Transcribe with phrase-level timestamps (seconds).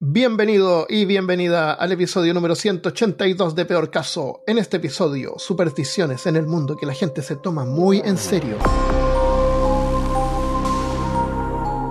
[0.00, 4.44] Bienvenido y bienvenida al episodio número 182 de Peor Caso.
[4.46, 8.58] En este episodio, supersticiones en el mundo que la gente se toma muy en serio.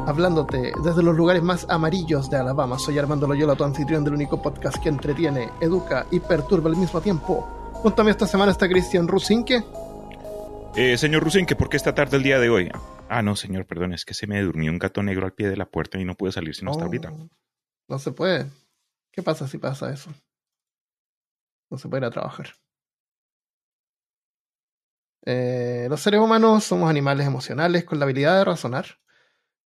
[0.08, 4.42] Hablándote desde los lugares más amarillos de Alabama, soy Armando Loyola, tu anfitrión del único
[4.42, 7.82] podcast que entretiene, educa y perturba al mismo tiempo.
[7.84, 9.66] Mí esta semana está Cristian Rusinque.
[10.78, 12.72] Eh, señor Rusinque, ¿por qué esta tarde el día de hoy?
[13.10, 15.58] Ah, no, señor, perdón, es que se me durmió un gato negro al pie de
[15.58, 17.12] la puerta y no pude salir sino hasta Oh, ahorita.
[17.90, 18.50] No se puede.
[19.12, 20.12] ¿Qué pasa si pasa eso?
[21.70, 22.48] No se puede ir a trabajar.
[25.26, 28.86] Eh, los seres humanos somos animales emocionales con la habilidad de razonar,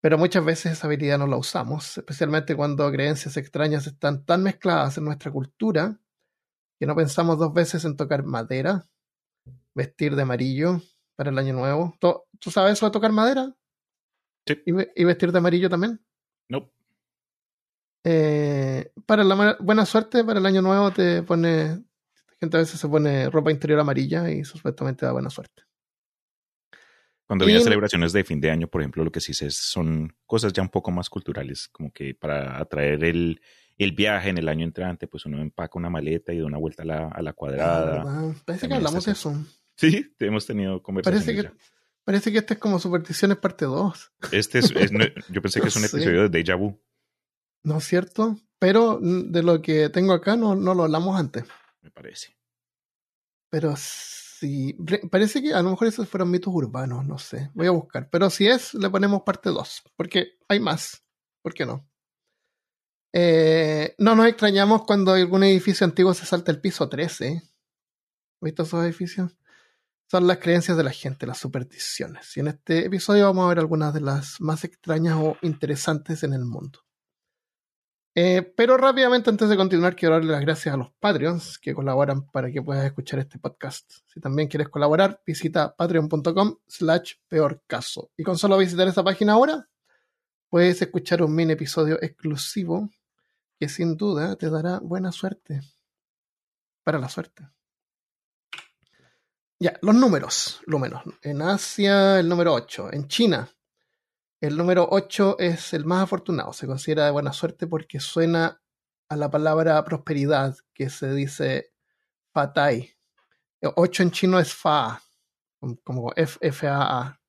[0.00, 4.98] pero muchas veces esa habilidad no la usamos, especialmente cuando creencias extrañas están tan mezcladas
[4.98, 5.98] en nuestra cultura
[6.80, 8.86] que no pensamos dos veces en tocar madera,
[9.74, 10.80] vestir de amarillo
[11.16, 11.94] para el año nuevo.
[12.00, 13.54] ¿Tú, tú sabes eso de tocar madera?
[14.46, 14.62] Sí.
[14.66, 16.00] ¿Y, ve- y vestir de amarillo también?
[16.48, 16.70] No,
[18.04, 21.82] Eh, para la buena suerte, para el año nuevo te pone.
[22.40, 25.62] Gente a veces se pone ropa interior amarilla y supuestamente da buena suerte.
[27.24, 29.56] cuando vienen en- celebraciones de fin de año, por ejemplo, lo que sí sé es-
[29.56, 33.40] son cosas ya un poco más culturales, como que para atraer el,
[33.78, 36.82] el viaje en el año entrante, pues uno empaca una maleta y da una vuelta
[36.82, 38.02] a la, a la cuadrada.
[38.06, 38.34] Ah.
[38.44, 39.34] Parece que hablamos de eso.
[39.76, 41.64] Sí, hemos tenido conversaciones Parece que, ya.
[42.04, 44.12] parece que este es como Supersticiones parte 2.
[44.32, 45.96] Este es, es- no, yo pensé que es un Sí.
[45.96, 46.78] episodio de Deja Vu.
[47.64, 48.36] ¿No es cierto?
[48.58, 51.44] Pero de lo que tengo acá no, no lo hablamos antes.
[51.80, 52.36] me parece.
[53.50, 54.74] Pero sí.
[54.78, 57.50] re- Parece que a lo mejor esos fueron mitos urbanos, no sé.
[57.54, 58.08] Voy a buscar.
[58.10, 59.82] Pero si es, le ponemos parte 2.
[59.96, 61.04] Porque hay más.
[61.42, 61.88] ¿Por qué no?
[63.14, 67.28] Eh, no nos extrañamos cuando algún edificio antiguo se salta el piso 13.
[67.36, 69.36] ¿Has visto esos edificios?
[70.10, 72.36] Son las creencias de la gente, las supersticiones.
[72.36, 76.32] Y en este episodio vamos a ver algunas de las más extrañas o interesantes en
[76.34, 76.80] el mundo.
[78.14, 82.26] Eh, pero rápidamente, antes de continuar, quiero darle las gracias a los Patreons que colaboran
[82.26, 83.90] para que puedas escuchar este podcast.
[84.06, 88.10] Si también quieres colaborar, visita patreon.com slash peor caso.
[88.16, 89.66] Y con solo visitar esa página ahora,
[90.50, 92.90] puedes escuchar un mini episodio exclusivo
[93.58, 95.62] que sin duda te dará buena suerte.
[96.84, 97.48] Para la suerte.
[99.58, 101.02] Ya, los números, números.
[101.22, 102.92] En Asia, el número 8.
[102.92, 103.48] En China,
[104.42, 106.52] el número 8 es el más afortunado.
[106.52, 108.60] Se considera de buena suerte porque suena
[109.08, 111.72] a la palabra prosperidad, que se dice
[112.34, 112.90] Fatai.
[113.62, 115.00] 8 en chino es Fa,
[115.84, 117.20] como F-A-A.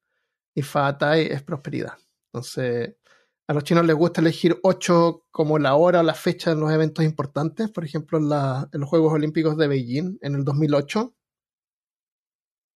[0.56, 2.00] Y Fatai es prosperidad.
[2.32, 2.96] Entonces,
[3.48, 6.72] a los chinos les gusta elegir 8 como la hora o la fecha en los
[6.72, 7.70] eventos importantes.
[7.70, 11.14] Por ejemplo, en los Juegos Olímpicos de Beijing en el 2008.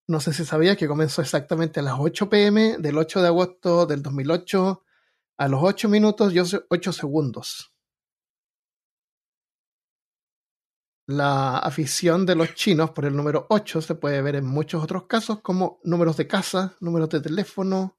[0.08, 3.86] No sé si sabía que comenzó exactamente a las 8 pm del 8 de agosto
[3.86, 4.84] del 2008
[5.38, 7.72] a los 8 minutos y 8 segundos.
[11.08, 15.06] La afición de los chinos por el número 8 se puede ver en muchos otros
[15.06, 17.96] casos como números de casa, números de teléfono,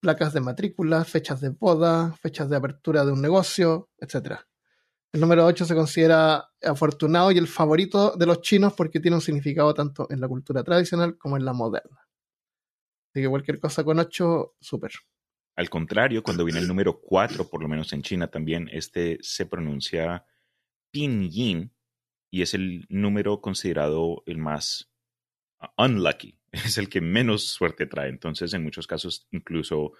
[0.00, 4.40] placas de matrícula, fechas de boda, fechas de apertura de un negocio, etc.
[5.14, 9.20] El número 8 se considera afortunado y el favorito de los chinos porque tiene un
[9.20, 12.08] significado tanto en la cultura tradicional como en la moderna.
[13.10, 14.90] Así que cualquier cosa con 8, súper.
[15.54, 19.46] Al contrario, cuando viene el número 4, por lo menos en China también, este se
[19.46, 20.24] pronuncia
[20.90, 21.72] pinyin
[22.28, 24.90] y es el número considerado el más
[25.78, 28.08] unlucky, es el que menos suerte trae.
[28.08, 29.92] Entonces, en muchos casos, incluso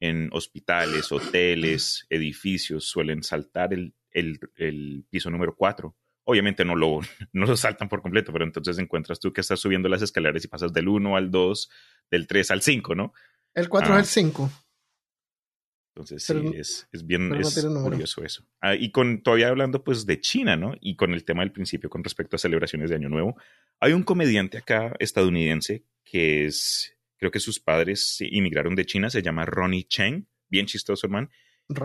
[0.00, 5.94] en hospitales, hoteles, edificios, suelen saltar el, el, el piso número 4.
[6.24, 7.00] Obviamente no lo,
[7.32, 10.48] no lo saltan por completo, pero entonces encuentras tú que estás subiendo las escaleras y
[10.48, 11.70] pasas del 1 al 2,
[12.10, 13.12] del 3 al 5, ¿no?
[13.52, 14.00] El 4 Ah.
[14.00, 14.50] es el 5.
[15.96, 18.44] Entonces Pero sí, es, es bien no es curioso eso.
[18.60, 20.74] Ah, y con todavía hablando pues de China, ¿no?
[20.80, 23.36] Y con el tema del principio con respecto a celebraciones de Año Nuevo,
[23.78, 29.22] hay un comediante acá estadounidense que es, creo que sus padres inmigraron de China, se
[29.22, 31.30] llama Ronnie Cheng, bien chistoso, hermano.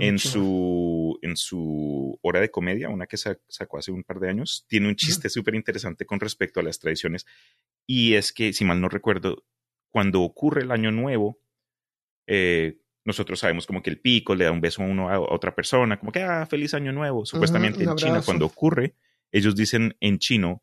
[0.02, 4.30] En su, en su hora de comedia, una que sa- sacó hace un par de
[4.30, 7.26] años, tiene un chiste súper interesante con respecto a las tradiciones.
[7.88, 9.46] Y es que, si mal no recuerdo,
[9.90, 11.40] cuando ocurre el Año Nuevo,
[12.28, 15.56] eh, nosotros sabemos como que el pico le da un beso a uno a otra
[15.56, 17.26] persona, como que, ah, feliz año nuevo.
[17.26, 18.96] Supuestamente en China, cuando ocurre,
[19.32, 20.62] ellos dicen en chino,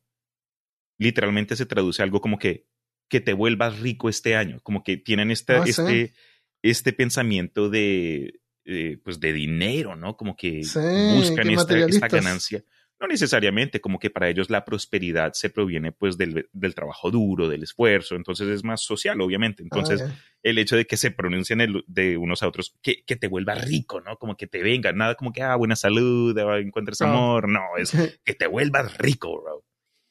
[0.99, 2.67] literalmente se traduce algo como que,
[3.09, 5.71] que te vuelvas rico este año, como que tienen esta, Ah, sí.
[5.71, 6.15] este,
[6.63, 10.17] este pensamiento de, eh, pues de dinero, ¿no?
[10.17, 12.65] Como que Sí, buscan esta, ganancia.
[13.01, 17.49] no necesariamente, como que para ellos la prosperidad se proviene pues del, del trabajo duro,
[17.49, 19.63] del esfuerzo, entonces es más social, obviamente.
[19.63, 23.17] Entonces, Ah, el hecho de que se pronuncien el- de unos a otros, que, que
[23.17, 24.17] te vuelva rico, ¿no?
[24.17, 27.09] Como que te venga, nada como que, ah, buena salud, ah, encuentres No.
[27.09, 27.91] amor, no, es
[28.25, 29.65] que te vuelvas rico, bro.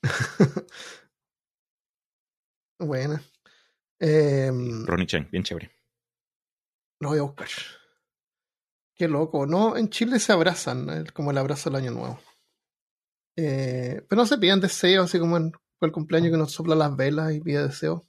[2.80, 3.22] Buena.
[4.00, 5.72] Em, Ronnie Chang, bien chévere.
[7.00, 7.48] lo voy a buscar.
[8.96, 9.76] Qué loco, ¿no?
[9.78, 12.20] En Chile se abrazan, como el abrazo del año nuevo.
[13.38, 15.52] Eh, pero no se piden deseos, así como en
[15.82, 18.02] el cumpleaños que nos sopla las velas y pide deseos.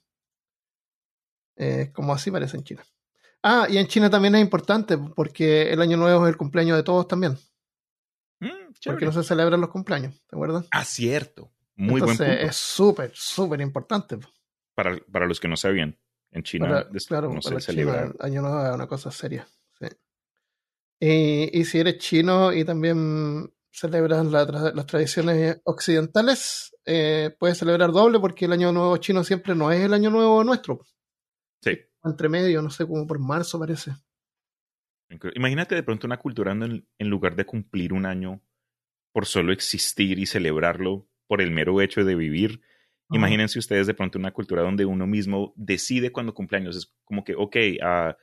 [1.57, 2.83] Eh, como así parece en China.
[3.43, 6.83] Ah, y en China también es importante, porque el año nuevo es el cumpleaños de
[6.83, 7.37] todos también.
[8.39, 10.67] Mm, Porque no se celebran los cumpleaños, ¿te acuerdas?
[10.71, 11.51] Ah, cierto.
[11.75, 12.49] Muy Entonces buen punto.
[12.49, 14.17] es súper, súper importante.
[14.75, 15.97] Para, para los que no sabían,
[16.31, 18.03] en China Para- claro, no para se celebra.
[18.05, 19.47] el año nuevo es una cosa seria.
[20.99, 27.59] Y, y si eres chino y también celebras la tra- las tradiciones occidentales, eh, puedes
[27.59, 30.79] celebrar doble porque el año nuevo chino siempre no es el año nuevo nuestro.
[31.61, 31.77] Sí.
[32.03, 33.91] Entre medio, no sé, como por marzo parece.
[35.35, 38.41] Imagínate de pronto una cultura en, en lugar de cumplir un año
[39.13, 42.61] por solo existir y celebrarlo por el mero hecho de vivir.
[43.11, 46.75] Imagínense ustedes de pronto una cultura donde uno mismo decide cuando cumpleaños.
[46.75, 48.17] Es como que, ok, ah,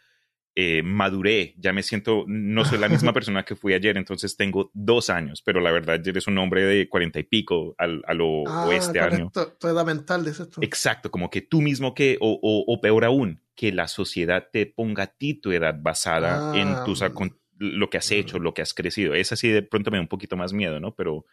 [0.56, 4.71] eh, maduré, ya me siento, no soy la misma persona que fui ayer, entonces tengo
[4.73, 8.45] dos años, pero la verdad eres un hombre de cuarenta y pico al, a lo
[8.47, 9.33] Ah, este año.
[9.59, 10.61] Tu edad mental, dices tú.
[10.62, 14.67] Exacto, como que tú mismo que, o, o- o peor aún, que la sociedad te
[14.67, 16.53] ponga a ti tu edad basada Ah.
[16.56, 17.03] en tus,
[17.59, 19.15] lo que has hecho, lo que has crecido.
[19.15, 20.95] Es así, de pronto me da un poquito más miedo, ¿no?
[20.95, 21.25] Pero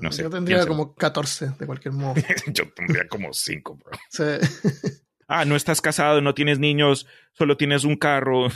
[0.00, 0.76] no sé, Yo tendría piénsalo.
[0.76, 2.14] como 14, de cualquier modo.
[2.54, 3.90] yo tendría como cinco, bro.
[4.10, 4.22] Sí.
[5.34, 8.50] Ah, no estás casado, no tienes niños, solo tienes un carro,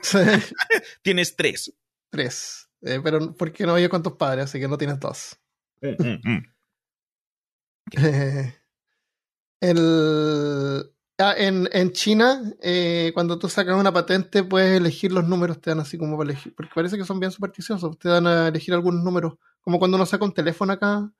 [0.00, 0.18] Sí.
[1.02, 1.74] tienes tres.
[2.08, 2.70] Tres.
[2.80, 5.38] Eh, pero porque no oye con tus padres, así que no tienes dos.
[5.82, 6.42] Mm, mm, mm.
[7.98, 8.54] Eh,
[9.60, 15.60] el, ah, en, en China, eh, cuando tú sacas una patente, puedes elegir los números,
[15.60, 18.48] te dan así como para elegir, porque parece que son bien supersticiosos, te dan a
[18.48, 21.12] elegir algunos números, como cuando uno saca un teléfono acá.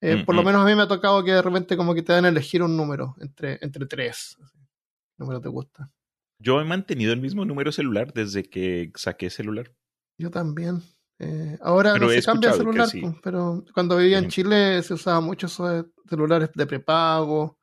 [0.00, 0.46] Eh, Por lo Mm, mm.
[0.46, 2.62] menos a mí me ha tocado que de repente como que te dan a elegir
[2.62, 4.36] un número entre, entre tres.
[4.42, 4.58] así.
[4.58, 5.90] ¿Qué número te gusta?
[6.38, 9.72] Yo he mantenido el mismo número celular desde que saqué celular.
[10.18, 10.82] Yo también.
[11.18, 13.00] Eh, ahora Pero no se cambia el celular, sí.
[13.00, 14.28] pues, pero cuando vivía en.
[14.28, 17.58] Chile se usaba mucho esos de celulares de prepago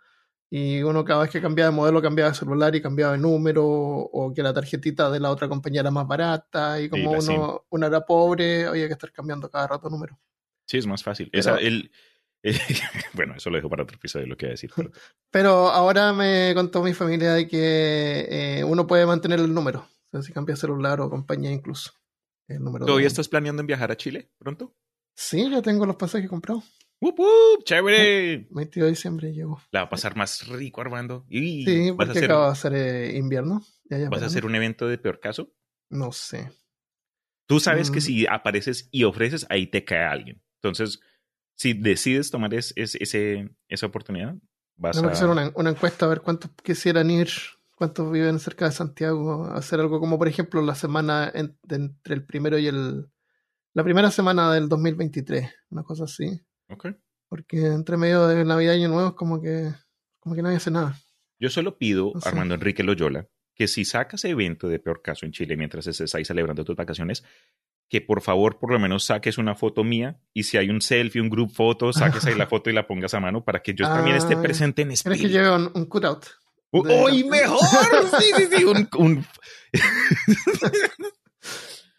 [0.49, 3.63] y uno cada vez que cambiaba de modelo cambiaba de celular y cambiaba de número
[3.65, 7.85] o que la tarjetita de la otra compañía era más barata y como uno, uno
[7.87, 10.19] era pobre había que estar cambiando cada rato número.
[10.67, 11.29] Sí, es más fácil.
[11.31, 11.91] Pero- Esa, el,
[13.13, 14.71] bueno, eso lo dejo para otro episodio, lo que voy a decir.
[14.75, 14.91] pero-
[15.31, 18.27] Pero ahora me contó mi familia de que
[18.59, 21.91] eh, uno puede mantener el número, o sea, si cambia celular o compañía incluso.
[22.47, 24.75] El número ¿Todavía de- estás planeando en viajar a Chile pronto?
[25.15, 26.63] Sí, ya tengo los pasajes comprados.
[27.01, 27.63] ¡Wup, wup!
[27.65, 28.47] ¡Chévere!
[28.51, 29.61] 22 de diciembre llego.
[29.71, 31.25] La va a pasar más rico, Armando.
[31.29, 33.61] Y Sí, vas, a porque hacer, acaba de ser eh, invierno.
[33.89, 35.53] Ya, ya vas a hacer un evento de peor caso.
[35.89, 36.51] No sé.
[37.47, 38.01] Tú sabes que Mm.
[38.01, 40.41] si apareces y ofreces, ahí te cae alguien.
[40.61, 40.99] Entonces,
[41.55, 44.35] si decides tomar es- es- ese, esa oportunidad,
[44.75, 45.01] vas a...
[45.01, 47.29] que hacer una, una encuesta a ver cuántos quisieran ir,
[47.75, 52.15] cuántos viven cerca de Santiago, hacer algo como, por ejemplo, la semana en- de entre
[52.15, 53.07] el primero y el.
[53.75, 56.39] La primera semana del 2023, una cosa así.
[56.69, 56.89] Ok.
[57.27, 59.71] Porque entre medio de Navidad y Año Nuevo es como que,
[60.19, 60.95] como que nadie hace nada.
[61.39, 62.29] Yo solo pido, No sé.
[62.29, 66.23] Armando Enrique Loyola, que si sacas evento de peor caso en Chile mientras estés ahí
[66.23, 67.23] celebrando tus vacaciones,
[67.93, 71.21] que por favor por lo menos saques una foto mía y si hay un selfie,
[71.21, 73.85] un group photo, saques ahí la foto y la pongas a mano para que yo
[73.85, 74.41] también Ah, esté ya.
[74.41, 75.37] presente en ¿Quieres que espíritu.
[75.37, 76.25] lleve un, un cutout?
[76.71, 77.59] ¡Oh, de- ¡Uy, mejor!
[78.19, 78.63] Sí, sí, sí.
[78.63, 79.25] Un, un-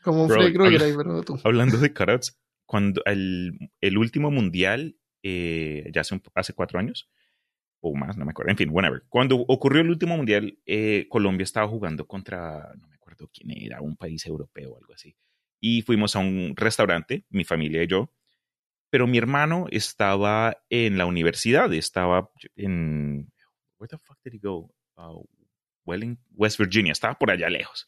[0.03, 0.93] Como un Bro, Freddy ahí,
[1.25, 1.39] tú.
[1.45, 7.09] hablando de cutouts, cuando el, el último mundial, eh, ya hace, un- hace cuatro años,
[7.81, 9.05] o más, no me acuerdo, en fin, whatever.
[9.09, 13.81] Cuando ocurrió el último mundial, eh, Colombia estaba jugando contra, no me acuerdo quién era,
[13.81, 15.15] un país europeo o algo así.
[15.67, 18.13] Y fuimos a un restaurante, mi familia y yo,
[18.91, 23.33] pero mi hermano estaba en la universidad, estaba en...
[23.79, 24.71] Where the fuck did he go?
[24.97, 25.25] Uh,
[25.87, 27.87] Welling, West Virginia, estaba por allá lejos.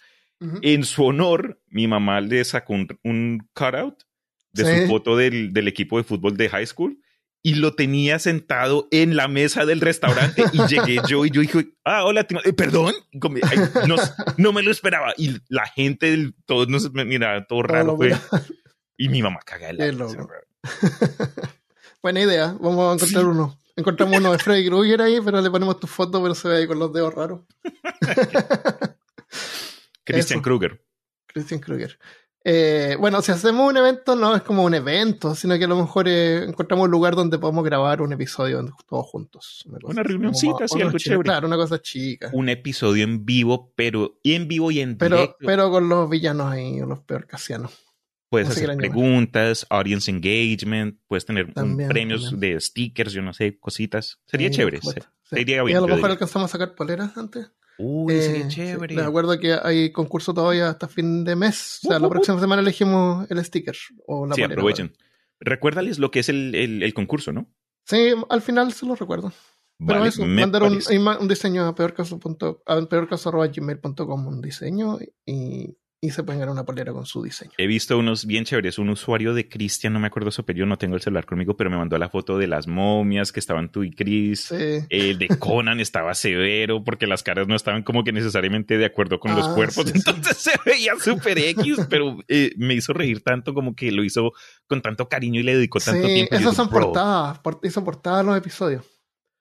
[0.62, 4.04] En su honor, mi mamá le sacó un, un cutout
[4.52, 4.80] de Sí.
[4.80, 6.98] su foto del, del equipo de fútbol de high school
[7.46, 11.68] y lo tenía sentado en la mesa del restaurante y llegué yo y yo dije,
[11.84, 13.94] ah, hola, Timo- eh, perdón, ay, no,
[14.36, 17.96] no me lo esperaba y la gente, todos nos mira, todo raro.
[18.96, 19.96] Y mi mamá caga el.
[22.02, 22.56] Buena idea.
[22.60, 23.28] Vamos a encontrar Sí.
[23.28, 23.56] uno.
[23.76, 26.66] Encontramos uno de Freddy Krueger ahí, pero le ponemos tu foto, pero se ve ahí
[26.66, 27.42] con los dedos raros.
[30.04, 30.42] Christian Eso.
[30.42, 30.82] Kruger.
[31.28, 31.96] Christian Krueger.
[32.48, 35.76] Eh, bueno, si hacemos un evento, no es como un evento, sino que a lo
[35.76, 39.64] mejor eh, encontramos un lugar donde podemos grabar un episodio todos juntos.
[39.66, 41.24] Una, una reunioncita, sí, algo chévere.
[41.24, 42.30] Claro, una cosa chica.
[42.32, 45.38] Un episodio en vivo, pero en vivo y en pero, directo.
[45.40, 47.72] Pero con los villanos ahí, los peor casianos.
[48.28, 52.54] Puedes hacer preguntas, audience engagement, puedes tener también, premios también.
[52.54, 54.20] de stickers, yo no sé, cositas.
[54.24, 54.78] Sería sí, chévere.
[54.82, 55.00] Sí.
[55.24, 57.50] Sería bien, y a lo mejor alcanzamos a sacar poleras antes.
[57.78, 58.94] Uy, eh, sería chévere.
[58.94, 61.80] Sí, me acuerdo que hay concurso todavía hasta fin de mes.
[61.84, 64.96] O sea, uh, la próxima uh, semana elegimos el sticker o la Sí, aprovechen.
[65.40, 67.46] Recuérdales lo que es el, el, el, concurso, ¿no?
[67.84, 69.32] Sí, al final se lo recuerdo.
[69.78, 70.80] Pero vale, eso, mandar un,
[71.20, 77.06] un, diseño a peorcaso.gmail.com, peorcaso un diseño y y se pueden ganar una polera con
[77.06, 77.52] su diseño.
[77.56, 78.78] He visto unos bien chéveres.
[78.78, 81.70] Un usuario de Cristian, no me acuerdo su apellido, no tengo el celular conmigo, pero
[81.70, 84.46] me mandó la foto de las momias que estaban tú y Chris.
[84.46, 84.84] Sí.
[84.90, 89.18] El de Conan estaba severo porque las caras no estaban como que necesariamente de acuerdo
[89.18, 89.86] con ah, los cuerpos.
[89.86, 90.50] Sí, Entonces sí.
[90.50, 94.32] se veía súper X, pero eh, me hizo reír tanto como que lo hizo
[94.66, 96.34] con tanto cariño y le dedicó tanto tiempo.
[96.34, 98.84] Esas son portadas, hizo portadas los episodios.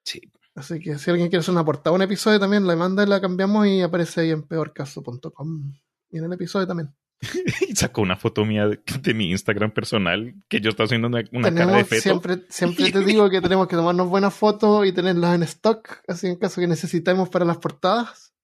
[0.04, 0.20] Sí.
[0.54, 3.20] Así que si alguien quiere hacer una portada un episodio también, la manda y la
[3.20, 5.74] cambiamos y aparece ahí en peorcaso.com
[6.10, 6.94] en el episodio también.
[7.68, 11.24] y sacó una foto mía de, de, mi Instagram personal que yo estaba haciendo una,
[11.32, 12.02] una cara de feto.
[12.02, 16.26] Siempre, siempre te digo que tenemos que tomarnos buenas fotos y tenerlas en stock, así
[16.26, 18.34] en caso que necesitemos para las portadas.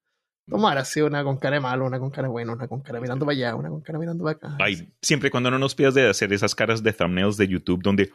[0.48, 3.00] Tomar así una con cara de malo, una con cara de bueno, una con cara
[3.00, 4.56] mirando para allá, una con cara mirando para acá.
[4.58, 8.10] Ay, siempre cuando no nos pidas de hacer esas caras de thumbnails de YouTube donde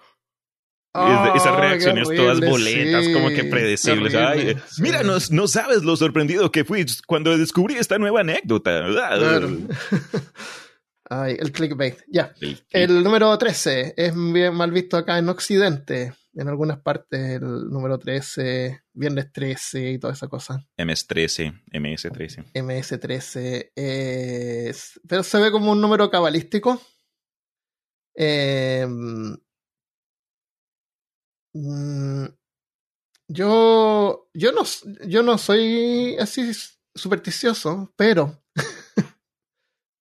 [0.99, 4.15] Oh, esas reacciones horrible, todas boletas, sí, como que predecibles.
[4.15, 4.81] Ay, sí.
[4.81, 8.83] Mira, no, no, sabes lo sorprendido que fui cuando descubrí esta nueva anécdota.
[8.87, 9.49] Claro.
[11.09, 11.99] Ay, el clickbait.
[12.07, 12.33] Ya.
[12.41, 16.13] El, el, número 13 es bien mal visto acá en Occidente.
[16.33, 20.63] En algunas partes, el número 13, Viernes 13 y toda esa cosa.
[20.77, 22.53] MS13, MS13.
[22.53, 23.71] MS13.
[23.75, 26.81] Es, pero se ve como un número cabalístico.
[28.15, 28.85] Eh,
[31.53, 32.25] Mm,
[33.29, 34.63] yo, yo, no,
[35.05, 36.51] yo no soy así
[36.93, 38.43] supersticioso, pero,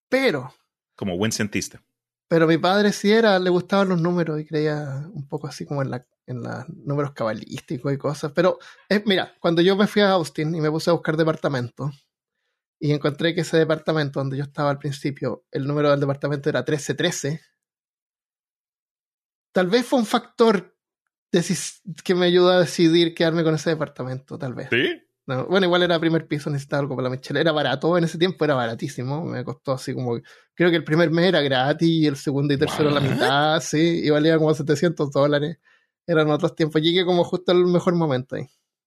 [0.08, 0.54] pero.
[0.96, 1.82] Como buen cientista.
[2.28, 5.82] Pero mi padre sí era, le gustaban los números y creía un poco así como
[5.82, 8.32] en la en los números cabalísticos y cosas.
[8.32, 11.90] Pero eh, mira, cuando yo me fui a Austin y me puse a buscar departamento
[12.78, 16.60] y encontré que ese departamento donde yo estaba al principio, el número del departamento era
[16.60, 17.40] 1313,
[19.52, 20.75] tal vez fue un factor
[22.04, 24.68] que me ayudó a decidir quedarme con ese departamento, tal vez.
[24.70, 25.02] ¿Sí?
[25.26, 27.40] No, bueno, igual era primer piso, necesitaba algo para la mechera.
[27.40, 29.24] Era barato, en ese tiempo era baratísimo.
[29.24, 30.20] Me costó así como.
[30.54, 34.02] Creo que el primer mes era gratis y el segundo y tercero la mitad, sí,
[34.04, 35.58] y valía como 700 dólares.
[36.06, 36.80] Eran otros tiempos.
[36.80, 38.46] Llegué como justo al mejor momento ahí.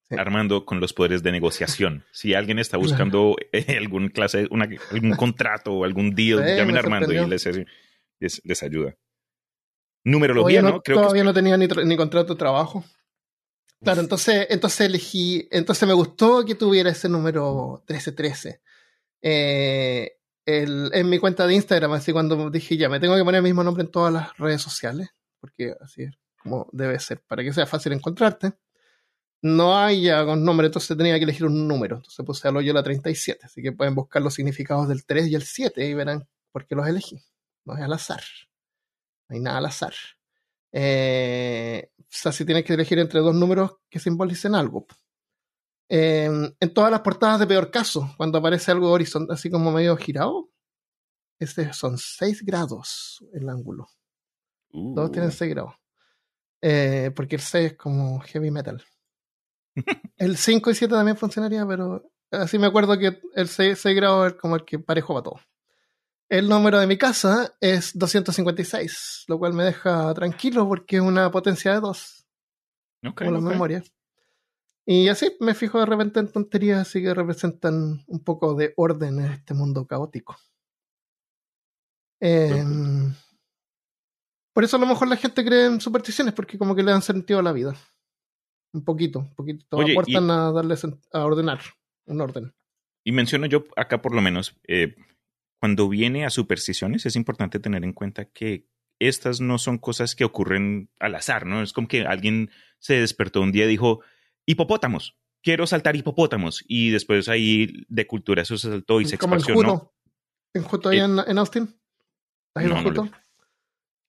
[0.10, 0.16] Sí.
[0.18, 2.06] Armando con los poderes de negociación.
[2.12, 6.78] Si alguien está buscando eh, algún clase, una, algún contrato o algún deal, sí, llamen
[6.78, 7.46] a Armando y les,
[8.20, 8.96] les, les ayuda
[10.12, 10.82] numerología, no, ¿no?
[10.82, 11.26] Creo todavía que...
[11.26, 12.84] no tenía ni, ni, contrato de trabajo.
[13.82, 18.62] Claro, entonces, entonces elegí, entonces me gustó que tuviera ese número 1313.
[19.22, 23.40] Eh, el, en mi cuenta de Instagram, así cuando dije ya, me tengo que poner
[23.40, 27.44] el mismo nombre en todas las redes sociales, porque así es como debe ser, para
[27.44, 28.54] que sea fácil encontrarte.
[29.42, 31.98] No hay ya con nombre, entonces tenía que elegir un número.
[31.98, 35.44] Entonces puse a la 37, así que pueden buscar los significados del 3 y el
[35.44, 37.22] 7 y verán por qué los elegí.
[37.64, 38.22] No es al azar.
[39.30, 39.94] No hay nada al azar.
[40.72, 44.88] Eh, o sea, si tienes que elegir entre dos números que simbolicen algo.
[45.88, 49.96] Eh, en todas las portadas de peor caso, cuando aparece algo horizontal, así como medio
[49.98, 50.50] girado,
[51.40, 53.88] este son 6 grados el ángulo.
[54.72, 54.94] Uh.
[54.94, 55.76] Todos tienen 6 grados.
[56.62, 58.84] Eh, porque el 6 es como heavy metal.
[60.18, 64.34] el 5 y 7 también funcionaría, pero así me acuerdo que el 6, 6 grados
[64.34, 65.40] es como el que parejo para todo.
[66.30, 71.32] El número de mi casa es 256, lo cual me deja tranquilo porque es una
[71.32, 72.28] potencia de 2.
[73.00, 73.50] Okay, como la okay.
[73.50, 73.84] memoria.
[74.86, 79.20] Y así me fijo de repente en tonterías así que representan un poco de orden
[79.20, 80.36] en este mundo caótico.
[82.22, 82.64] Eh,
[84.54, 87.02] por eso a lo mejor la gente cree en supersticiones, porque como que le dan
[87.02, 87.74] sentido a la vida.
[88.74, 89.78] Un poquito, un poquito.
[89.78, 90.32] Oye, aportan y...
[90.32, 90.76] a darle
[91.14, 91.62] a ordenar,
[92.06, 92.54] un orden.
[93.04, 94.96] Y menciono yo acá por lo menos, eh,
[95.60, 98.68] cuando viene a supersticiones es importante tener en cuenta que
[99.00, 101.62] estas no son cosas que ocurren al azar, ¿no?
[101.62, 104.02] Es como que alguien se despertó un día y dijo,
[104.46, 106.64] hipopótamos, quiero saltar hipopótamos.
[106.68, 109.94] Y después ahí de cultura eso se saltó y se como expansionó.
[110.54, 111.76] En Juto, en Juto eh, en, en, Austin.
[112.56, 113.06] ¿Has ido no, a Juto?
[113.06, 113.12] No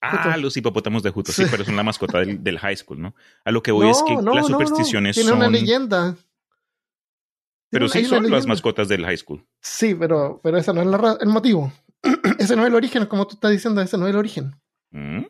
[0.01, 0.37] ah, Juto.
[0.37, 1.43] los hipopótamos de Juto, sí.
[1.43, 3.15] sí, pero son la mascota del, del, high school, ¿no?
[3.45, 5.39] A lo que voy no, es que no, las supersticiones Tiene son...
[5.39, 6.15] una leyenda.
[7.71, 9.45] Pero sí son las mascotas del high school.
[9.61, 11.71] Sí, pero, pero ese no es la, el motivo.
[12.37, 14.51] ese no es el origen, como tú estás diciendo, ese no es el origen.
[14.91, 15.25] ¿Mm?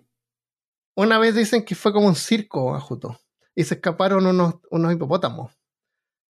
[0.95, 3.19] Una vez dicen que fue como un circo a Juto
[3.55, 5.51] y se escaparon unos, unos hipopótamos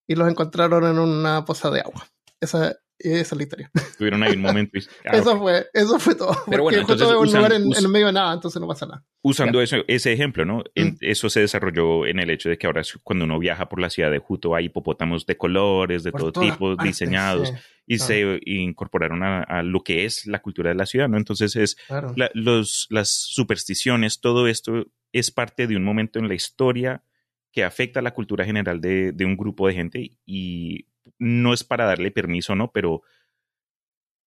[0.05, 2.05] y los encontraron en una poza de agua.
[2.41, 3.71] Esa, la historia.
[3.97, 4.77] Tuvieron ahí un momento.
[4.77, 6.31] y- ah, eso, fue, eso fue todo.
[6.47, 8.33] Pero Porque bueno, entonces es un usan- lugar en, us- en el medio de nada,
[8.33, 9.05] entonces no pasa nada.
[9.21, 10.63] Usando eso- ese ejemplo, ¿no?
[10.75, 10.97] En-.
[11.01, 14.11] Eso se desarrolló en el hecho de que ahora cuando uno viaja por la ciudad
[14.11, 17.55] de Juto hay hipopótamos de colores, de Por todo tipo, partes, diseñados, sí,
[17.87, 21.17] y se incorporaron a, a lo que es la cultura de la ciudad, ¿no?
[21.17, 22.13] Entonces es claro.
[22.15, 27.03] la- los, las supersticiones, todo esto es parte de un momento en la historia
[27.51, 30.85] que afecta a la cultura general de, de un grupo de gente y
[31.19, 32.71] no es para darle permiso, ¿no?
[32.71, 33.01] Pero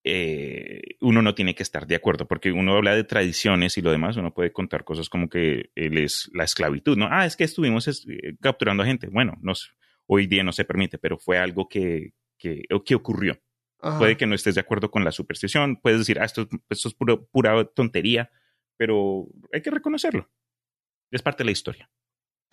[0.07, 3.91] eh, uno no tiene que estar de acuerdo, porque uno habla de tradiciones y lo
[3.91, 7.09] demás, uno puede contar cosas como que él es la esclavitud, ¿no?
[7.11, 9.09] Ah, es que estuvimos es- eh, capturando a gente.
[9.09, 9.55] Bueno, no,
[10.07, 13.41] hoy día no se permite, pero fue algo que, que, que ocurrió.
[13.81, 13.99] Ajá.
[13.99, 16.95] Puede que no estés de acuerdo con la superstición, puedes decir, ah, esto, esto es
[16.95, 18.31] puro- pura tontería,
[18.77, 20.31] pero hay que reconocerlo.
[21.11, 21.91] Es parte de la historia.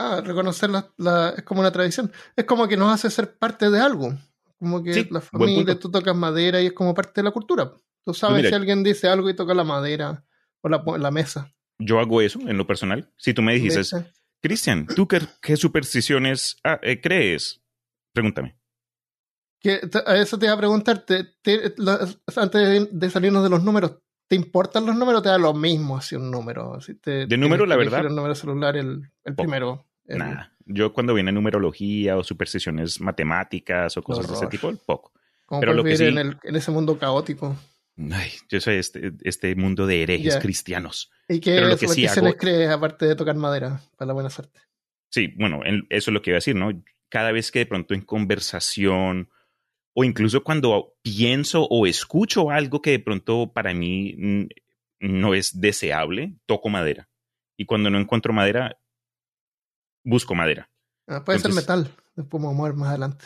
[0.01, 2.11] Ah, reconocer la, la- es como una tradición.
[2.35, 4.13] Es como que nos hace ser parte de algo.
[4.57, 7.71] Como que Sí, la familia, tú tocas madera y es como parte de la cultura.
[8.03, 10.25] Tú sabes mira- si alguien dice algo y toca la madera
[10.61, 11.53] o la, la mesa.
[11.79, 13.11] Yo hago eso en lo personal.
[13.17, 13.95] Si tú me dices.
[14.41, 17.61] Cristian, ¿tú qué, qué supersticiones ah, eh, crees?
[18.13, 18.57] Pregúntame.
[19.59, 21.99] Que a eso te iba a preguntar, te- te- lo-
[22.35, 25.97] antes de, de salirnos de los números, ¿te importan los números te da lo mismo
[25.97, 26.81] así un número?
[26.81, 29.85] Si te, De número, la verdad, El número celular, el, primero.
[30.05, 30.53] El- Nada.
[30.65, 35.11] Yo cuando viene numerología o supersticiones matemáticas o cosas de ese tipo, poco.
[35.45, 37.57] Como pero lo que sí- en, el- en ese mundo caótico.
[38.11, 41.11] Ay, yo soy este, este mundo de herejes cristianos.
[41.27, 44.29] ¿Y qué Pero lo que sí hago- crees aparte de tocar madera para la buena
[44.29, 44.59] suerte?
[45.09, 46.71] Sí, bueno, en- eso es lo que iba a decir, ¿no?
[47.09, 49.29] Cada vez que de pronto en conversación
[49.93, 54.47] o incluso cuando pienso o escucho algo que de pronto para mí
[55.01, 57.09] no es deseable, toco madera.
[57.57, 58.77] Y cuando no encuentro madera,
[60.03, 60.69] busco madera.
[61.07, 63.25] Ah, puede Entonces- ser metal, después vamos a mover más adelante.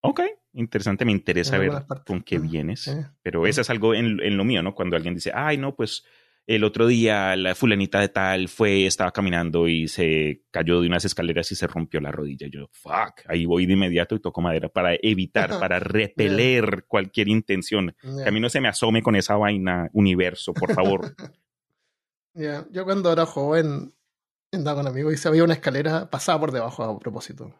[0.00, 0.20] Ok,
[0.52, 2.82] interesante, me interesa En ver con qué vienes.
[2.82, 2.92] sí.
[3.22, 4.74] Pero eso es algo en, en lo mío, ¿no?
[4.74, 6.04] Cuando alguien dice, ay, no, pues
[6.46, 11.04] el otro día la fulanita de tal fue, estaba caminando y se cayó de unas
[11.04, 12.46] escaleras y se rompió la rodilla.
[12.46, 17.94] Yo, fuck, ahí voy de inmediato y toco madera para evitar, para repeler cualquier intención.
[18.00, 21.14] Que a mí no se me asome con esa vaina universo, por favor.
[22.34, 22.66] ya.
[22.70, 23.92] Yo cuando era joven
[24.52, 27.54] andaba con amigos y se había una escalera pasada por debajo a propósito.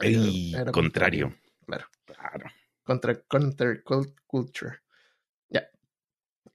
[0.00, 1.34] Era contrario.
[1.66, 1.86] Claro.
[2.04, 2.46] Claro.
[2.84, 4.78] Contra counterculture.
[5.48, 5.68] Ya.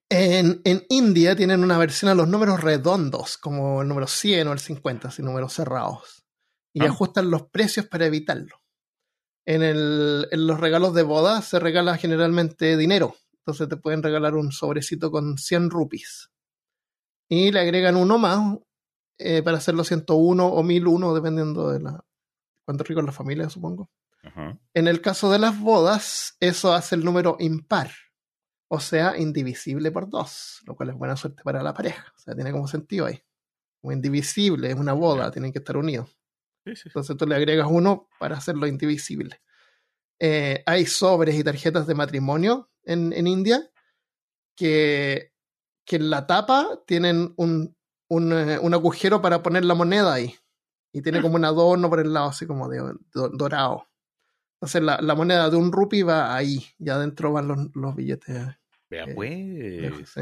[0.09, 4.53] En, en India tienen una versión a los números redondos, como el número 100 o
[4.53, 6.25] el 50, así números cerrados.
[6.73, 6.87] Y Ah.
[6.89, 8.61] ajustan los precios para evitarlo.
[9.45, 13.15] En, el, en los regalos de boda se regala generalmente dinero.
[13.39, 16.29] Entonces te pueden regalar un sobrecito con 100 rupees.
[17.29, 18.57] Y le agregan uno más
[19.17, 22.03] eh, para hacerlo 101 o 1001, dependiendo de la,
[22.65, 23.89] cuánto rico es la familia, supongo.
[24.23, 24.60] Ajá.
[24.73, 27.91] En el caso de las bodas, eso hace el número impar,
[28.67, 32.13] o sea, indivisible por dos, lo cual es buena suerte para la pareja.
[32.15, 33.23] O sea, tiene como sentido ahí.
[33.82, 36.17] Como indivisible, es una boda, tienen que estar unidos.
[36.65, 36.89] Sí, sí, sí.
[36.89, 39.41] Entonces tú le agregas uno para hacerlo indivisible.
[40.19, 43.71] Eh, hay sobres y tarjetas de matrimonio en, en India
[44.56, 45.32] que,
[45.86, 47.76] que en la tapa tienen un,
[48.10, 50.36] un, eh, un agujero para poner la moneda ahí.
[50.93, 52.80] Y tiene como un adorno por el lado, así como de,
[53.13, 53.88] do- dorado.
[54.60, 58.36] Entonces la, la moneda de un rupee va ahí, y adentro van los, los billetes.
[58.89, 60.13] Vea, Eh, pues.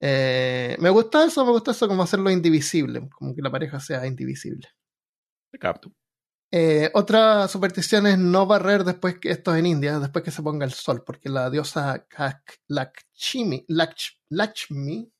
[0.00, 4.06] Eh, me gusta eso, me gusta eso como hacerlo indivisible, como que la pareja sea
[4.06, 4.68] indivisible.
[5.50, 5.90] Te capto.
[6.52, 10.42] Eh, otra superstición es no barrer después que esto es en India, después que se
[10.42, 15.10] ponga el sol, porque la diosa Kak- Lakshmi, Laksh- Lakshmi,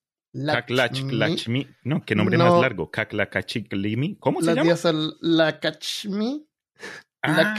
[0.44, 1.66] Kaklach, Lakshmi.
[1.84, 2.44] No, qué nombre No.
[2.50, 2.90] más largo.
[2.90, 4.16] Kaklakachiklimi.
[4.16, 4.64] ¿Cómo se la llama?
[4.64, 6.46] diosa Lakshmi,
[7.22, 7.52] Ah,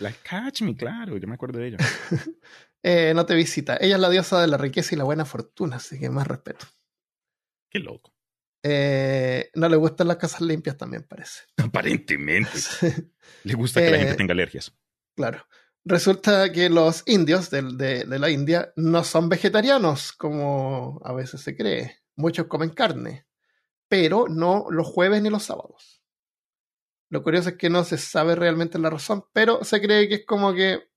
[0.00, 1.78] Lakshmi, claro, yo me acuerdo de ella.
[2.82, 3.76] eh, no te visita.
[3.80, 6.66] Ella es la diosa de la riqueza y la buena fortuna, así que más respeto.
[7.70, 8.14] Qué loco.
[8.62, 11.42] Eh, no le gustan las casas limpias también, parece.
[11.58, 12.50] Aparentemente.
[13.44, 14.72] Le gusta que la Eh, gente tenga alergias.
[15.16, 15.46] Claro.
[15.84, 17.62] Resulta que los indios de,
[18.06, 21.98] de la India no son vegetarianos, como a veces se cree.
[22.16, 23.26] Muchos comen carne,
[23.88, 26.02] pero no los jueves ni los sábados.
[27.10, 30.26] Lo curioso es que no se sabe realmente la razón, pero se cree que es
[30.26, 30.88] como que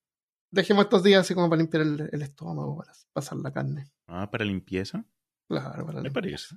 [0.50, 3.92] dejemos estos días así como para limpiar el, el estómago, para pasar la carne.
[4.06, 5.04] Ah, para limpieza.
[5.48, 6.12] Claro, para Me limpiar.
[6.14, 6.56] parece.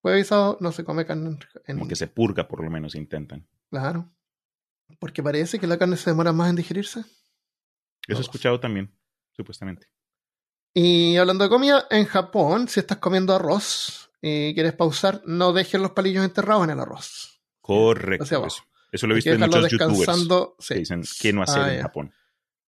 [0.00, 2.70] Jueves y sábado no se come carne en, en- Como que se purga, por lo
[2.70, 3.46] menos intentan.
[3.68, 4.10] Claro.
[4.98, 7.04] Porque parece que la carne se demora más en digerirse.
[8.08, 8.92] Eso he escuchado también,
[9.32, 9.86] supuestamente.
[10.74, 15.80] Y hablando de comida, en Japón, si estás comiendo arroz y quieres pausar, no dejes
[15.80, 17.40] los palillos enterrados en el arroz.
[17.60, 18.24] Correcto.
[18.24, 18.64] Hacia Eso, abajo.
[18.92, 20.74] eso lo he visto en muchos youtubers sí.
[20.74, 21.82] que dicen qué no hacer Ah, en ya.
[21.82, 22.12] Japón.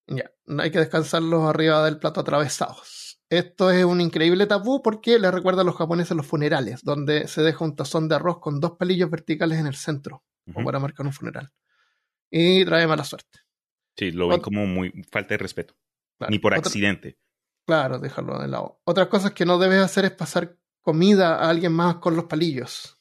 [0.07, 3.20] Ya, no hay que descansarlos arriba del plato atravesados.
[3.29, 7.42] Esto es un increíble tabú porque le recuerda a los japoneses los funerales, donde se
[7.42, 11.07] deja un tazón de arroz con dos palillos verticales en el centro, como para marcar
[11.07, 11.48] un funeral.
[12.29, 13.38] Y trae mala suerte.
[14.00, 15.74] Sí, lo ven Ot- como muy falta de respeto.
[16.18, 16.30] Claro.
[16.30, 17.18] Ni por Otra- accidente.
[17.66, 18.80] Claro, dejarlo de lado.
[18.84, 22.98] Otras cosas que no debes hacer es pasar comida a alguien más con los palillos.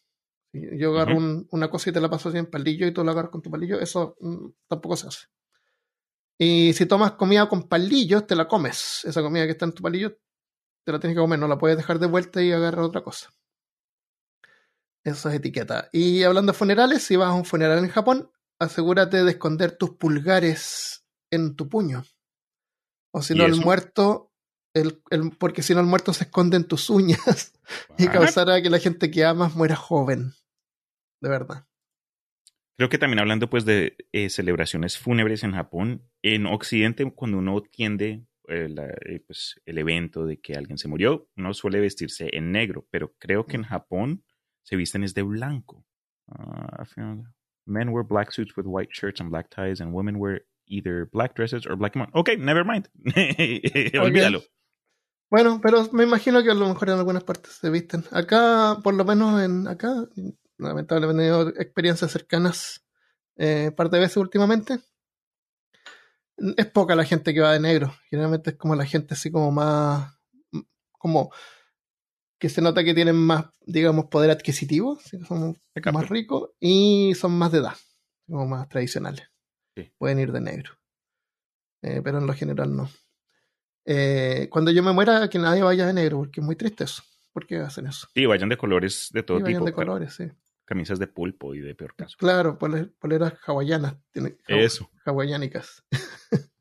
[0.51, 3.11] Yo agarro un- una cosa y te la paso así en palillo y tú la
[3.13, 5.27] agarras con tu palillo, eso mm, tampoco se hace.
[6.37, 9.05] Y si tomas comida con palillos, te la comes.
[9.05, 10.17] Esa comida que está en tu palillo,
[10.85, 13.29] te la tienes que comer, no la puedes dejar de vuelta y agarrar otra cosa.
[15.03, 15.89] Eso es etiqueta.
[15.93, 19.91] Y hablando de funerales, si vas a un funeral en Japón, asegúrate de esconder tus
[19.91, 22.03] pulgares en tu puño.
[23.13, 24.31] O si ¿Y no, el muerto,
[24.73, 27.53] el, el- porque si no, el muerto se esconde en tus uñas
[27.97, 30.33] y causará que la gente que amas muera joven.
[31.21, 31.65] De verdad.
[32.77, 37.61] Creo que también hablando pues de eh, celebraciones fúnebres en Japón, en Occidente cuando uno
[37.61, 42.29] tiende eh, la- eh, pues, el evento de que alguien se murió, uno suele vestirse
[42.31, 44.23] en negro, pero creo que en Japón
[44.63, 45.85] se visten es de blanco.
[46.27, 46.85] Ah,
[47.69, 51.35] men wear black suits with white shirts and black ties and women wear either black
[51.35, 51.95] dresses or black...
[52.13, 52.89] Ok, never mind.
[53.99, 54.41] Olvídalo.
[55.29, 58.03] Bueno, pero me imagino que a lo mejor en algunas partes se visten.
[58.11, 59.93] Acá, por lo menos en acá,
[60.57, 62.83] lamentablemente he tenido experiencias cercanas
[63.35, 64.79] eh, par de veces últimamente.
[66.57, 67.93] Es poca la gente que va de negro.
[68.09, 70.17] Generalmente es como la gente así como más,
[70.97, 71.31] como
[72.39, 74.97] que se nota que tienen más, digamos, poder adquisitivo,
[75.27, 75.57] son
[75.93, 77.75] más ricos y son más de edad,
[78.27, 79.29] como más tradicionales.
[79.75, 79.91] Sí.
[79.97, 80.71] Pueden ir de negro.
[81.81, 82.89] Eh, pero en lo general no.
[83.85, 87.03] Eh, cuando yo me muera, que nadie vaya de negro, porque es muy triste eso.
[87.33, 88.07] ¿Por qué hacen eso?
[88.13, 89.65] Sí, vayan de colores de todo Y vayan tipo.
[89.67, 90.25] de colores, sí.
[90.65, 92.15] Camisas de pulpo y de peor caso.
[92.17, 93.95] Claro, pole- poleras hawaianas.
[94.11, 94.89] tiene- hawa- Eso.
[95.05, 95.83] hawaianicas.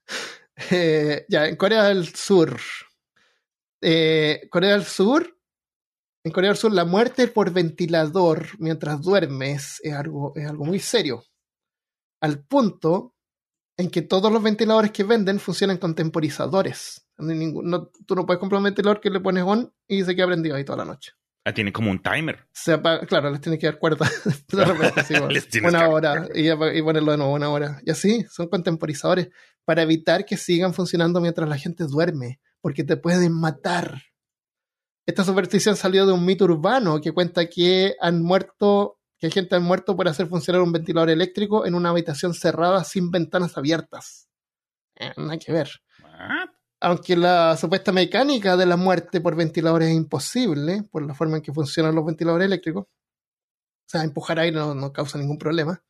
[0.71, 2.59] Eh, ya, en Corea del Sur.
[3.81, 5.38] Corea del Sur.
[6.29, 10.79] En Corea del Sur, la muerte por ventilador mientras duermes es algo, es algo muy
[10.79, 11.25] serio.
[12.21, 13.15] Al punto
[13.79, 17.07] en que todos los ventiladores que venden funcionan con temporizadores.
[17.17, 20.05] No hay ningún- no- tú no puedes comprar un ventilador que le pones on y
[20.05, 21.13] se queda prendido ahí toda la noche.
[21.47, 22.47] Ah, tiene como un timer.
[22.53, 24.07] Se apaga- claro, les tienes que dar cuerda
[24.53, 25.15] de repente, sí,
[25.63, 27.81] bueno, una hora y, y ponerlo de nuevo una hora.
[27.87, 29.31] Y así, son contemporizadores
[29.65, 34.03] para evitar que sigan funcionando mientras la gente duerme, porque te pueden matar.
[35.09, 39.59] Esta superstición salió de un mito urbano que cuenta que han muerto, que gente ha
[39.61, 44.29] muerto por hacer funcionar un ventilador eléctrico en una habitación cerrada sin ventanas abiertas.
[44.97, 45.71] Eh, nada que ver.
[46.81, 51.43] Aunque la supuesta mecánica de la muerte por ventiladores es imposible, por la forma en
[51.43, 52.89] que funcionan los ventiladores eléctricos, o
[53.87, 55.83] sea, empujar aire no, no causa ningún problema,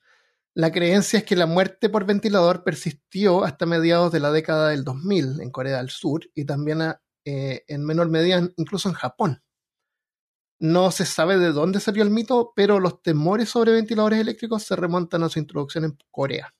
[0.55, 4.85] la creencia es que la muerte por ventilador persistió hasta mediados de la década del
[4.85, 9.43] 2000 en Corea del Sur y también a- eh, en menor medida incluso en Japón.
[10.61, 14.77] No se sabe de dónde salió el mito, pero los temores sobre ventiladores eléctricos se
[14.77, 16.55] remontan a su introducción en Corea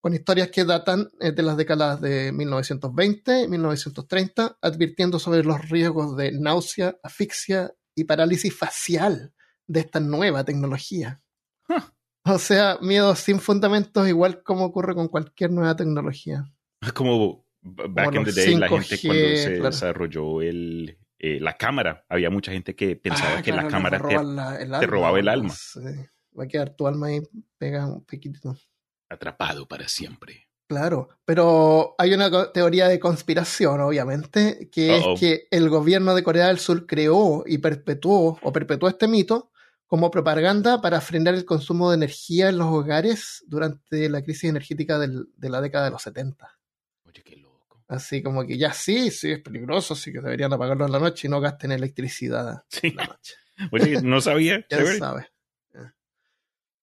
[0.00, 5.68] con historias que datan eh, de las décadas de 1920 y 1930, advirtiendo sobre los
[5.68, 9.34] riesgos de náusea, asfixia y parálisis facial
[9.66, 11.20] de esta nueva tecnología.
[11.68, 11.82] Huh.
[12.32, 16.44] O sea, miedo sin fundamentos, igual como ocurre con cualquier nueva tecnología.
[16.94, 19.64] Como back in the day, la 5G, gente cuando se claro.
[19.70, 23.98] desarrolló el, eh, la cámara, había mucha gente que pensaba Ah, que claro, la cámara
[24.08, 25.54] te la- el te robaba el alma.
[25.54, 25.80] Sí.
[26.38, 27.20] Va a quedar tu alma ahí
[27.58, 28.56] pega un poquitito.
[29.10, 30.46] atrapado para siempre.
[30.68, 36.48] Claro, pero hay una teoría de conspiración, obviamente, que es que el gobierno de Corea
[36.48, 39.50] del Sur creó y perpetuó o perpetuó este mito
[39.86, 44.98] como propaganda para frenar el consumo de energía en los hogares durante la crisis energética
[44.98, 46.57] del- de la década de los 70.
[47.88, 51.26] Así como que ya sí, sí, es peligroso, sí que deberían apagarlo en la noche
[51.26, 52.88] y no gasten electricidad Sí.
[52.88, 53.34] en la noche.
[53.72, 54.64] Oye, no sabía.
[54.70, 55.26] Ya sabes.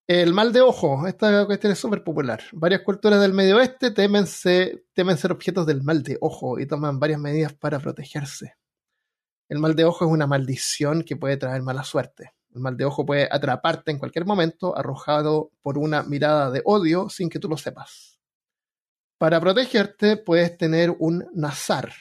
[0.07, 2.43] El mal de ojo, esta cuestión es súper popular.
[2.51, 4.25] Varias culturas del medio oeste temen,
[4.93, 8.53] temen ser objetos del mal de ojo y toman varias medidas para protegerse.
[9.49, 12.33] El mal de ojo es una maldición que puede traer mala suerte.
[12.53, 17.09] El mal de ojo puede atraparte en cualquier momento, arrojado por una mirada de odio
[17.09, 18.14] sin que tú lo sepas.
[19.17, 21.93] Para protegerte puedes tener un nazar,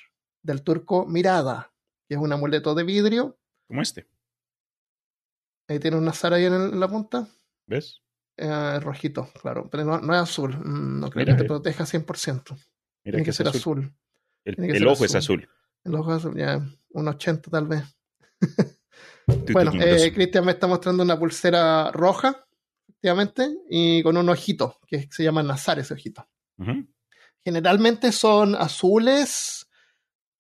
[0.43, 1.73] del turco mirada,
[2.09, 3.39] que es un amuleto de vidrio.
[3.69, 4.07] Como este.
[5.69, 7.27] Ahí tiene un nazar ahí en, el- en la punta.
[7.67, 8.01] ¿Ves?
[8.37, 10.57] Eh, rojito, claro, pero no, no es azul.
[10.59, 11.49] Mm, No creo Mira, que te eh.
[11.49, 12.51] proteja 100%.
[12.53, 12.65] Mira
[13.03, 13.79] Tiene que que es ser azul.
[13.79, 13.95] azul.
[14.45, 15.41] El, el ser ojo es azul.
[15.45, 15.55] azul.
[15.85, 17.85] En los ojos, ya un 80 tal vez.
[19.53, 22.47] bueno, eh, Cristian me está mostrando una pulsera roja,
[22.89, 26.29] efectivamente, y con un ojito, que se llama Nazar ese ojito.
[27.45, 29.69] Generalmente son azules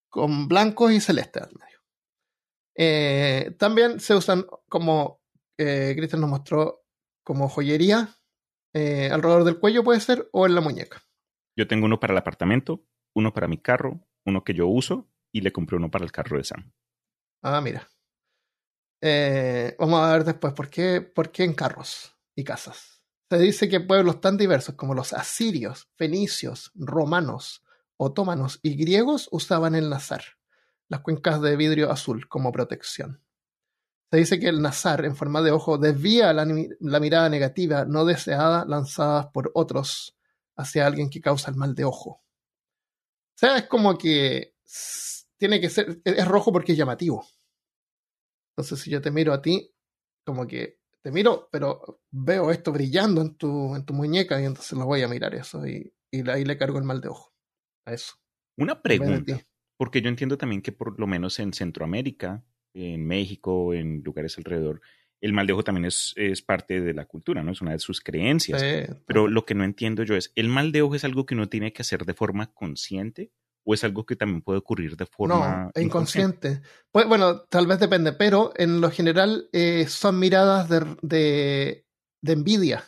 [0.09, 1.79] con blancos y celestes al medio.
[2.77, 5.21] Eh, también se usan como
[5.59, 6.85] eh, Cristian nos mostró
[7.23, 8.17] como joyería
[8.75, 11.03] eh, alrededor del cuello puede ser o en la muñeca.
[11.57, 15.43] Yo tengo uno para el apartamento, uno para mi carro, uno que yo uso y
[15.43, 16.73] le compré uno para el carro de Sam.
[17.43, 17.89] Ah, mira.
[19.01, 22.94] Eh, vamos a ver después por qué, por qué en carros y casas.
[23.31, 27.65] Se dice que pueblos tan diversos como los asirios, fenicios, romanos,
[27.97, 30.23] otomanos y griegos usaban el nazar,
[30.89, 33.23] las cuencas de vidrio azul, como protección.
[34.11, 36.45] Se dice que el nazar en forma de ojo desvía la,
[37.01, 40.17] mirada negativa no deseada lanzada por otros
[40.57, 42.11] hacia alguien que causa el mal de ojo.
[42.11, 44.55] O sea, es como que
[45.37, 47.27] tiene que ser, es rojo porque es llamativo.
[48.53, 49.75] Entonces, si yo te miro a ti,
[50.25, 54.73] como que te miro, pero veo esto brillando en tu, en tu muñeca y entonces
[54.73, 57.35] lo voy a mirar eso y, y ahí le cargo el mal de ojo.
[57.87, 58.15] A eso.
[58.57, 64.03] Una pregunta, porque yo entiendo también que por lo menos en Centroamérica en México, en
[64.03, 64.81] lugares alrededor,
[65.21, 67.53] el mal de ojo también es, es, parte de la cultura, ¿no?
[67.53, 68.63] Es una de sus creencias.
[69.07, 71.49] Pero lo que no entiendo yo es, ¿el mal de ojo es algo que uno
[71.49, 73.31] tiene que hacer de forma consciente
[73.65, 76.61] o es algo que también puede ocurrir de forma no, inconsciente?
[76.93, 81.87] Pues, bueno, tal vez depende, pero en lo general eh, son miradas de, de,
[82.21, 82.85] de, envidia.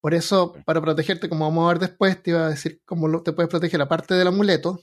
[0.00, 3.32] Por eso, para protegerte, como vamos a ver después, te iba a decir cómo te
[3.32, 4.80] puedes proteger aparte del amuleto,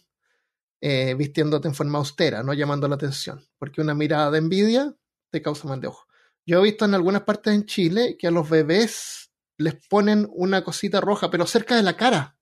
[0.81, 4.95] eh, vistiéndote en forma austera, no llamando la atención, porque una mirada de envidia
[5.31, 6.05] te causa mal de ojo.
[6.45, 10.63] Yo he visto en algunas partes en Chile que a los bebés les ponen una
[10.63, 12.38] cosita roja, pero cerca de la cara,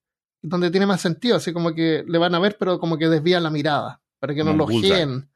[0.50, 3.44] donde tiene más sentido, así como que le van a ver, pero como que desvían
[3.44, 5.30] la mirada, para que no lo gien.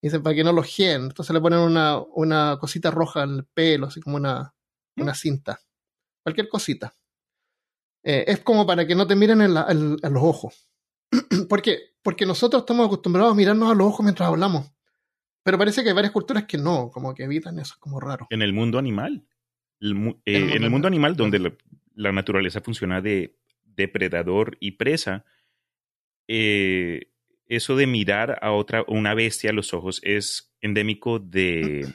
[0.00, 1.02] Dicen, para que no lo gien.
[1.02, 4.54] Entonces le ponen una, una cosita roja en el pelo, así como una,
[4.96, 5.02] mm.
[5.02, 5.60] una cinta.
[6.22, 6.94] Cualquier cosita.
[8.04, 10.68] Eh, es como para que no te miren en, en los ojos.
[11.48, 14.70] porque, porque nosotros estamos acostumbrados a mirarnos a los ojos mientras hablamos.
[15.42, 18.26] Pero parece que hay varias culturas que no, como que evitan eso, es como raro.
[18.30, 19.24] En el mundo animal.
[19.80, 21.56] Eh, en el mundo animal, donde
[21.94, 23.38] la, naturaleza funciona de
[23.78, 25.24] depredador y presa,
[26.26, 27.10] eh,
[27.46, 31.86] eso de mirar a otra, una bestia a los ojos es endémico de,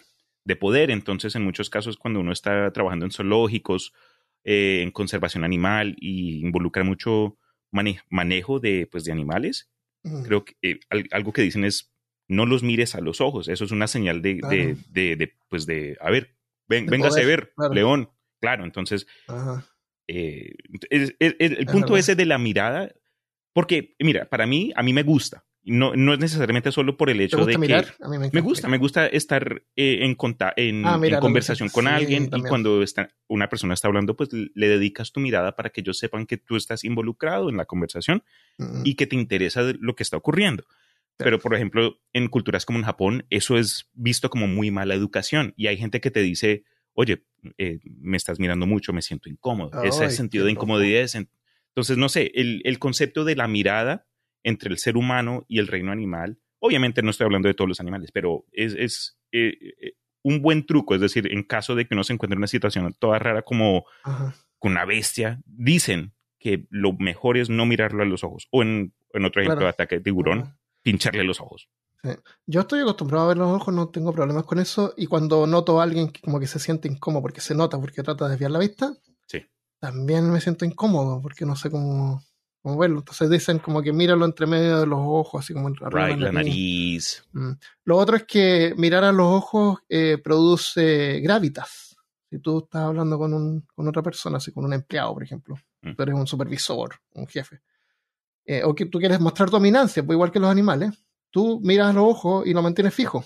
[0.45, 0.89] de, poder.
[0.89, 3.93] Entonces, en muchos casos, cuando uno está trabajando en zoológicos,
[4.43, 7.37] eh, en conservación animal y involucra mucho
[8.09, 9.69] manejo de, pues, de animales,
[10.25, 10.79] creo que eh,
[11.11, 11.93] algo que dicen es
[12.27, 13.47] no los mires a los ojos.
[13.47, 14.39] Eso es una señal de,
[14.89, 16.35] de, de, pues de, a ver,
[16.67, 18.09] ven, véngase a ver, león.
[18.39, 19.07] Claro, entonces,
[20.07, 20.55] eh,
[20.89, 22.91] el punto ese de la mirada,
[23.53, 25.45] porque, mira, para mí, a mí me gusta.
[25.65, 29.63] No, no es necesariamente solo por el hecho de que me, gusta, me gusta estar
[29.77, 30.17] eh, en,
[30.57, 34.67] en, ah, en, conversación con alguien y cuando está, una persona está hablando, pues le
[34.67, 38.23] dedicas tu mirada para que ellos sepan que tú estás involucrado en la conversación
[38.83, 40.65] y que te interesa lo que está ocurriendo.
[41.15, 45.53] Pero, por ejemplo, en culturas como en Japón, eso es visto como muy mala educación
[45.55, 47.23] y hay gente que te dice, oye,
[47.57, 49.83] eh, me estás mirando mucho, me siento incómodo.
[49.83, 51.09] Ese sentido de incomodidad.
[51.69, 54.07] Entonces, no sé, el, el concepto de la mirada
[54.43, 56.37] entre el ser humano y el reino animal.
[56.59, 60.95] Obviamente no estoy hablando de todos los animales, pero es, eh, eh, un buen truco.
[60.95, 63.85] Es decir, en caso de que uno se encuentre en una situación toda rara como
[64.59, 68.47] con una bestia, dicen que lo mejor es no mirarlo a los ojos.
[68.51, 71.69] O en, otro ejemplo de ataque de tiburón, pincharle los ojos.
[72.45, 74.93] Yo estoy acostumbrado a ver los ojos, no tengo problemas con eso.
[74.97, 78.03] Y cuando noto a alguien que como que se siente incómodo porque se nota, porque
[78.03, 78.93] trata de desviar la vista,
[79.25, 79.45] sí.
[79.79, 82.21] también me siento incómodo porque no sé cómo,
[82.61, 82.99] como verlo.
[82.99, 87.23] Entonces dicen como que míralo entre medio de los ojos, así como right, la nariz.
[87.31, 87.51] Mm.
[87.85, 91.95] Lo otro es que mirar a los ojos eh, produce gravitas.
[92.29, 95.55] Si tú estás hablando con, un, con otra persona, así con un empleado, por ejemplo,
[95.81, 95.93] mm.
[95.93, 97.61] tú eres un supervisor, un jefe,
[98.45, 100.91] eh, o que tú quieres mostrar dominancia, pues igual que los animales,
[101.33, 103.25] tú miras los ojos y lo mantienes fijo.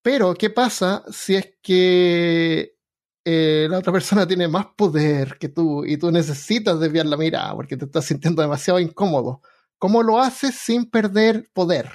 [0.00, 2.76] Pero, ¿qué pasa si es que
[3.24, 7.54] eh, la otra persona tiene más poder que tú y tú necesitas desviar la mirada
[7.54, 9.42] porque te estás sintiendo demasiado incómodo.
[9.78, 11.90] ¿Cómo lo haces sin perder poder?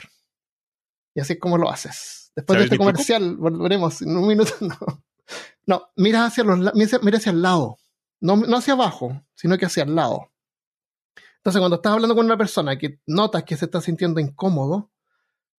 [1.15, 2.31] Y así es como lo haces.
[2.35, 4.51] Después de este comercial, volveremos en un minuto.
[4.59, 4.77] No,
[5.65, 7.77] no mira hacia, los, mira hacia el lado.
[8.21, 10.28] No, no hacia abajo, sino que hacia el lado.
[11.39, 14.91] Entonces, cuando estás hablando con una persona que notas que se está sintiendo incómodo,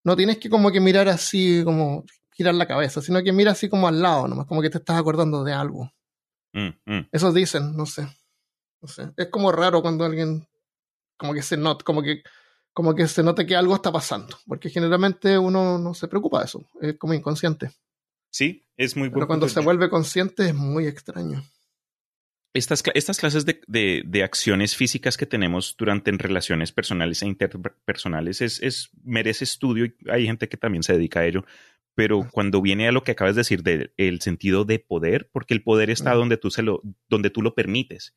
[0.05, 3.69] no tienes que como que mirar así como girar la cabeza, sino que mira así
[3.69, 5.91] como al lado, nomás como que te estás acordando de algo.
[6.53, 7.09] Mm, mm.
[7.13, 8.09] Eso dicen, no sé.
[8.83, 9.11] No sé.
[9.17, 10.47] Es como raro cuando alguien
[11.17, 12.23] como que se nota, como que
[12.73, 16.45] como que se note que algo está pasando, porque generalmente uno no se preocupa de
[16.47, 17.73] eso, es como inconsciente.
[18.31, 21.43] Sí, es muy Pero cuando se vuelve consciente es muy extraño.
[22.53, 27.27] Estas, estas clases de, de, de, acciones físicas que tenemos durante en relaciones personales e
[27.27, 31.45] interpersonales es, es, merece estudio y hay gente que también se dedica a ello.
[31.95, 35.55] Pero cuando viene a lo que acabas de decir del el sentido de poder, porque
[35.55, 38.17] el poder está donde tú, se lo, donde tú lo permites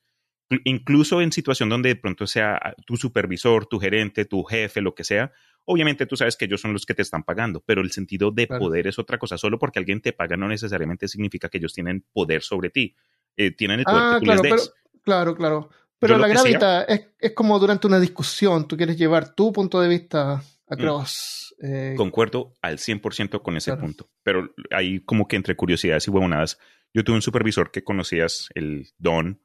[0.63, 5.03] incluso en situación donde de pronto sea tu supervisor, tu gerente, tu jefe, lo que
[5.03, 5.31] sea,
[5.65, 8.47] obviamente tú sabes que ellos son los que te están pagando, pero el sentido de
[8.47, 9.37] poder es otra cosa.
[9.37, 12.95] Solo porque alguien te paga no necesariamente significa que ellos tienen poder sobre ti.
[13.37, 14.69] Eh, tienen el poder ah, que tú claro, les des.
[14.69, 15.69] Pero, claro, claro.
[15.99, 19.87] Pero la gravita es, es, como durante una discusión, tú quieres llevar tu punto de
[19.87, 21.55] vista across.
[21.59, 21.65] Mm.
[21.65, 23.81] Eh, Concuerdo al 100% con ese claro.
[23.81, 26.59] punto, pero hay como que entre curiosidades y huevonadas.
[26.93, 29.39] Yo tuve un supervisor que conocías, el Don,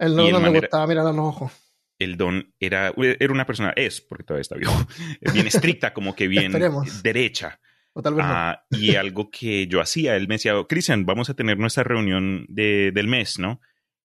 [0.00, 1.52] el don no me gustaba mirar a los ojos.
[1.98, 4.72] El don era, era una persona, es, porque todavía está vivo,
[5.34, 6.52] bien estricta, como que bien
[7.02, 7.60] derecha.
[8.00, 8.32] O tal vez no.
[8.32, 12.46] Ah, y algo que yo hacía, él me decía, Cristian, vamos a tener nuestra reunión
[12.48, 13.60] de, del mes, ¿no?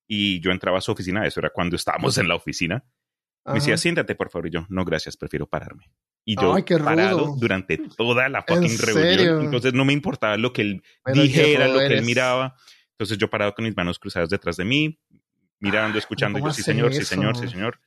[0.06, 2.84] Y yo entraba a su oficina, eso era cuando estábamos en la oficina.
[3.46, 4.48] Me decía, siéntate, por favor.
[4.48, 5.90] Y yo, no, gracias, prefiero pararme.
[6.24, 9.08] Y yo Ay, qué parado durante toda la fucking ¿En reunión.
[9.08, 9.40] serio?
[9.40, 10.82] Entonces no me importaba lo que él
[11.14, 12.54] dijera, lo que él miraba.
[12.90, 15.00] Entonces yo parado con mis manos cruzadas detrás de mí,
[15.60, 17.14] mirando, escuchando, y ¿cómo yo, sí señor, sí eso?
[17.14, 17.80] señor, sí señor.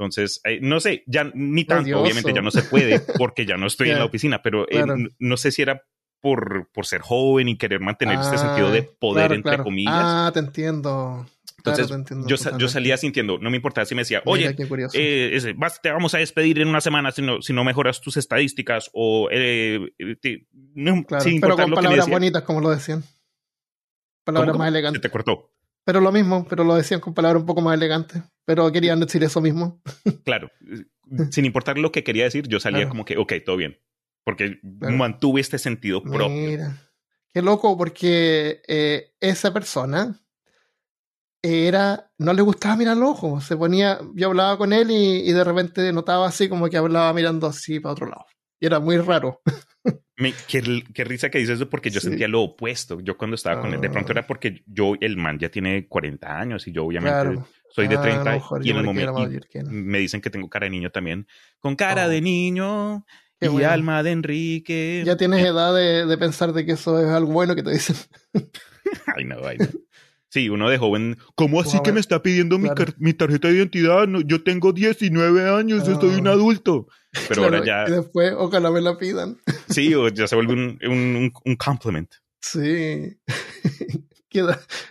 [0.00, 3.66] Entonces, eh, no sé, ya ni tanto, obviamente ya no se puede porque ya no
[3.66, 4.94] estoy en la oficina, pero eh, claro.
[5.18, 5.82] no sé si era
[6.22, 9.64] por, por ser joven y querer mantener este sentido de Ah, poder, claro, entre claro.
[9.64, 9.94] comillas.
[9.98, 11.26] Ah, te entiendo.
[11.58, 14.56] Entonces, Claro, entiendo yo, yo salía sintiendo, no me importaba si me decía, oye,
[14.94, 18.00] eh, ese, vas- te vamos a despedir en una semana si no, si no mejoras
[18.00, 19.90] tus estadísticas o eh,
[20.22, 23.00] te- no, Claro, sin pero con palabras bonitas, como lo decían.
[23.02, 24.58] ¿Cómo, Palabras cómo?
[24.60, 25.02] más Se elegantes.
[25.02, 25.50] te cortó.
[25.90, 28.22] Pero lo mismo, pero lo decían con palabras un poco más elegantes.
[28.44, 29.82] Pero querían decir eso mismo.
[30.24, 30.48] Claro,
[31.32, 32.90] sin importar lo que quería decir, yo salía Claro.
[32.90, 33.76] como que, ok, todo bien.
[34.24, 34.96] Porque Claro.
[34.96, 36.28] mantuve este sentido propio.
[36.28, 36.76] Mira.
[37.34, 40.16] Qué loco, porque eh, esa persona
[41.42, 42.12] era.
[42.18, 43.44] No le gustaba mirar los ojos.
[43.44, 43.98] Se ponía.
[44.14, 47.80] Yo hablaba con él y, y de repente notaba así como que hablaba mirando así
[47.80, 48.26] para otro lado.
[48.60, 49.40] Y era muy raro.
[50.20, 52.08] Me- qué, qué risa que dices eso porque yo Sí.
[52.08, 53.00] sentía lo opuesto.
[53.00, 54.18] Yo cuando estaba con él, de pronto Ah.
[54.18, 57.48] era porque yo, el man ya tiene 40 años y yo obviamente Claro.
[57.70, 59.14] soy de Ah, a 30 lo mejor y en el momento
[59.70, 61.26] me dicen que tengo cara de niño también.
[61.58, 62.08] Con cara Oh.
[62.08, 63.04] de niño
[63.40, 63.70] Qué y bueno.
[63.70, 65.02] alma de Enrique.
[65.06, 67.96] Ya tienes edad de, de pensar de que eso es algo bueno que te dicen.
[69.16, 69.66] Ay, no, ay, no.
[70.30, 71.18] Sí, uno de joven.
[71.34, 72.86] ¿Cómo así Wow, que me está pidiendo mi, claro.
[72.86, 74.06] car- mi tarjeta de identidad?
[74.06, 76.32] No, yo tengo 19 años, yo soy un Ah.
[76.32, 76.86] adulto.
[77.28, 79.36] Pero Claro, ahora ya, Y después, ojalá me la pidan.
[79.68, 82.10] sí, o ya se vuelve un, un, un, compliment.
[82.40, 83.18] Sí.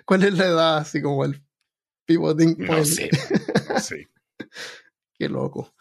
[0.05, 0.77] ¿Cuál es la edad?
[0.79, 1.41] Así como el
[2.05, 2.85] pivoting No point.
[2.85, 3.09] sé,
[3.69, 4.09] no sé.
[5.13, 5.73] Qué loco.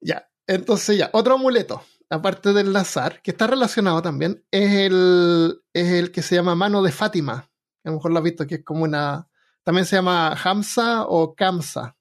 [0.00, 0.28] Ya.
[0.46, 1.10] Entonces, ya.
[1.12, 6.34] Otro amuleto, aparte del azar, que está relacionado también, es el, es el que se
[6.34, 7.48] llama mano de Fátima.
[7.86, 9.28] A lo mejor lo has visto, que es como una.
[9.62, 11.96] También se llama Hamza o Kamsa.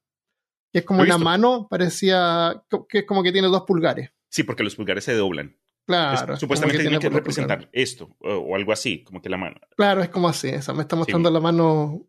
[0.72, 2.64] Que es como una mano, parecía.
[2.90, 4.12] que es como que tiene dos pulgares.
[4.30, 5.58] Sí, porque los pulgares se doblan.
[5.88, 6.34] Claro.
[6.34, 7.82] es supuestamente tiene que representar pulgares.
[7.92, 9.56] esto o, o algo así, como que la mano.
[9.78, 10.50] Claro, es como así.
[10.50, 11.34] Esa me está mostrando Sí.
[11.34, 12.02] la mano.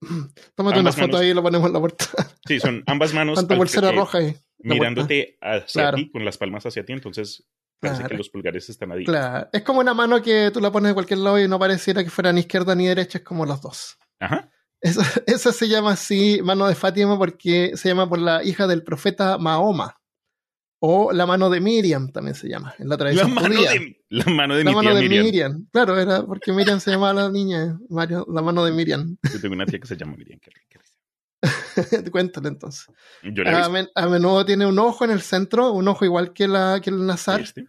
[0.54, 1.20] Tómate una Ambas foto manos.
[1.20, 2.04] ahí y lo ponemos en la puerta.
[2.46, 4.36] Sí, son ambas manos Tanto eh, roja ahí.
[4.58, 5.96] mirándote hacia Claro.
[5.96, 7.44] ti, con las palmas hacia ti, entonces
[7.84, 8.08] parece Claro.
[8.10, 8.90] que los pulgares están.
[9.04, 9.48] Claro.
[9.52, 12.10] Es como una mano que tú la pones de cualquier lado y no pareciera que
[12.10, 13.96] fuera ni izquierda ni derecha, es como las dos.
[14.20, 14.50] Ajá.
[14.80, 18.82] Esa, esa se llama así, mano de Fátima, porque se llama por la hija del
[18.82, 19.96] profeta Mahoma.
[20.86, 23.70] O la mano de Miriam también se llama, en la La tradición mano, judía.
[23.70, 25.24] de, la mano de la mi mano tía de Miriam.
[25.24, 25.68] Miriam.
[25.72, 29.16] Claro, era porque Miriam se llamaba la niña, Mario, la mano de Miriam.
[29.32, 30.38] Yo tengo una tía que se llama Miriam.
[30.40, 30.50] qué-.
[32.10, 32.86] Cuéntale entonces.
[33.22, 33.72] Yo la A, visto.
[33.72, 36.90] men- a menudo tiene un ojo en el centro, un ojo igual que, la, que
[36.90, 37.40] el Nazar.
[37.40, 37.66] ¿Viste?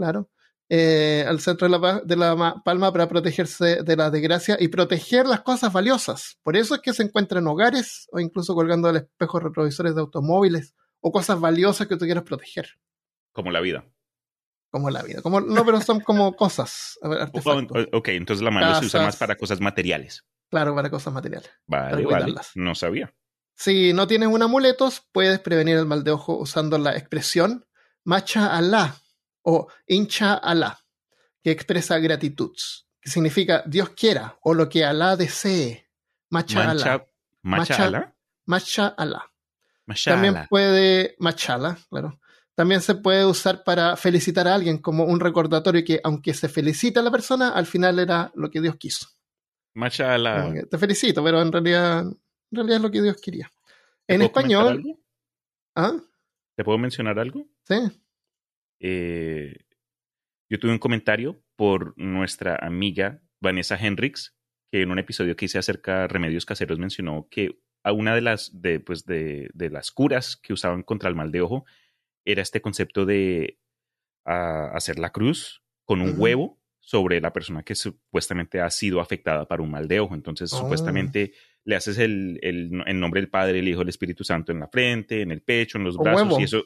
[0.00, 0.30] Claro,
[0.70, 5.42] eh, al centro de la, de palma para protegerse de la desgracia y proteger las
[5.42, 6.38] cosas valiosas.
[6.42, 10.00] Por eso es que se encuentra en hogares o incluso colgando del espejo retrovisores de
[10.00, 12.68] automóviles o cosas valiosas que tú quieras proteger,
[13.32, 13.84] Como la vida.
[14.70, 15.20] como la vida.
[15.22, 17.88] Como, no, pero son como cosas, artefactos.
[17.92, 20.24] ok, entonces la mano se usa más para cosas materiales.
[20.50, 21.50] Claro, para cosas materiales.
[21.66, 22.34] Vale, vale.
[22.54, 23.12] No sabía.
[23.56, 27.66] Si no tienes un amuletos, puedes prevenir el mal de ojo usando la expresión
[28.04, 28.96] Macha Alá
[29.50, 30.78] o Incha Alá,
[31.42, 32.52] que expresa gratitud,
[33.00, 35.88] que significa Dios quiera o lo que Alá desee.
[36.30, 37.06] Macha Alá.
[37.42, 38.14] Macha- machala.
[38.46, 39.24] Macha Alá.
[40.14, 42.20] También puede, machala, claro.
[42.54, 47.00] También se puede usar para felicitar a alguien como un recordatorio que aunque se felicita
[47.00, 49.08] a la persona, al final era lo que Dios quiso.
[49.74, 50.52] Machala.
[50.70, 52.16] Te felicito, pero en realidad, en
[52.52, 53.50] realidad es lo que Dios quería.
[54.06, 54.82] ¿Te En español?
[55.74, 55.92] ¿ah?
[56.56, 57.46] ¿Te puedo mencionar algo?
[57.64, 57.76] Sí.
[58.80, 59.56] Eh,
[60.48, 64.36] yo tuve un comentario por nuestra amiga Vanessa Hendricks,
[64.72, 68.20] que en un episodio que hice acerca de remedios caseros mencionó que a una de
[68.20, 71.64] las, de, pues de, de las curas que usaban contra el mal de ojo
[72.24, 73.58] era este concepto de
[74.26, 79.46] ah, hacer la cruz con un huevo sobre la persona que supuestamente ha sido afectada
[79.46, 80.14] por un mal de ojo.
[80.14, 80.58] Entonces, Oh.
[80.58, 81.32] supuestamente
[81.64, 84.68] le haces el, el, el nombre del Padre, el Hijo, el Espíritu Santo en la
[84.68, 86.40] frente, en el pecho, en los brazos, huevo.
[86.40, 86.64] y eso,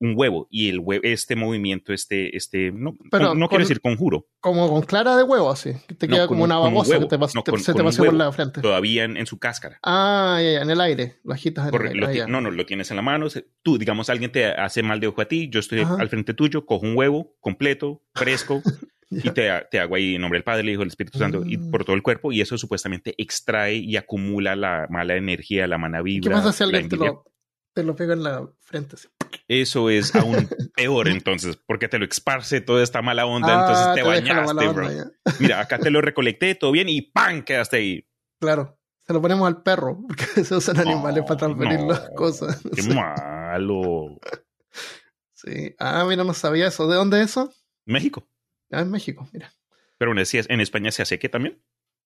[0.00, 0.46] un huevo.
[0.50, 4.68] Y el huevo, este movimiento, este, este, no, Pero no con- quiero decir conjuro, Como
[4.70, 5.72] con clara de huevo, así.
[5.88, 7.72] Que te No, queda como un- una un babosa que te No, te- con- se
[7.74, 8.60] te por la frente.
[8.60, 9.78] todavía en, en su cáscara.
[9.82, 11.16] Ah, ya, ya, en el aire.
[11.24, 12.20] Lo agitas en Corre- el aire.
[12.20, 13.26] lo no, no, lo tienes en la mano.
[13.62, 15.96] Tú, digamos, alguien te hace mal de ojo a ti, yo estoy Ajá.
[15.98, 18.62] al frente tuyo, cojo un huevo completo, fresco,
[19.10, 21.56] y te, te hago ahí en nombre del Padre, el Hijo, el Espíritu Santo, y
[21.56, 21.70] Mm.
[21.70, 26.02] por todo el cuerpo, y eso supuestamente extrae y acumula la mala energía, la mala
[26.02, 26.30] vibra.
[26.30, 27.24] ¿Qué pasa si alguien te lo,
[27.74, 28.94] te lo pega en la frente?
[28.96, 29.08] así?
[29.48, 33.94] Eso es aún peor, entonces, porque te lo esparce toda esta mala onda, Ah, entonces
[33.94, 34.90] te, bañaste, bro.
[34.92, 35.10] ya.
[35.38, 37.42] Mira, acá te lo recolecté, todo bien, y ¡pam!
[37.42, 38.08] quedaste ahí.
[38.40, 38.78] Claro.
[39.06, 41.88] Se lo ponemos al perro, porque se usan animales para transferir no.
[41.88, 42.60] las cosas.
[42.74, 44.18] ¡Qué malo!
[45.34, 45.74] Sí.
[45.78, 46.88] Ah, mira, no sabía eso.
[46.88, 47.52] ¿De dónde es eso?
[47.86, 48.28] México.
[48.70, 49.52] Ah, en México, mira.
[49.96, 51.62] Pero en, en España se hace que también.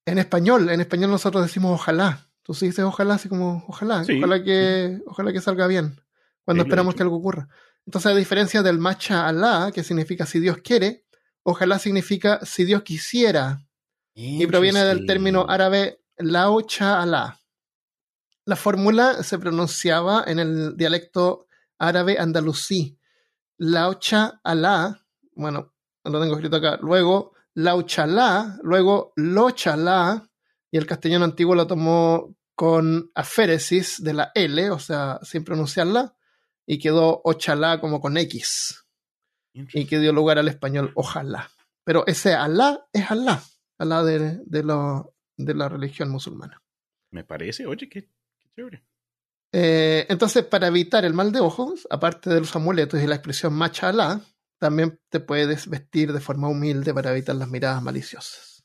[0.07, 2.29] En español, en español nosotros decimos ojalá.
[2.43, 4.19] Tú sí dices ojalá, así como ojalá, Sí.
[4.19, 6.01] ojalá que, ojalá que salga bien.
[6.45, 7.49] Cuando esperamos que algo ocurra.
[7.87, 11.05] Entonces, a diferencia del macha alá, que significa si Dios quiere,
[11.43, 13.65] ojalá significa si Dios quisiera.
[14.15, 17.41] Y proviene del término árabe lao cha alá.
[18.45, 21.47] La fórmula se pronunciaba en el dialecto
[21.79, 22.99] árabe andalusí.
[23.59, 25.73] Lao cha alá, bueno,
[26.05, 26.79] lo tengo escrito acá.
[26.83, 30.29] Luego lao chalá, luego lo chalá,
[30.71, 36.15] y el castellano antiguo lo tomó con aféresis de la L, o sea, sin pronunciarla,
[36.67, 38.85] y quedó ochalá como con X,
[39.55, 41.51] y que dio lugar al español ojalá.
[41.85, 43.43] Pero ese alá es alá,
[43.79, 46.63] alá de, de, lo- de la religión musulmana.
[47.11, 48.03] Me parece, oye, qué,
[48.39, 48.85] qué chévere.
[49.53, 53.53] Eh, entonces, para evitar el mal de ojos, aparte de los amuletos y la expresión
[53.53, 54.21] macha alá,
[54.59, 58.65] también te puedes vestir de forma humilde para evitar las miradas maliciosas.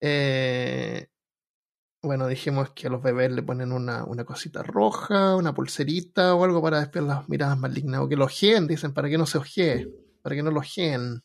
[0.00, 1.08] Eh,
[2.06, 6.44] bueno, dijimos que a los bebés le ponen una, una cosita roja, una pulserita o
[6.44, 8.00] algo para despejar las miradas malignas.
[8.00, 9.88] O que lo ojeen, dicen, para que no se ojee,
[10.22, 11.22] para que no lo ojeen.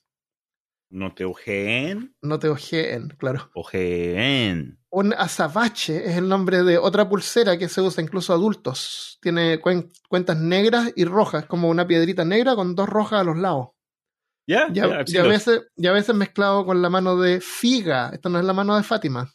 [0.89, 3.49] No te ojeen, No te ojeen, claro.
[3.53, 4.77] ojeen.
[4.89, 9.17] Un azabache es el nombre de otra pulsera que se usa incluso adultos.
[9.21, 13.37] Tiene cuen- cuentas negras y rojas, como una piedrita negra con dos rojas a los
[13.37, 13.69] lados.
[14.47, 17.15] Ya, Y a, ya, sí y a veces, y a veces mezclado con la mano
[17.15, 18.09] de Figa.
[18.11, 19.31] Esta no es la mano de Fátima.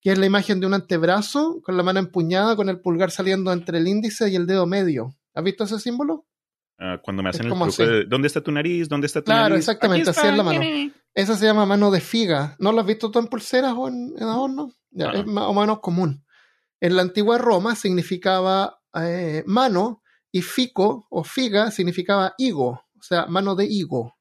[0.00, 3.52] Que es la imagen de un antebrazo con la mano empuñada con el pulgar saliendo
[3.52, 5.14] entre el índice y el dedo medio.
[5.34, 6.26] ¿Has visto ese símbolo?
[6.78, 8.88] ah, cuando me es hacen el truco de ¿dónde está tu nariz?
[8.88, 9.58] ¿Dónde está tu Claro, nariz?
[9.58, 10.60] exactamente, Aquí así es la mano.
[11.14, 12.56] Esa se llama mano de figa.
[12.58, 14.72] ¿No lo has visto tú en pulseras o en, en?
[14.90, 15.18] Ya, Ah.
[15.18, 16.24] Es más o menos común.
[16.80, 23.26] En la antigua Roma significaba eh, mano y fico o figa significaba higo, o sea,
[23.26, 24.16] mano de higo.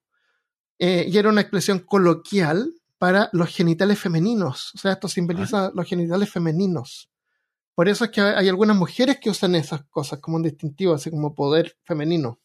[0.77, 4.75] Eh, y era una expresión coloquial para los genitales femeninos.
[4.75, 7.09] O sea, esto simboliza los genitales femeninos.
[7.73, 11.09] Por eso es que hay algunas mujeres que usan esas cosas como un distintivo, así
[11.09, 12.39] como poder femenino.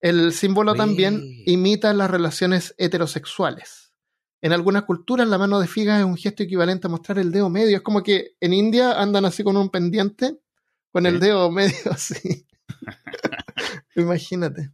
[0.00, 3.92] El símbolo también imita las relaciones heterosexuales.
[4.40, 7.50] En algunas culturas la mano de figa es un gesto equivalente a mostrar el dedo
[7.50, 7.76] medio.
[7.76, 10.38] Es como que en India andan así con un pendiente,
[10.92, 12.46] con el dedo medio así.
[13.96, 14.70] Imagínate.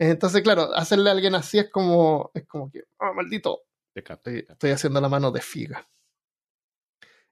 [0.00, 3.60] Entonces, claro, hacerle a alguien así es como, es como que, oh, maldito,
[4.00, 5.88] estoy, haciendo la mano de figa.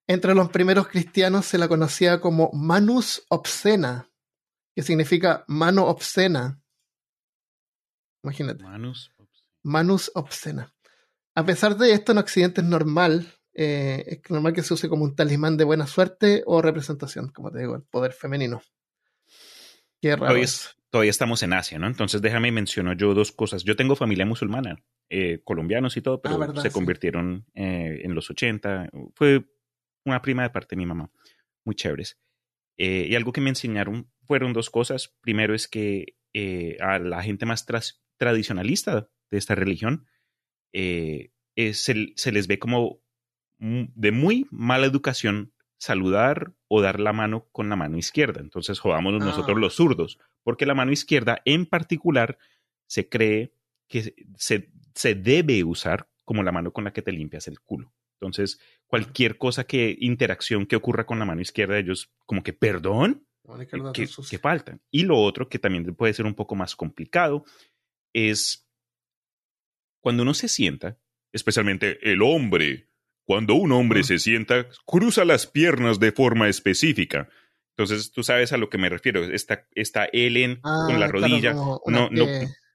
[0.06, 4.10] Entre los primeros cristianos se la conocía como manus obscena,
[4.74, 6.60] que significa mano obscena.
[8.22, 9.12] Imagínate, Manos.
[9.62, 10.74] manus obscena.
[11.34, 15.04] A pesar de esto, en Occidente es normal, eh, es normal que se use como
[15.04, 18.62] un talismán de buena suerte o representación, como te digo, el poder femenino.
[20.00, 20.36] Qué raro.
[20.36, 20.76] Es.
[20.94, 21.88] Todavía estamos en Asia, ¿no?
[21.88, 23.64] Entonces déjame mencionar yo dos cosas.
[23.64, 24.80] Yo tengo familia musulmana,
[25.10, 26.72] eh, colombianos y todo, pero Ah, verdad, se sí.
[26.72, 28.90] convirtieron eh, en los 80.
[29.16, 29.44] Fue
[30.04, 31.10] una prima de parte de mi mamá.
[31.64, 32.20] Muy chéveres.
[32.78, 35.16] Eh, y algo que me enseñaron fueron dos cosas.
[35.20, 36.14] Primero es que
[36.80, 37.66] a la gente más
[38.16, 40.06] tradicionalista de esta religión
[40.72, 41.32] se,
[42.14, 43.00] se les ve como
[43.58, 48.40] de muy mala educación saludar o dar la mano con la mano izquierda.
[48.40, 49.26] Entonces jodámonos Ah.
[49.26, 52.38] nosotros los zurdos, porque la mano izquierda en particular
[52.86, 53.52] se cree
[53.88, 57.92] que se, se debe usar como la mano con la que te limpias el culo.
[58.20, 63.26] Entonces, cualquier cosa que, interacción que ocurra con la mano izquierda, ellos como que, perdón,
[63.92, 64.80] que, que faltan.
[64.90, 67.44] Y lo otro, que también puede ser un poco más complicado,
[68.14, 68.66] es
[70.00, 70.98] cuando uno se sienta,
[71.32, 72.88] especialmente el hombre,
[73.24, 77.28] cuando un hombre se sienta, cruza las piernas de forma específica.
[77.76, 79.24] Entonces, tú sabes a lo que me refiero.
[79.24, 81.52] Está, está Ellen con la ah, rodilla.
[81.52, 82.10] no, no,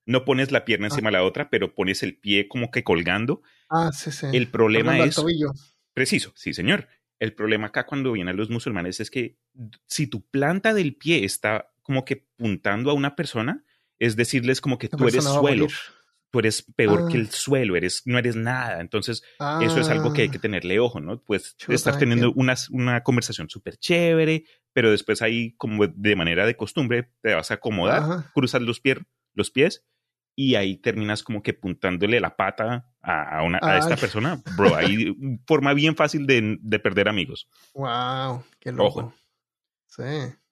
[0.06, 0.90] no pones la pierna ah.
[0.90, 3.42] encima de la otra, pero pones el pie como que colgando.
[3.70, 4.28] Ah, sí, sí.
[4.34, 5.22] El problema es.
[5.94, 6.88] Preciso, sí, señor.
[7.20, 9.38] El problema acá cuando vienen los musulmanes es que
[9.88, 13.64] si tu planta del pie está como que puntando a una persona,
[14.00, 15.68] es decirles como que tú eres suelo
[16.32, 17.22] tú eres peor que ah.
[17.22, 18.82] el suelo, eres, no eres nada.
[18.82, 19.24] Entonces,
[19.62, 20.42] eso es algo que hay que ah.
[20.42, 21.22] tenerle ojo, ¿no?
[21.22, 26.56] Pues estás teniendo una, una conversación súper chévere, pero después ahí, como de manera de
[26.56, 29.00] costumbre, te vas a acomodar, cruzas los, pies,
[29.34, 29.86] los pies
[30.36, 34.42] y ahí terminas como que puntándole la pata a, una, a esta persona.
[34.56, 35.14] Bro, ahí
[35.46, 37.50] forma bien fácil de, de perder amigos.
[37.74, 39.14] Wow, qué loco.
[39.88, 40.04] Sí.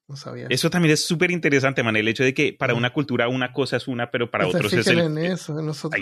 [0.07, 0.47] No sabía.
[0.49, 1.95] Eso también es súper interesante, man.
[1.97, 4.87] El hecho de que para una cultura una cosa es una, pero para otros es
[4.87, 4.99] el.
[4.99, 6.01] En eso, nosotros,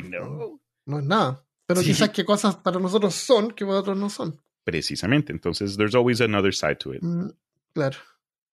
[0.86, 1.44] no, es nada.
[1.66, 4.40] Pero quizás qué cosas para nosotros son que para otros no son.
[4.64, 5.34] Precisamente.
[5.34, 7.02] Entonces, there's always another side to it.
[7.02, 7.30] Mm,
[7.74, 7.98] claro.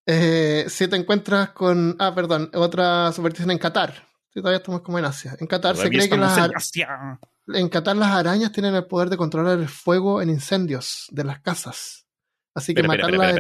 [0.06, 1.96] Eh, si te encuentras con.
[1.98, 2.50] Ah, perdón.
[2.54, 4.08] Otra superstición en Qatar.
[4.32, 5.36] Si todavía estamos como en Asia.
[5.38, 6.38] En Qatar se cree que las.
[6.76, 11.24] En, en Qatar las arañas tienen el poder de controlar el fuego en incendios de
[11.24, 12.06] las casas.
[12.54, 13.36] Así que matarlas.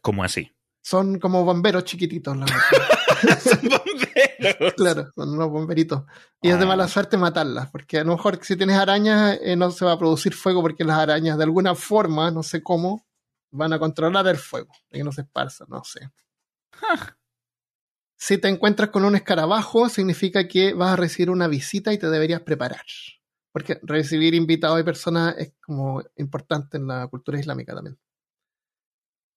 [0.00, 0.52] ¿Cómo así?
[0.82, 2.36] Son como bomberos chiquititos.
[2.36, 2.46] La
[3.40, 4.74] son bomberos.
[4.76, 6.04] Claro, son unos bomberitos.
[6.40, 6.88] Y es de mala ah.
[6.88, 10.34] suerte matarlas, porque a lo mejor si tienes arañas eh, no se va a producir
[10.34, 13.06] fuego porque las arañas de alguna forma, no sé cómo,
[13.50, 16.10] van a controlar el fuego, y que no se esparza, no sé.
[18.16, 22.10] Si te encuentras con un escarabajo, significa que vas a recibir una visita y te
[22.10, 22.84] deberías preparar.
[23.52, 27.98] Porque recibir invitados y personas es como importante en la cultura islámica también.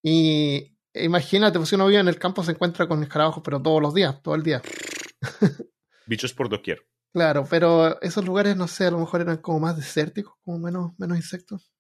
[0.04, 3.82] Y imagínate, pues si uno vive en el campo se encuentra con escarabajos, pero todos
[3.82, 4.62] los días, todo el día.
[6.06, 6.86] Bichos por doquier.
[7.14, 10.94] Claro, pero esos lugares, no sé, a lo mejor eran como más desérticos, como menos,
[10.98, 11.72] menos insectos.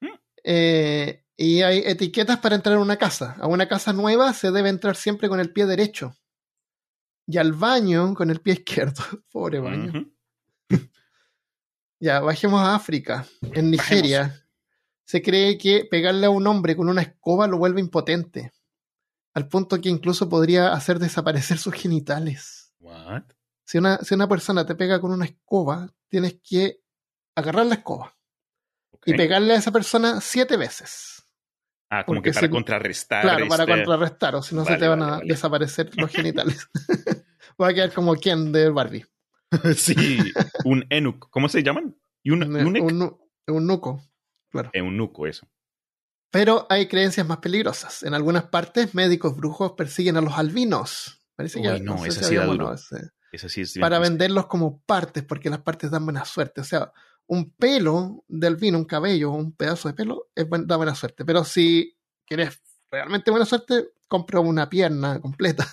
[0.00, 0.06] Mm.
[0.44, 3.36] Eh, y hay etiquetas para entrar a una casa.
[3.38, 6.16] A una casa nueva se debe entrar siempre con el pie derecho.
[7.26, 9.02] Y al baño con el pie izquierdo.
[9.30, 10.10] Pobre baño.
[12.00, 13.26] ya, bajemos a África.
[13.52, 14.42] En Nigeria
[15.04, 18.52] se cree que pegarle a un hombre con una escoba lo vuelve impotente
[19.38, 22.74] al punto que incluso podría hacer desaparecer sus genitales.
[22.80, 23.22] What?
[23.64, 26.80] Si una, si una persona te pega con una escoba, tienes que
[27.36, 28.16] agarrar la escoba
[29.04, 31.22] y pegarle a esa persona siete veces.
[31.90, 33.22] Ah, como que para contrarrestar.
[33.22, 36.68] Claro, para este contrarrestar, o si no se te van a desaparecer los genitales.
[37.60, 39.06] Va a quedar como quien de Barbie.
[39.74, 40.18] sí,
[40.64, 41.30] un enuc.
[41.30, 41.96] ¿Cómo se llaman?
[42.24, 44.02] Un, un, un, nuco,
[44.50, 44.70] claro.
[44.74, 45.48] Eunuco, eso.
[46.30, 48.02] Pero hay creencias más peligrosas.
[48.02, 51.22] En algunas partes, médicos brujos persiguen a los albinos.
[51.34, 52.22] Parece que no, esa
[53.48, 56.60] sí es Para venderlos como partes, porque las partes dan buena suerte.
[56.60, 56.92] O sea,
[57.26, 61.24] un pelo de albino, un cabello, un pedazo de pelo, es da buena suerte.
[61.24, 62.60] Pero si quieres
[62.90, 65.66] realmente buena suerte, compra una pierna completa.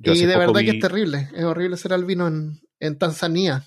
[0.00, 1.30] y de verdad que es terrible.
[1.34, 3.64] Es horrible ser albino en, en Tanzania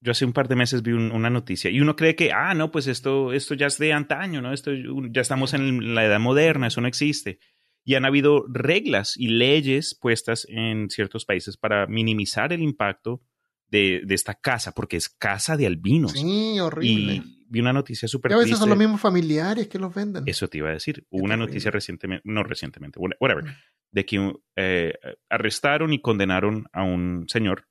[0.00, 2.70] yo hace un par de meses vi una noticia y uno cree que, ah, no,
[2.70, 4.52] pues esto, esto ya es de antaño, ¿no?
[4.52, 4.72] Esto
[5.10, 7.38] ya estamos en la edad moderna, eso no existe.
[7.84, 13.22] Y han habido reglas y leyes puestas en ciertos países para minimizar el impacto
[13.68, 16.12] de, de esta casa, porque es casa de albinos.
[16.12, 17.14] Sí, horrible.
[17.14, 20.24] Y vi una noticia súper A veces son los mismos familiares que los venden.
[20.26, 21.06] Eso te iba a decir.
[21.10, 23.56] Hubo una noticia recientemente, no recientemente, whatever, mm.
[23.92, 24.94] de que eh,
[25.28, 27.68] arrestaron y condenaron a un señor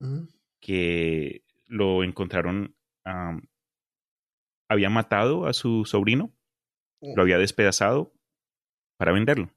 [0.00, 0.37] mm.
[0.60, 2.74] Que lo encontraron,
[4.68, 6.32] había matado a su sobrino,
[7.00, 8.12] lo había despedazado
[8.96, 9.50] para venderlo.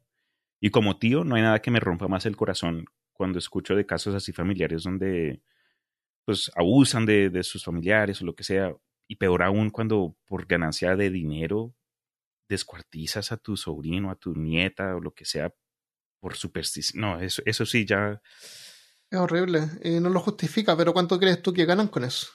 [0.60, 3.86] Y como tío, no hay nada que me rompa más el corazón cuando escucho de
[3.86, 5.42] casos así familiares donde
[6.24, 8.76] pues abusan de, de sus familiares o lo que sea.
[9.08, 11.76] Y peor aún cuando por ganancia de dinero
[12.48, 15.54] descuartizas a tu sobrino, a tu nieta o lo que sea
[16.20, 17.02] por superstición.
[17.02, 18.22] No, eso, eso sí ya
[19.12, 19.70] es horrible.
[19.84, 22.28] Y no lo justifica, pero ¿cuánto crees tú que ganan con eso?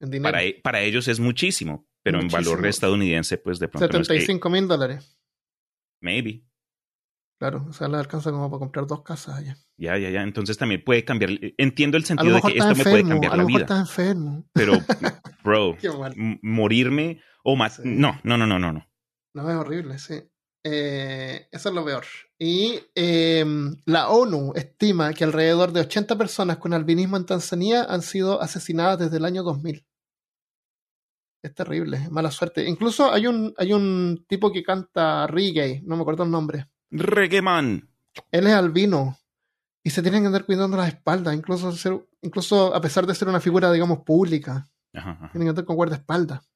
[0.00, 0.32] En dinero.
[0.32, 3.86] Para, e, para ellos es muchísimo, pero en valor estadounidense, pues de pronto.
[3.86, 5.18] 75 mil dólares.
[6.00, 6.42] Maybe.
[7.38, 9.56] Claro, o sea, le alcanza como para comprar dos casas allá.
[9.76, 10.22] Ya, ya, ya.
[10.22, 11.30] Entonces también puede cambiar.
[11.58, 14.48] Entiendo el sentido de que esto me puede cambiar a lo mejor Estás enfermo.
[14.54, 14.72] Pero,
[15.44, 15.76] bro,
[16.40, 17.84] morirme o matar.
[17.84, 18.88] No, no, no, no, no.
[19.34, 20.22] No, es horrible, sí.
[20.68, 22.04] Eh, eso es lo peor.
[22.40, 28.02] Y em, la ONU estima que alrededor de 80 personas con albinismo en Tanzania han
[28.02, 29.86] sido asesinadas desde el año 2000.
[31.40, 32.68] Es terrible, mala suerte.
[32.68, 37.88] Incluso hay un, hay un tipo que canta reggae, no me acuerdo el nombre, Reggaeman.
[38.32, 39.16] Él es albino
[39.84, 43.28] y se tienen que andar cuidando las espaldas, incluso, ser, incluso a pesar de ser
[43.28, 44.68] una figura, digamos, pública.
[44.92, 45.30] Ajá, ajá.
[45.30, 46.48] Tienen que andar con guardaespaldas.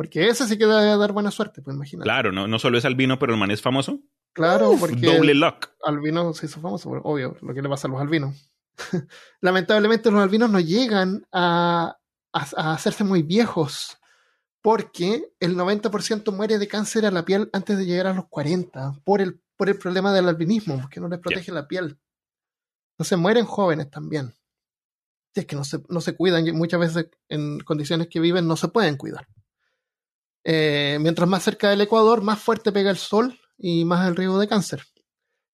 [0.00, 2.04] Porque ese sí que debe dar buena suerte, pues imagínate.
[2.06, 4.00] Claro, no, no solo es albino, pero el man es famoso.
[4.32, 5.68] Claro, porque Doble luck.
[5.84, 8.50] albino se hizo famoso, obvio, lo que le pasa a los albinos.
[9.42, 11.98] Lamentablemente los albinos no llegan a,
[12.32, 13.98] a- a hacerse muy viejos,
[14.62, 19.00] porque el 90% muere de cáncer a la piel antes de llegar a los 40,
[19.04, 21.98] por el, por el problema del albinismo, porque no les protege la piel.
[22.94, 24.32] Entonces mueren jóvenes también.
[25.34, 28.46] Si es que no se, no se cuidan, y muchas veces en condiciones que viven
[28.48, 29.26] no se pueden cuidar.
[30.44, 34.38] Eh, mientras más cerca del Ecuador, más fuerte pega el sol y más el riesgo
[34.38, 34.82] de cáncer.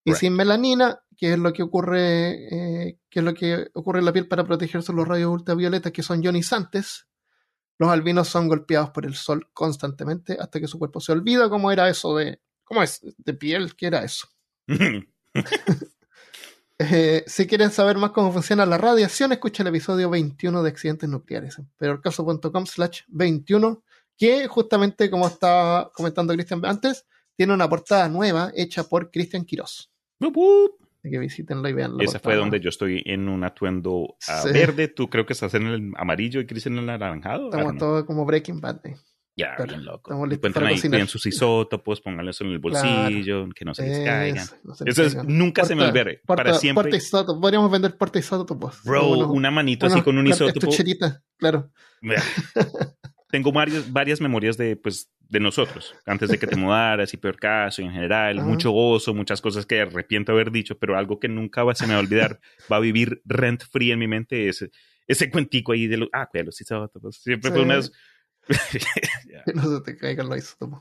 [0.04, 0.20] Y Right.
[0.20, 2.46] sin melanina, que es lo que ocurre,
[2.88, 5.90] eh, que es lo que ocurre en la piel para protegerse de los rayos ultravioletas
[5.92, 7.06] que son ionizantes,
[7.78, 11.70] los albinos son golpeados por el sol constantemente hasta que su cuerpo se olvida cómo
[11.72, 14.28] era eso de, cómo es, de piel, qué era eso.
[16.78, 21.08] Eh, si quieren saber más cómo funciona la radiación, escucha el episodio 21 de accidentes
[21.08, 23.82] nucleares en peorcaso.com slash 21,
[24.16, 27.06] que justamente como estaba comentando Cristian antes,
[27.36, 29.90] tiene una portada nueva hecha por Cristian Quirós.
[31.08, 34.52] Que visítenla y vean la Esa fue donde yo estoy en un atuendo ah, Sí.
[34.52, 34.88] verde.
[34.88, 37.50] Tú creo que estás en el amarillo y Chris en el anaranjado.
[37.50, 38.84] Estamos todos como Breaking Bad.
[38.86, 38.96] eh.
[39.38, 40.10] Ya, claro, bien loco.
[40.10, 40.96] estamos listos Encuentran para ahí, cocinar.
[40.98, 44.42] cuiden sus isótopos, pónganlos en el bolsillo, que no se les caigan.
[44.44, 46.20] Eso, no se les Eso es, nunca se me Porta- olvide.
[46.26, 46.82] porta- Para siempre.
[46.84, 47.40] porta isótopo.
[47.40, 48.82] Podríamos vender porta isótopos.
[48.82, 50.70] Bro, Unos- una manito así con un isótopo.
[51.36, 51.70] claro.
[53.36, 57.36] Tengo varios, varias memorias de, pues, de nosotros, antes de que te mudaras y peor
[57.36, 58.48] caso, y en general, Ajá.
[58.48, 61.92] mucho gozo, muchas cosas que arrepiento haber dicho, pero algo que nunca va, se me
[61.92, 62.40] va a olvidar,
[62.72, 64.70] va a vivir rent free en mi mente, ese,
[65.06, 67.18] ese cuentico ahí de los, ah, cuida los isótopos.
[67.18, 67.92] Siempre fue unas...
[69.44, 70.80] Que no se te caigan los isótopos.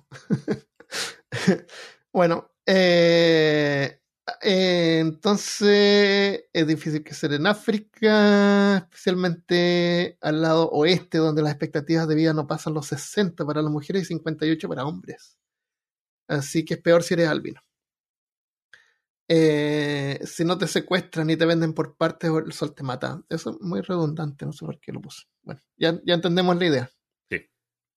[2.14, 4.00] bueno, eh,
[4.42, 12.08] eh, entonces es difícil que ser en África, especialmente al lado oeste, donde las expectativas
[12.08, 15.38] de vida no pasan los 60 para las mujeres y 58 para hombres.
[16.28, 17.62] Así que es peor si eres albino.
[19.28, 23.24] Eh, si no te secuestran y te venden por partes, el sol te mata.
[23.30, 25.24] Eso es muy redundante, no sé por qué lo puse.
[25.44, 26.92] Bueno, ya, ya entendemos la idea.
[27.30, 27.38] Sí.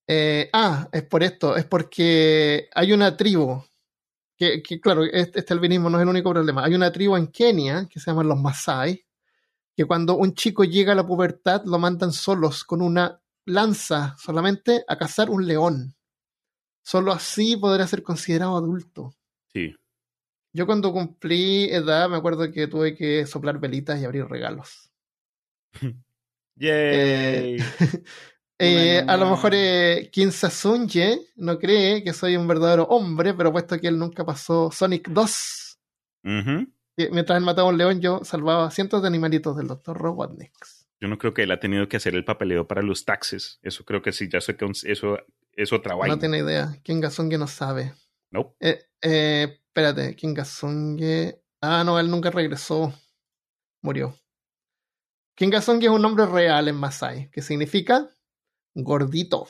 [0.09, 3.63] Eh, ah, es por esto, es porque hay una tribu,
[4.39, 6.65] que, que, claro, este, este albinismo no es el único problema.
[6.65, 9.05] Hay una tribu en Kenia que se llaman los Masai,
[9.77, 14.85] que cuando un chico llega a la pubertad lo mandan solos con una lanza solamente
[14.87, 15.95] a cazar un león.
[16.83, 19.15] Solo así podrá ser considerado adulto.
[19.53, 19.75] Sí.
[20.53, 24.91] Yo cuando cumplí edad me acuerdo que tuve que soplar velitas y abrir regalos.
[26.57, 27.57] Yay.
[27.57, 27.59] Eh,
[28.59, 33.53] año a lo mejor eh, Kim Sasunye no cree que soy un verdadero hombre, pero
[33.53, 35.79] puesto que él nunca pasó Sonic 2,
[36.25, 36.67] Ujú.
[36.97, 39.97] eh, mientras él mataba a un león, yo salvaba cientos de animalitos del Dr.
[39.97, 40.53] Robotnik.
[41.01, 43.61] Yo no creo que él ha tenido que hacer el papeleo para los taxes.
[43.63, 45.17] Eso creo que sí, ya sé que un- eso
[45.53, 46.17] es otra vaina.
[46.17, 46.77] No tiene idea.
[46.83, 47.95] Kim Gasunge no sabe.
[48.33, 48.57] Nope.
[48.59, 51.41] Eh, eh, espérate, Kim Gasunge.
[51.61, 52.93] Ah, no, él nunca regresó.
[53.81, 54.17] Murió.
[55.37, 58.11] Kim Gasunge es un nombre real en Masai, que significa
[58.83, 59.49] gordito.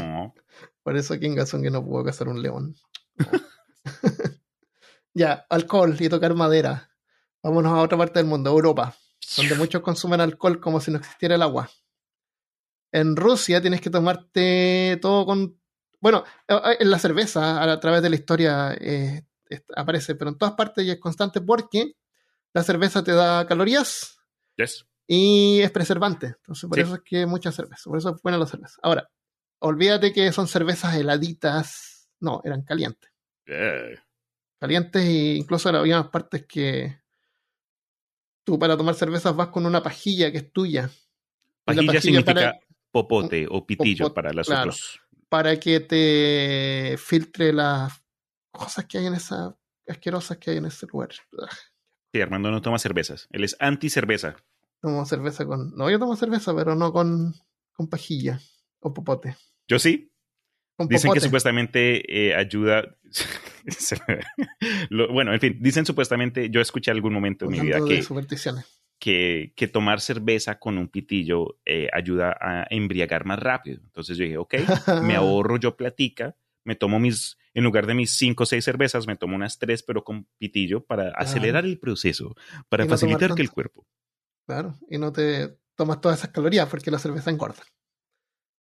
[0.00, 0.34] Oh.
[0.82, 2.74] Por eso Kim Gasunge no pudo cazar un león.
[5.14, 6.90] ya, alcohol y tocar madera.
[7.42, 8.94] Vámonos a otra parte del mundo, Europa,
[9.36, 11.70] donde muchos consumen alcohol como si no existiera el agua.
[12.92, 15.58] En Rusia tienes que tomarte todo con...
[16.00, 19.26] Bueno, eh, en la cerveza a, través de la historia eh,
[19.76, 21.96] aparece, pero en todas partes y es constante porque
[22.52, 24.20] la cerveza te da calorías
[24.60, 24.84] Yes.
[25.12, 26.26] Y es preservante.
[26.28, 26.82] Entonces, por Sí.
[26.82, 27.82] eso es que mucha cerveza.
[27.90, 28.76] Por eso es buena la cerveza.
[28.80, 29.10] Ahora,
[29.58, 32.08] olvídate que son cervezas heladitas.
[32.20, 33.10] No, eran calientes.
[33.44, 34.04] Yeah.
[34.60, 37.00] Calientes e incluso había unas partes que
[38.44, 40.88] tú para tomar cervezas vas con una pajilla que es tuya.
[41.66, 42.60] Y la Pajilla significa para,
[42.92, 44.60] popote o pitillo Popote, para los claro.
[44.70, 45.00] otros.
[45.28, 48.00] para que te filtre las
[48.52, 49.56] cosas que hay en esa
[49.88, 51.10] asquerosas que hay en ese lugar.
[52.12, 53.26] Sí, Armando no toma cervezas.
[53.30, 54.36] Él es anti-cerveza.
[54.80, 55.74] Tomo cerveza con.
[55.76, 57.34] No, yo tomo cerveza, pero no con,
[57.72, 58.40] con pajilla
[58.80, 59.36] o popote.
[59.68, 60.10] Yo sí.
[60.76, 62.96] Con Dicen que supuestamente eh, ayuda.
[64.90, 66.50] Lo- bueno, en fin, dicen supuestamente.
[66.50, 68.02] Yo escuché algún momento en mi vida que,
[68.98, 73.80] que, que tomar cerveza con un pitillo eh, ayuda a embriagar más rápido.
[73.84, 74.54] Entonces yo dije, ok,
[75.02, 79.06] me ahorro yo platica, me tomo mis, en lugar de mis cinco o seis cervezas,
[79.06, 82.34] me tomo unas tres, pero con pitillo para acelerar el proceso,
[82.68, 83.86] para facilitar que el cuerpo.
[84.50, 87.62] Claro, y no te tomas todas esas calorías porque la cerveza engorda.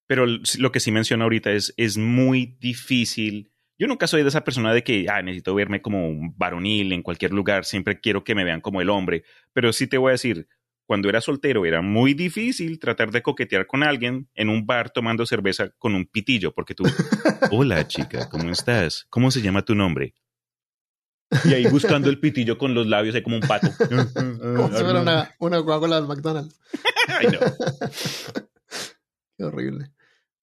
[0.06, 4.44] Pero lo que sí menciono ahorita es, es muy difícil Yo nunca soy de esa
[4.44, 8.36] persona de que, ah, necesito verme como un varonil en cualquier lugar, siempre quiero que
[8.36, 10.48] me vean como el hombre, pero sí te voy a decir,
[10.86, 15.26] cuando era soltero era muy difícil tratar de coquetear con alguien en un bar tomando
[15.26, 16.84] cerveza con un pitillo, porque tú,
[17.52, 19.08] hola chica, ¿cómo estás?
[19.10, 20.14] ¿Cómo se llama tu nombre?
[21.46, 23.70] Y ahí buscando el pitillo con los labios, ahí como un pato.
[23.78, 26.60] como si fuera una, una Coca-Cola del McDonald's.
[27.08, 27.40] Ay, no.
[29.38, 29.92] Qué horrible.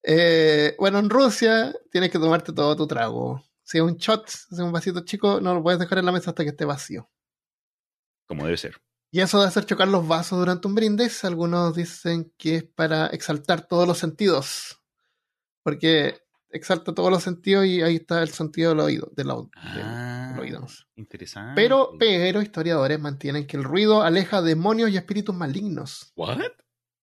[0.02, 3.44] Eh, bueno, en Rusia tienes que tomarte todo tu trago.
[3.62, 6.12] Si es un shot, si es un vasito chico, no lo puedes dejar en la
[6.12, 7.10] mesa hasta que esté vacío.
[8.26, 8.76] Como debe ser.
[9.10, 13.08] Y eso de hacer chocar los vasos durante un brindis, algunos dicen que es para
[13.08, 14.80] exaltar todos los sentidos.
[15.64, 16.25] Porque
[16.56, 19.10] exalta todos los sentidos y ahí está el sentido del oído.
[19.14, 20.66] Del, ah, oído.
[20.96, 21.52] Interesante.
[21.54, 26.12] Pero, pero historiadores mantienen que el ruido aleja demonios y espíritus malignos.
[26.16, 26.40] ¿What?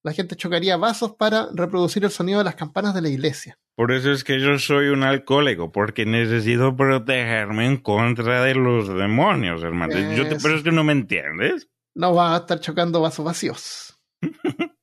[0.02, 3.58] La gente chocaría vasos para reproducir el sonido de las campanas de la iglesia.
[3.74, 8.86] Por eso es que yo soy un alcohólico, porque necesito protegerme en contra de los
[8.88, 9.94] demonios, hermano.
[10.14, 14.00] Yo te, pero es que no me entiendes no va a estar chocando vasos vacíos.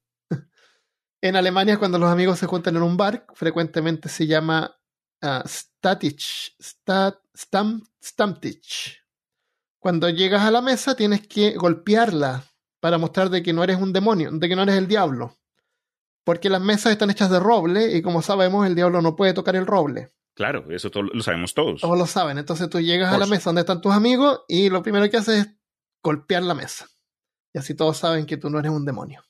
[1.21, 4.75] en Alemania, cuando los amigos se juntan en un bar, frecuentemente se llama
[5.21, 7.19] uh, Statich, Stat.
[9.79, 12.43] Cuando llegas a la mesa, tienes que golpearla
[12.79, 15.37] para mostrar de que no eres un demonio, de que no eres el diablo.
[16.23, 19.55] Porque las mesas están hechas de roble y como sabemos, el diablo no puede tocar
[19.55, 20.11] el roble.
[20.35, 21.81] Claro, eso lo sabemos todos.
[21.81, 22.37] Todos lo saben.
[22.37, 25.45] Entonces tú llegas a la mesa donde están tus amigos y lo primero que haces
[25.45, 25.55] es
[26.03, 26.87] golpear la mesa
[27.53, 29.23] y así todos saben que tú no eres un demonio.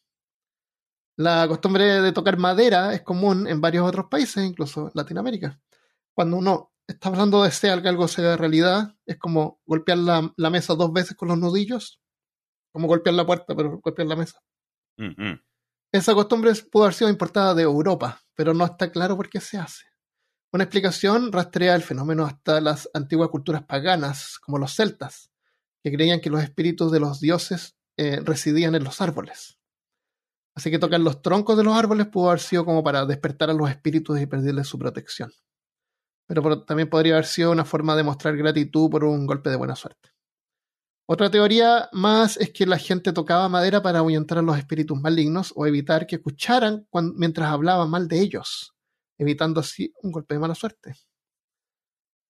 [1.18, 5.60] La costumbre de tocar madera es común en varios otros países, incluso Latinoamérica.
[6.14, 10.76] Cuando uno está hablando de ser que algo sea realidad, es como golpear la, mesa
[10.76, 12.02] dos veces con los nudillos,
[12.72, 14.42] como golpear la puerta, pero golpear la mesa.
[15.92, 19.58] Esa costumbre pudo haber sido importada de Europa, pero no está claro por qué se
[19.58, 19.86] hace.
[20.54, 25.32] Una explicación rastrea el fenómeno hasta las antiguas culturas paganas, como los celtas,
[25.84, 29.61] que creían que los espíritus de los dioses eh, residían en los árboles.
[30.56, 33.54] Así que tocar los troncos de los árboles pudo haber sido como para despertar a
[33.54, 35.32] los espíritus y pedirles su protección.
[36.28, 39.76] Pero también podría haber sido una forma de mostrar gratitud por un golpe de buena
[39.76, 40.10] suerte.
[41.08, 45.52] Otra teoría más es que la gente tocaba madera para ahuyentar a los espíritus malignos
[45.56, 48.74] o evitar que escucharan mientras hablaba mal de ellos,
[49.18, 50.96] evitando así un golpe de mala suerte.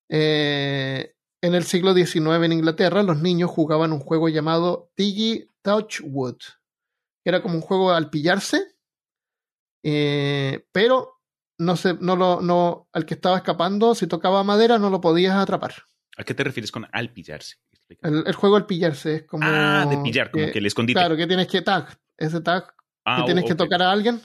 [0.09, 6.37] Eh, en el siglo XIX en Inglaterra, los niños jugaban un juego llamado Tiggy Touchwood,
[7.23, 8.75] que era como un juego al pillarse,
[9.83, 11.21] eh, pero
[11.57, 15.35] no se, no lo, no, al que estaba escapando, si tocaba madera, no lo podías
[15.35, 15.73] atrapar.
[16.17, 17.57] ¿A qué te refieres con al pillarse?
[18.01, 19.45] El, juego al pillarse es como.
[19.45, 20.99] Ah, de pillar, como que, le escondite.
[20.99, 22.73] Claro, que tienes que tag, ese tag,
[23.05, 24.21] ah, que tienes que tocar a alguien.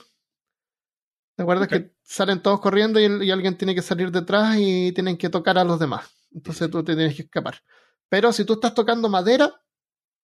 [1.35, 5.29] ¿Te acuerdas que salen todos corriendo y, alguien tiene que salir detrás y tienen que
[5.29, 6.09] tocar a los demás?
[6.33, 7.61] Entonces tú te tienes que escapar.
[8.09, 9.53] Pero si tú estás tocando madera,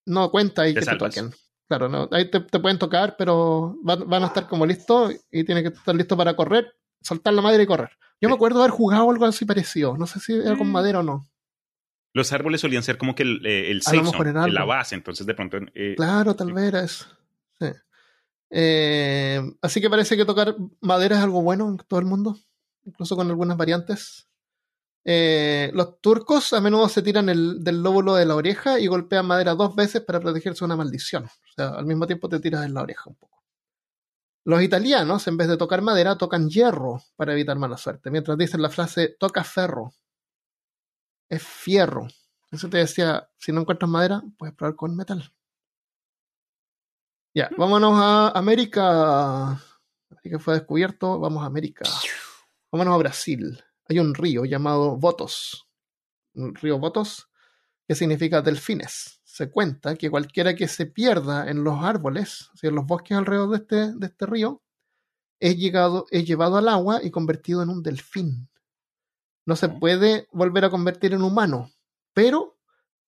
[0.06, 1.32] no cuenta ahí que te toquen.
[1.68, 5.70] Claro, no, ahí te, pueden tocar, pero van, a estar como listos y tienes que
[5.76, 7.90] estar listo para correr, soltar la madera y correr.
[8.22, 9.98] Yo me acuerdo haber jugado algo así parecido.
[9.98, 10.72] No sé si era con mm.
[10.72, 11.30] madera o no.
[12.14, 13.82] Los árboles solían ser como que el, eh, el
[14.54, 15.58] la base, entonces de pronto.
[15.74, 17.06] Eh, claro, tal vez era eso.
[17.60, 17.68] Sí.
[18.52, 22.38] Eh, así que parece que tocar madera es algo bueno en todo el mundo,
[22.86, 24.30] incluso con algunas variantes.
[25.06, 29.54] Eh, los turcos a menudo se tiran del lóbulo de la oreja y golpean madera
[29.54, 31.26] dos veces para protegerse de una maldición.
[31.26, 33.44] O sea, al mismo tiempo te tiras en la oreja un poco.
[34.46, 38.62] Los italianos, en vez de tocar madera, tocan hierro para evitar mala suerte, mientras dicen
[38.62, 39.94] la frase toca ferro.
[41.30, 42.08] Es fierro.
[42.52, 45.34] Eso te decía, si no encuentras madera, puedes probar con metal.
[47.34, 49.60] Ya, vámonos a América.
[50.22, 51.86] que fue descubierto, vamos a América.
[52.72, 55.68] Vámonos a Brasil hay un río llamado Votos,
[56.34, 57.30] un río Votos,
[57.88, 59.22] que significa delfines.
[59.24, 63.50] Se cuenta que cualquiera que se pierda en los árboles, o en los bosques alrededor
[63.50, 64.62] de este, de este río,
[65.40, 68.50] es, llegado, es llevado al agua y convertido en un delfín.
[69.46, 71.72] No se puede volver a convertir en humano,
[72.14, 72.58] pero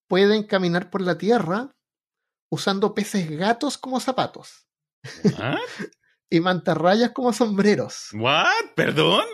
[0.06, 1.74] pueden caminar por la tierra
[2.50, 4.68] usando peces gatos como zapatos.
[6.30, 8.08] y mantarrayas como sombreros.
[8.12, 8.74] ¿What?
[8.74, 9.24] ¿Perdón?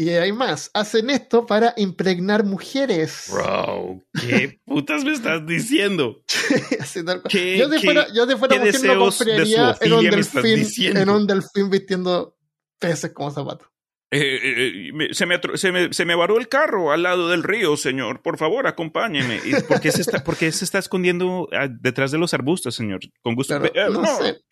[0.00, 3.30] Y hay más, hacen esto para impregnar mujeres.
[3.32, 6.22] Bro, ¿qué putas me estás diciendo?
[7.32, 11.68] yo de fuera, yo de fuera mujer no confiaría en un, delfín, en un delfín
[11.68, 12.36] vistiendo
[12.78, 13.66] peces como zapatos.
[14.12, 17.42] Eh, eh, eh se, me, se, me, se, me, varó el carro al lado del
[17.42, 18.22] río, señor.
[18.22, 19.40] Por favor, acompáñeme.
[19.66, 23.00] ¿Por qué se está, por qué se está escondiendo ah, detrás de los arbustos, señor?
[23.20, 23.60] Con gusto.
[23.60, 24.38] Claro, no, Sé.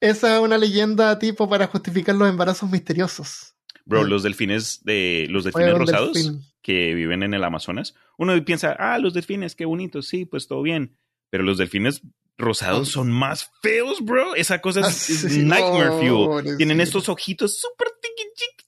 [0.00, 3.54] Esa es una leyenda tipo para justificar los embarazos misteriosos.
[3.84, 6.32] Bro, los delfines de los delfines rosados
[6.62, 10.62] que viven en el Amazonas, uno piensa, ah, los delfines, qué bonitos, sí, pues todo
[10.62, 10.96] bien.
[11.30, 12.02] Pero los delfines
[12.38, 12.92] rosados ah.
[12.92, 14.34] son más feos, bro.
[14.34, 16.56] Esa cosa es, ah, nightmare fuel.
[16.56, 17.88] Tienen estos ojitos súper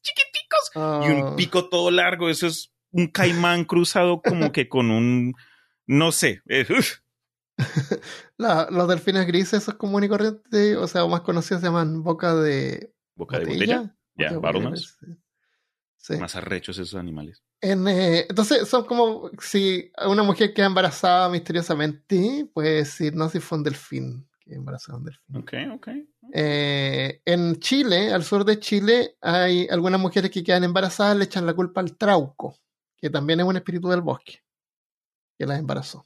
[0.03, 1.37] chiquiticos y un ah.
[1.37, 2.29] pico todo largo.
[2.29, 5.35] Eso es un caimán cruzado como que con un,
[5.87, 6.43] no sé.
[8.39, 12.35] Eh, los delfines grises, esos comunes y corrientes, o sea, más conocidos se llaman boca
[12.35, 13.97] de boca de botella.
[14.17, 14.31] Ya,
[15.97, 16.17] sí.
[16.17, 17.43] Más arrechos esos animales.
[17.61, 23.59] Eh, entonces, son como si una mujer queda embarazada misteriosamente, puede decir, no si fue
[23.59, 25.37] un delfín que embarazó un delfín.
[25.37, 25.89] Ok, ok.
[26.35, 31.47] Eh, en Chile, al sur de Chile, hay algunas mujeres que quedan embarazadas, le echan
[31.47, 32.59] la culpa al trauco,
[32.97, 34.43] que también es un espíritu del bosque,
[35.39, 36.05] que las embarazó.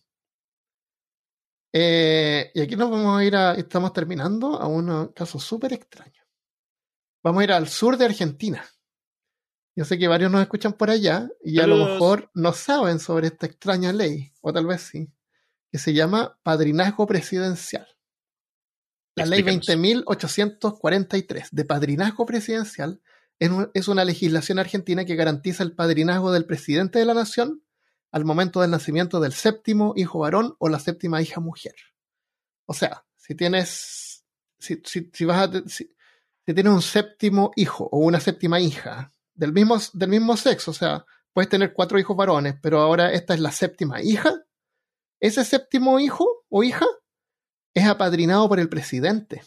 [1.73, 6.23] Eh, y aquí nos vamos a ir a, estamos terminando a un caso súper extraño.
[7.23, 8.65] Vamos a ir al sur de Argentina.
[9.75, 13.27] Yo sé que varios nos escuchan por allá y a lo mejor no saben sobre
[13.27, 15.13] esta extraña ley, o tal vez sí,
[15.71, 17.87] que se llama padrinazgo presidencial.
[19.17, 23.03] La ley 20.843 de padrinazgo presidencial
[23.39, 27.63] es una legislación argentina que garantiza el padrinazgo del presidente de la nación
[28.17, 31.75] al momento del nacimiento del séptimo hijo varón o la séptima hija mujer.
[32.65, 34.25] O sea, si tienes,
[34.59, 35.91] si, si, vas a, si
[36.47, 41.05] tienes un séptimo hijo o una séptima hija del mismo, del mismo sexo, o sea,
[41.35, 44.33] puedes tener cuatro hijos varones, pero ahora esta es la séptima hija.
[45.21, 46.87] Ese séptimo hijo o hija
[47.75, 49.43] es apadrinado por el presidente.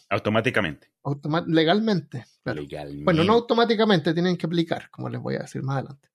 [1.03, 2.27] Automáticamente.
[2.53, 6.09] legalmente, Bueno, no automáticamente, tienen que aplicar, como les voy a decir más adelante.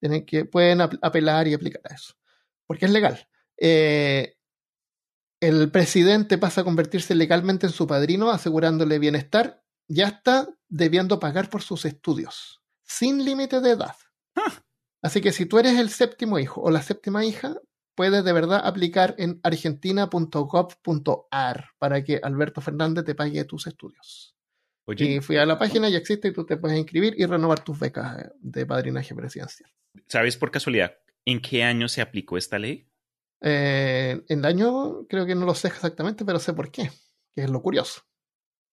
[0.00, 2.14] Tienen que, pueden apelar y aplicar a eso.
[2.66, 3.28] Porque es legal.
[3.58, 4.36] Eh,
[5.40, 11.50] el presidente pasa a convertirse legalmente en su padrino, asegurándole bienestar, ya está debiendo pagar
[11.50, 13.96] por sus estudios sin límite de edad.
[14.36, 14.62] Ah.
[15.02, 17.56] Así que si tú eres el séptimo hijo o la séptima hija,
[17.94, 24.33] puedes de verdad aplicar en argentina.gov.ar para que Alberto Fernández te pague tus estudios.
[24.86, 27.78] Y fui a la página y existe y tú te puedes inscribir y renovar tus
[27.78, 29.70] becas eh, de padrinaje presidencial.
[30.06, 32.88] ¿Sabes por casualidad en qué año se aplicó esta ley?
[33.40, 36.90] Eh, en el año creo que no lo sé exactamente, pero sé por qué,
[37.32, 38.02] que es lo curioso.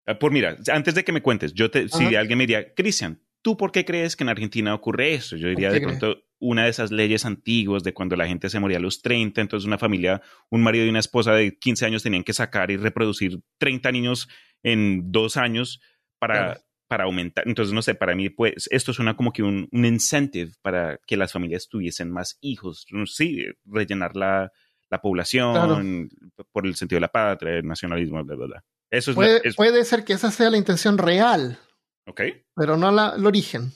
[0.06, 3.22] Ah, por mira, antes de que me cuentes, yo te, si alguien me diría, Cristian,
[3.42, 5.36] ¿Tú por qué crees que en Argentina ocurre eso?
[5.36, 8.78] Yo diría de pronto una de esas leyes antiguas de cuando la gente se moría
[8.78, 12.24] a los 30, entonces una familia, un marido y una esposa de 15 años tenían
[12.24, 14.30] que sacar y reproducir 30 niños
[14.62, 15.82] en dos años
[16.22, 17.48] para, para aumentar.
[17.48, 21.18] Entonces, no sé, para mí, pues esto suena como que un, un incentive para que
[21.18, 22.86] las familias tuviesen más hijos.
[23.08, 24.52] Sí, rellenar la,
[24.90, 26.10] la población
[26.52, 28.64] por el sentido de la patria, el nacionalismo, bla, bla, bla.
[28.92, 31.58] Eso es puede ser que esa sea la intención real
[32.06, 32.22] Ok.
[32.56, 33.72] Pero no la, el origen.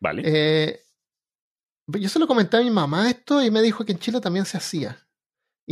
[0.00, 0.22] Vale.
[0.24, 0.80] Eh,
[1.88, 4.44] yo se lo comenté a mi mamá esto y me dijo que en Chile también
[4.44, 4.98] se hacía.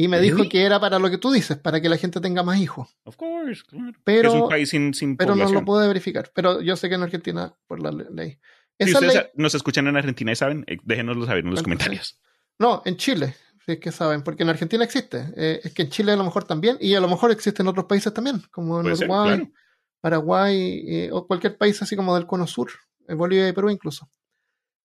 [0.00, 2.44] Y me dijo que era para lo que tú dices, para que la gente tenga
[2.44, 2.96] más hijos.
[3.02, 3.64] Of course,
[4.04, 6.30] Pero, es un país sin, sin Pero no lo pude verificar.
[6.32, 8.38] Pero yo sé que en Argentina, por la ley.
[8.78, 12.16] si ustedes nos escuchan en Argentina y saben, eh, déjenoslo saber en los comentarios.
[12.60, 13.34] No, en Chile,
[13.66, 15.32] si es que saben, porque en Argentina existe.
[15.36, 17.68] Eh, es que en Chile a lo mejor también, y a lo mejor existe en
[17.68, 19.52] otros países también, como en Uruguay.
[20.00, 22.70] Paraguay eh, o cualquier país así como del cono sur,
[23.08, 24.08] Bolivia y Perú incluso.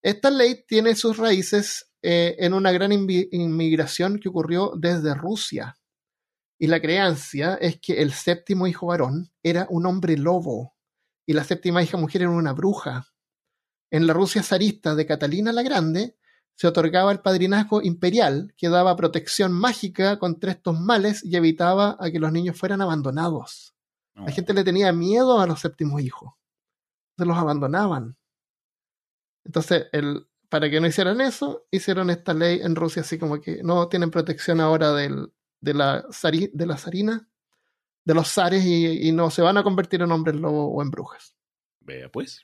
[0.02, 5.78] Esta ley tiene sus raíces eh, en una gran inmigración que ocurrió desde Rusia.
[6.60, 10.76] Y la creencia es que el séptimo hijo varón era un hombre lobo
[11.26, 13.08] y la séptima hija mujer era una bruja.
[13.90, 16.18] En la Rusia zarista de Catalina la Grande
[16.56, 22.12] se otorgaba el padrinazgo imperial que daba protección mágica contra estos males y evitaba a
[22.12, 23.76] que los niños fueran abandonados.
[24.16, 26.34] La gente le tenía miedo a los séptimos hijos.
[27.18, 28.18] Se los abandonaban.
[29.46, 33.64] Entonces, el, para que no hicieran eso, hicieron esta ley en Rusia, así como que
[33.64, 37.28] no tienen protección ahora del, de, la, de la zarina,
[38.06, 41.36] de los zares, y, no se van a convertir en hombres lobo o en brujas.
[41.80, 42.44] Vea pues.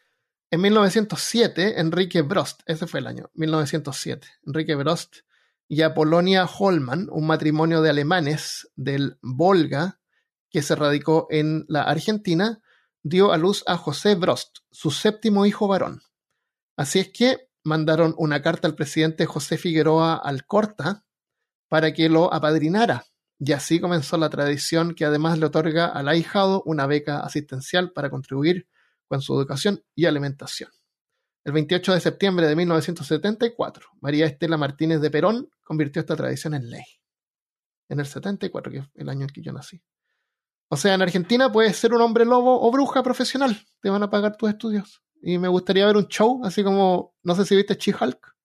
[0.50, 5.18] En 1907, Enrique Brost, ese fue el año, 1907, Enrique Brost
[5.68, 10.00] y Apolonia Holman, un matrimonio de alemanes del Volga,
[10.50, 12.60] que se radicó en la Argentina,
[13.04, 16.02] dio a luz a José Brost, su séptimo hijo varón.
[16.76, 21.06] Así es que mandaron una carta al presidente José Figueroa Alcorta
[21.70, 23.06] para que lo apadrinara.
[23.40, 28.10] Y así comenzó la tradición que además le otorga al ahijado una beca asistencial para
[28.10, 28.68] contribuir
[29.08, 30.72] con su educación y alimentación.
[31.46, 36.70] El 28 de septiembre de 1974, María Estela Martínez de Perón convirtió esta tradición en
[36.70, 36.84] ley.
[37.88, 39.82] En el 74, que es el año en que yo nací.
[40.68, 43.58] O sea, en Argentina puedes ser un hombre lobo o bruja profesional.
[43.80, 45.02] Te van a pagar tus estudios.
[45.22, 48.36] Y me gustaría ver un show, así como, no sé si viste She-Hulk.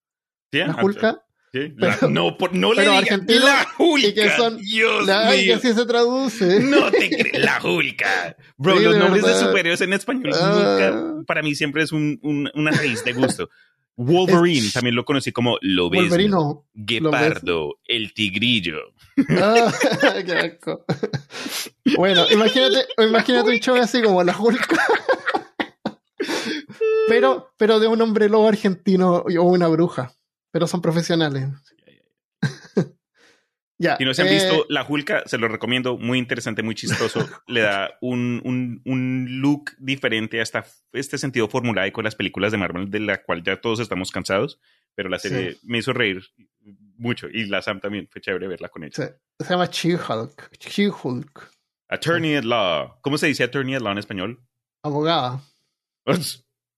[0.53, 1.25] Sí, La ah, Hulka.
[1.53, 4.07] sí, la- pero- no, por- no le pero digas argentino, la Hulka.
[4.09, 5.57] y que son- Dios La, ay, que mío.
[5.57, 6.61] así se traduce.
[6.61, 8.37] No te crees, la Hulka.
[8.57, 9.47] Bro, Sí, los de nombres de verdad.
[9.47, 10.79] superhéroes en español Ah.
[11.11, 13.49] nunca, para mí siempre es un- un- una raíz de gusto.
[13.97, 16.65] Wolverine, también lo conocí como Lobezno, Wolverino.
[16.75, 18.79] Guepardo, el tigrillo.
[19.41, 19.73] Ah,
[20.27, 20.85] qué asco.
[21.97, 24.77] Bueno, imagínate, imagínate un show así como la Hulk.
[27.09, 30.13] Pero, pero de un hombre lobo argentino o una bruja.
[30.51, 31.49] Pero son profesionales.
[33.79, 33.97] ya.
[33.97, 37.27] Si no se han eh, visto La Hulka, se lo recomiendo, muy interesante, muy chistoso.
[37.47, 42.59] Le da un, un- un look diferente hasta este sentido formulaico de las películas de
[42.59, 44.61] Marvel, de la cual ya todos estamos cansados,
[44.95, 46.23] pero la serie me hizo reír
[46.97, 48.95] mucho y la Sam también, fue chévere verla con ella.
[48.95, 50.51] Se, se llama She-Hulk.
[50.61, 51.51] She-Hulk.
[51.89, 52.99] Attorney at Law.
[53.03, 54.41] ¿Cómo se dice Attorney at Law en español?
[54.83, 55.41] Abogada.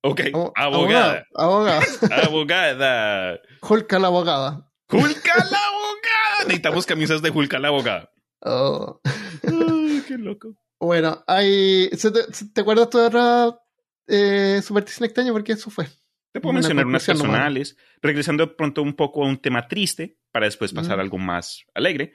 [0.02, 1.26] Ok, Abo- abogada.
[1.34, 1.82] Abogada.
[2.24, 3.40] Abogada.
[3.62, 4.70] Hulk a la abogada.
[4.90, 6.44] Hulka la abogada.
[6.44, 8.12] Necesitamos camisas de Hulka la abogada.
[8.40, 9.00] Oh.
[9.42, 10.54] Ay, qué loco.
[10.78, 11.88] Bueno, hay.
[11.96, 13.58] ¿se ¿Te, se- te acuerdas tu otra
[14.06, 15.32] eh, superstición extraña?
[15.32, 15.86] Porque eso fue.
[16.32, 20.44] Te puedo Una mencionar unas personales, regresando pronto un poco a un tema triste para
[20.46, 21.00] después pasar Mm.
[21.00, 22.12] a algo más alegre.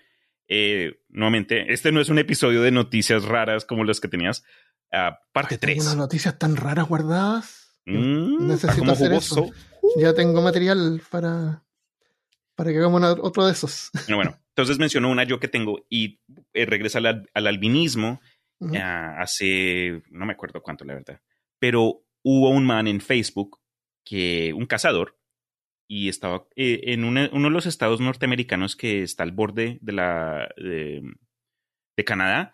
[0.47, 4.43] Eh, nuevamente, este no es un episodio de noticias raras como los que tenías.
[4.93, 5.83] Ah, parte Tengo 3.
[5.85, 7.60] unas noticias tan raras guardadas.
[7.85, 9.53] Mm, necesito hacer jugoso.
[9.97, 11.63] Ya tengo material para,
[12.55, 13.89] para que hagamos otro de esos.
[13.93, 16.19] Bueno, bueno, entonces mencionó una yo que tengo y
[16.53, 18.21] eh, regresa al, al- al albinismo
[18.77, 21.19] ah, hace, no me acuerdo cuánto, la verdad,
[21.59, 23.59] pero hubo un man en Facebook,
[24.05, 25.17] que un cazador,
[25.87, 29.91] y estaba eh, en una- uno de los estados norteamericanos que está al borde de
[29.93, 31.01] la de,
[31.97, 32.53] de Canadá,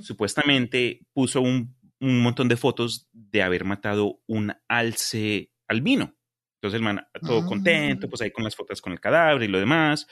[0.00, 6.14] supuestamente puso un, un montón de fotos de haber matado un alce albino.
[6.60, 7.46] Entonces el man todo Ah.
[7.46, 10.06] contento, pues ahí con las fotos con el cadáver y lo demás.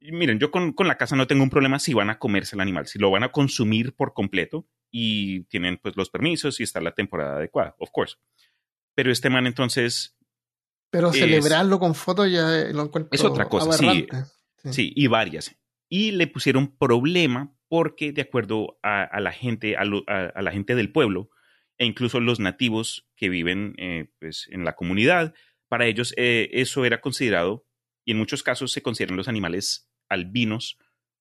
[0.00, 2.56] Y miren, yo con, con la casa no tengo un problema si van a comerse
[2.56, 6.64] el animal, si lo van a consumir por completo y tienen pues los permisos y
[6.64, 8.16] está la temporada adecuada, of course.
[8.94, 10.16] Pero este man entonces,
[10.90, 14.06] Pero es- celebrarlo con fotos ya eh, lo encuentro Es otra cosa, sí.
[14.64, 14.72] Sí.
[14.72, 15.54] sí, y varias.
[15.88, 20.42] Y le pusieron problema porque de acuerdo a, a la gente, a, lo- a- a
[20.42, 21.30] la gente del pueblo,
[21.78, 25.32] e incluso los nativos que viven eh, pues, en la comunidad,
[25.68, 27.64] para ellos eh, eso era considerado,
[28.04, 30.76] y en muchos casos se consideran los animales albinos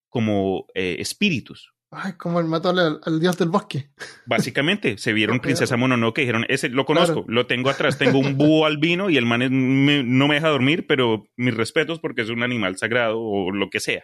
[0.09, 1.73] como eh, espíritus.
[1.89, 3.91] Ay, como el mató al, al dios del bosque.
[4.25, 5.77] Básicamente, se vieron Princesa.
[5.77, 7.33] Mononoke y dijeron, ese lo conozco, Claro.
[7.33, 10.49] lo tengo atrás, tengo un búho albino y el man es- me- no me deja
[10.49, 14.03] dormir, pero mis respetos porque es un animal sagrado o lo que sea.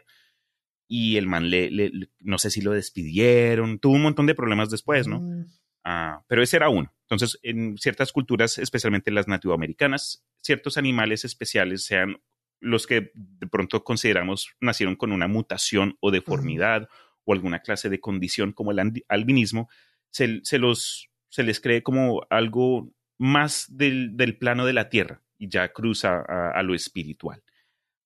[0.87, 4.35] Y el man le, le- le- no sé si lo despidieron, tuvo un montón de
[4.35, 5.21] problemas después, ¿no?
[5.21, 5.45] Mm.
[5.83, 6.93] Ah, pero ese era uno.
[7.03, 12.21] Entonces, en ciertas culturas, especialmente las nativoamericanas, ciertos animales especiales, sean
[12.59, 16.89] los que de pronto consideramos nacieron con una mutación o deformidad
[17.23, 18.79] o alguna clase de condición como el
[19.09, 19.69] albinismo,
[20.09, 25.21] se, se los, se les cree como algo más del, del plano de la tierra
[25.37, 27.43] y ya cruza a, a lo espiritual.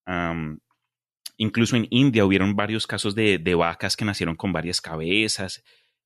[0.05, 0.59] Am,
[1.41, 5.63] incluso en India hubieron varios casos de, de vacas que nacieron con varias cabezas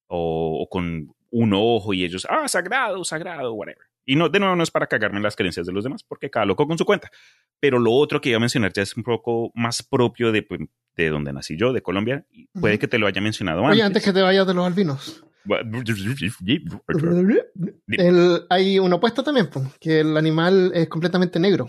[0.07, 3.83] o, o con un ojo y ellos, ah, sagrado, sagrado, whatever.
[4.07, 6.29] Y no, de nuevo, no es para cagarme en las creencias de los demás, porque
[6.29, 7.09] cada loco con su cuenta.
[7.59, 10.61] Pero lo otro que iba a mencionar ya es un poco más propio de, pues,
[10.95, 12.23] de donde nací yo, de Colombia.
[12.31, 12.81] y Puede Ujú.
[12.81, 13.85] que te lo haya mencionado Oye, antes.
[13.85, 15.25] antes que te vayas de los albinos.
[17.87, 21.67] El, hay un opuesto también, que el animal es completamente negro.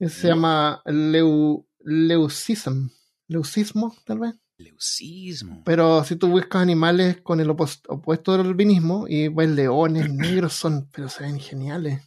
[0.00, 0.34] Se ¿No?
[0.34, 2.88] llama leu, leucism.
[3.28, 4.34] Leucismo, tal vez.
[4.58, 5.62] Leucismo.
[5.64, 10.52] Pero si tú buscas animales con el opos- opuesto del albinismo y ves leones negros,
[10.54, 12.00] son, pero se ven geniales.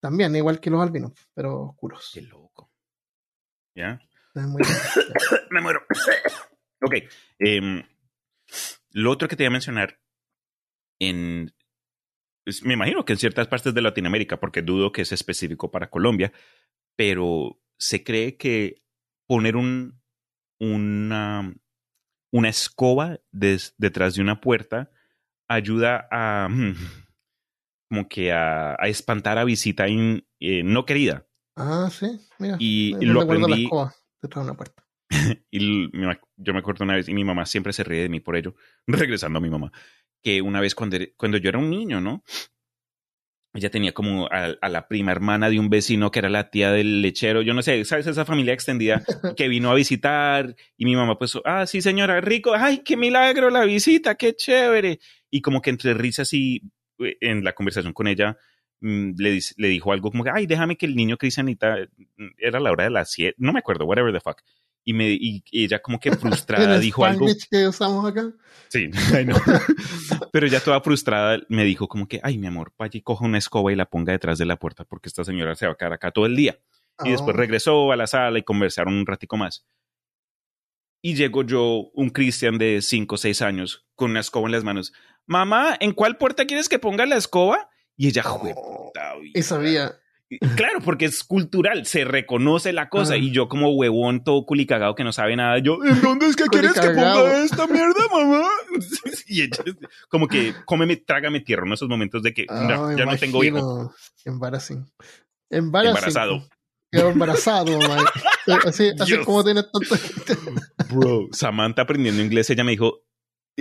[0.00, 2.10] También, igual que los albinos, pero oscuros.
[2.14, 2.70] Qué loco.
[3.74, 4.00] ¿Ya?
[4.34, 4.62] Muy.
[5.50, 5.80] Me muero.
[6.82, 6.94] ok.
[7.40, 7.82] em,
[8.92, 10.00] lo otro que te iba a mencionar,
[11.00, 11.52] en,
[12.62, 16.32] me imagino que en ciertas partes de Latinoamérica, porque dudo que es específico para Colombia,
[16.96, 18.82] pero se cree que
[19.26, 20.00] poner un,
[20.60, 21.54] una,
[22.32, 24.90] una escoba des- detrás de una puerta
[25.48, 26.74] ayuda a mm,
[27.90, 31.26] como que a, a espantar a visita in- eh, no querida.
[31.56, 32.56] Ah, sí, mira.
[32.58, 34.84] Y me- me lo recuerdo la aprendí- escoba detrás de una puerta.
[35.50, 35.90] Y
[36.36, 38.54] yo me acuerdo una vez, y mi mamá siempre se ríe de mí por ello,
[38.86, 39.72] regresando a mi mamá,
[40.22, 42.22] que una vez cuando, cuando yo era un niño, ¿no?
[43.58, 46.72] Ella tenía como a, a, la prima hermana de un vecino que era la tía
[46.72, 48.06] del lechero, yo no sé, ¿sabes?
[48.06, 49.02] Esa familia extendida
[49.36, 53.50] que vino a visitar y mi mamá pues, ah, sí señora, rico, ay, qué milagro
[53.50, 55.00] la visita, qué chévere.
[55.30, 56.62] Y como que entre risas y
[56.98, 58.38] eh, en la conversación con ella
[58.80, 61.76] mm, le, le, dijo algo como que, ay, déjame que el niño Cristianita,
[62.16, 64.40] mm, era la hora de las siete, no me acuerdo, whatever the fuck
[64.88, 67.26] y, me, y, ella como que frustrada dijo algo.
[67.50, 68.32] que usamos acá?
[68.68, 68.88] Sí,
[70.32, 73.38] pero ella toda frustrada me dijo como que, ay, mi amor, vaya y coja una
[73.38, 75.92] escoba y la ponga detrás de la puerta porque esta señora se va a quedar
[75.92, 76.58] acá todo el día.
[77.04, 77.38] Y después Oh.
[77.38, 79.66] regresó a la sala y conversaron un ratico más.
[81.02, 84.64] Y llegó yo, un Cristian de 5 o 6 años, con una escoba en las
[84.64, 84.92] manos.
[85.26, 87.68] Mamá, ¿en cuál puerta quieres que ponga la escoba?
[87.96, 89.92] Y ella, Oh, "Jueputa, Y sabía.
[90.56, 93.14] Claro, porque es cultural, se reconoce la cosa.
[93.14, 93.16] Ah.
[93.16, 96.44] Y yo, como huevón, todo culicagado que no sabe nada, yo, ¿en dónde es que
[96.44, 98.44] quieres que ponga esta mierda, mamá?
[99.26, 99.64] y ella,
[100.08, 103.92] como que, cómeme, trágame tierra en esos momentos de que Ah, ya, no tengo hijo.
[104.24, 104.86] Embarrassing.
[105.50, 106.46] Embarazado.
[106.90, 108.04] Quedó embarazado, man.
[108.64, 109.94] Así, así como tienes tanto.
[110.90, 113.02] Bro, Samantha aprendiendo inglés, ella me dijo,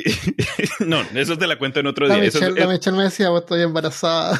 [0.79, 2.17] no, eso te la cuento en otro día.
[2.17, 4.39] La Eso es- Michelle, me decía, vos estoy embarazada.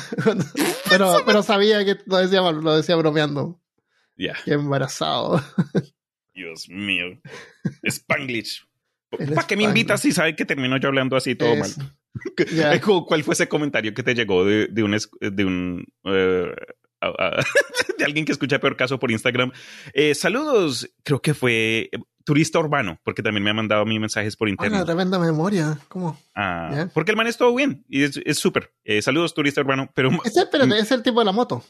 [0.89, 3.59] pero, pero sabía que lo decía, lo decía bromeando.
[4.17, 5.43] ya, Que embarazado.
[6.33, 7.19] Dios mío.
[7.83, 8.63] Spanglish.
[9.33, 11.69] ¿Para qué me invitas si sabes que termino yo hablando así todo mal?
[11.69, 11.81] Eso.
[12.51, 12.71] Ya.
[12.71, 16.51] Ay, ¿cu- ¿Cuál fue ese comentario que te llegó de, de un, de, un eh,
[17.01, 17.43] a- a-
[17.97, 19.51] de alguien que escucha peor caso por Instagram?
[19.93, 24.35] Eh, saludos, creo que fue eh, turista urbano, porque también me ha mandado mí mensajes
[24.35, 24.85] por internet.
[24.85, 25.79] tremenda memoria.
[25.87, 26.19] ¿Cómo?
[26.35, 26.87] Ah.
[26.93, 28.71] Porque el man es todo bien y es súper.
[28.83, 31.63] Eh, saludos, turista urbano, pero Ese, espérate, ese es el tipo de la moto.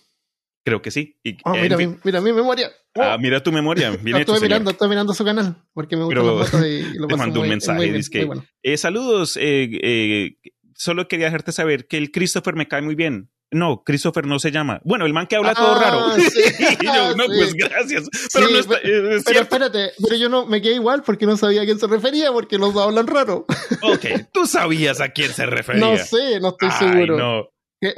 [0.65, 1.17] creo que sí.
[1.23, 2.69] Y, Oh, mira, mi, mira mi memoria.
[2.95, 3.91] Oh, Ah, mira tu memoria.
[4.01, 4.41] Bien hecho, señor.
[4.49, 5.55] mirando, estoy mirando su canal.
[5.73, 8.43] Porque me gustan Pero las motos y, y lo te mandó un mensaje, bien, bueno.
[8.63, 9.37] Eh, saludos.
[9.37, 10.37] eh, eh,
[10.75, 13.29] solo quería dejarte saber que el Christopher me cae muy bien.
[13.51, 14.81] No, Christopher no se llama.
[14.83, 16.15] Bueno, el man que habla todo Ah, raro.
[16.15, 16.41] sí.
[16.81, 17.29] y yo, no, Sí.
[17.37, 18.09] pues gracias.
[18.33, 19.41] Pero Sí, no está, pero- eh, es Pero cierto.
[19.55, 22.57] espérate, pero yo no me quedé igual porque no sabía a quién se refería porque
[22.57, 23.45] los dos hablan raro.
[23.83, 25.79] Ok, tú sabías a quién se refería.
[25.81, 27.17] No sé, no estoy Ay, seguro.
[27.17, 27.49] no.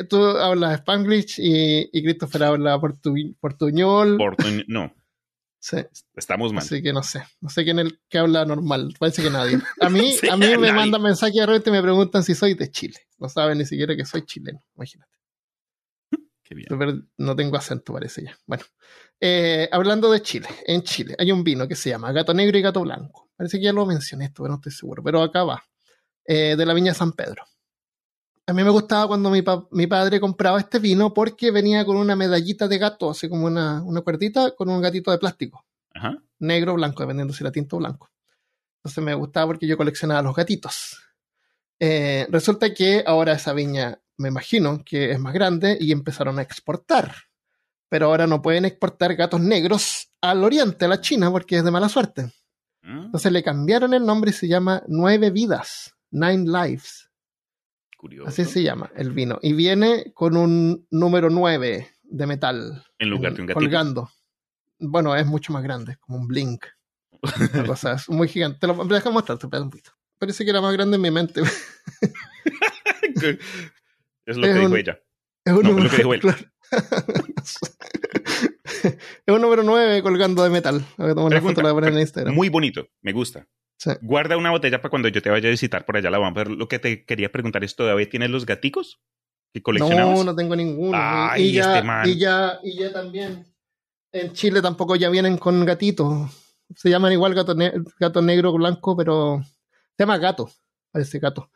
[0.09, 4.17] Tú hablas Spanglish y, y Christopher habla portu- portuñol.
[4.17, 4.93] Portuñ- no,
[5.61, 5.77] Sí,
[6.15, 6.63] estamos mal.
[6.63, 7.23] así que no sé.
[7.41, 8.93] No sé quién es el que habla normal.
[8.99, 9.57] Parece que nadie.
[9.81, 12.53] A mí, Sí, a mí me mandan mensajes de repente y me preguntan si soy
[12.53, 12.97] de Chile.
[13.17, 14.61] No saben ni siquiera que soy chileno.
[14.75, 15.11] Imagínate.
[16.49, 16.67] Qué bien.
[16.67, 18.35] Pero no tengo acento, parece ya.
[18.47, 18.63] Bueno,
[19.21, 22.61] eh, hablando de Chile, en Chile hay un vino que se llama Gato Negro y
[22.63, 23.29] Gato Blanco.
[23.37, 25.03] Parece que ya lo mencioné esto, pero no estoy seguro.
[25.03, 25.63] Pero acá va.
[26.25, 27.43] Eh, de la Viña San Pedro.
[28.47, 31.97] A mí me gustaba cuando mi, pa- mi padre compraba este vino porque venía con
[31.97, 35.63] una medallita de gato, así como una, una cuerdita con un gatito de plástico.
[35.93, 36.17] Ajá.
[36.39, 38.09] Negro o blanco, dependiendo si era tinto o blanco.
[38.77, 40.97] Entonces me gustaba porque yo coleccionaba los gatitos.
[41.79, 46.43] Eh, resulta que ahora esa viña, me imagino que es más grande y empezaron a
[46.43, 47.15] exportar.
[47.89, 51.71] Pero ahora no pueden exportar gatos negros al oriente, a la China, porque es de
[51.71, 52.31] mala suerte.
[52.83, 57.09] Mm, Entonces le cambiaron el nombre y se llama Nueve Vidas, Nine Lives.
[57.97, 58.29] Curioso.
[58.29, 59.39] Así se llama el vino.
[59.41, 62.85] Y viene con un número 9 de metal.
[62.99, 63.59] En lugar en- de un gatito.
[63.59, 64.09] colgando.
[64.79, 66.65] Bueno, es mucho más grande, como un blink.
[67.53, 68.59] Una cosa es muy gigante.
[68.59, 69.91] Te lo me deja mostrarte un poquito.
[70.17, 71.41] Parece que era más grande en mi mente.
[74.31, 74.99] es lo que Es dijo un- ella.
[75.45, 76.19] Es un No, número, lo que dijo él.
[76.21, 76.37] claro.
[79.25, 80.85] es un número 9 colgando de metal.
[80.95, 82.33] Pregunta, foto, en Instagram.
[82.35, 83.47] Muy bonito, me gusta.
[83.77, 83.91] Sí.
[84.01, 86.43] Guarda una botella para cuando yo te vaya a visitar por allá la vamos a
[86.43, 86.51] ver.
[86.51, 88.99] Lo que te quería preguntar es, ¿todavía tienes los gaticos
[89.53, 90.17] que coleccionabas?
[90.17, 90.91] No, no tengo ninguno.
[91.01, 92.07] Ay, y, ya, este man.
[92.09, 93.45] y ya, y ya también.
[94.11, 96.29] En Chile tampoco ya vienen con gatitos.
[96.75, 99.41] Se llaman igual gato, ne- gato negro blanco, pero
[99.95, 100.51] se llama gato.
[100.91, 101.49] Parece gato.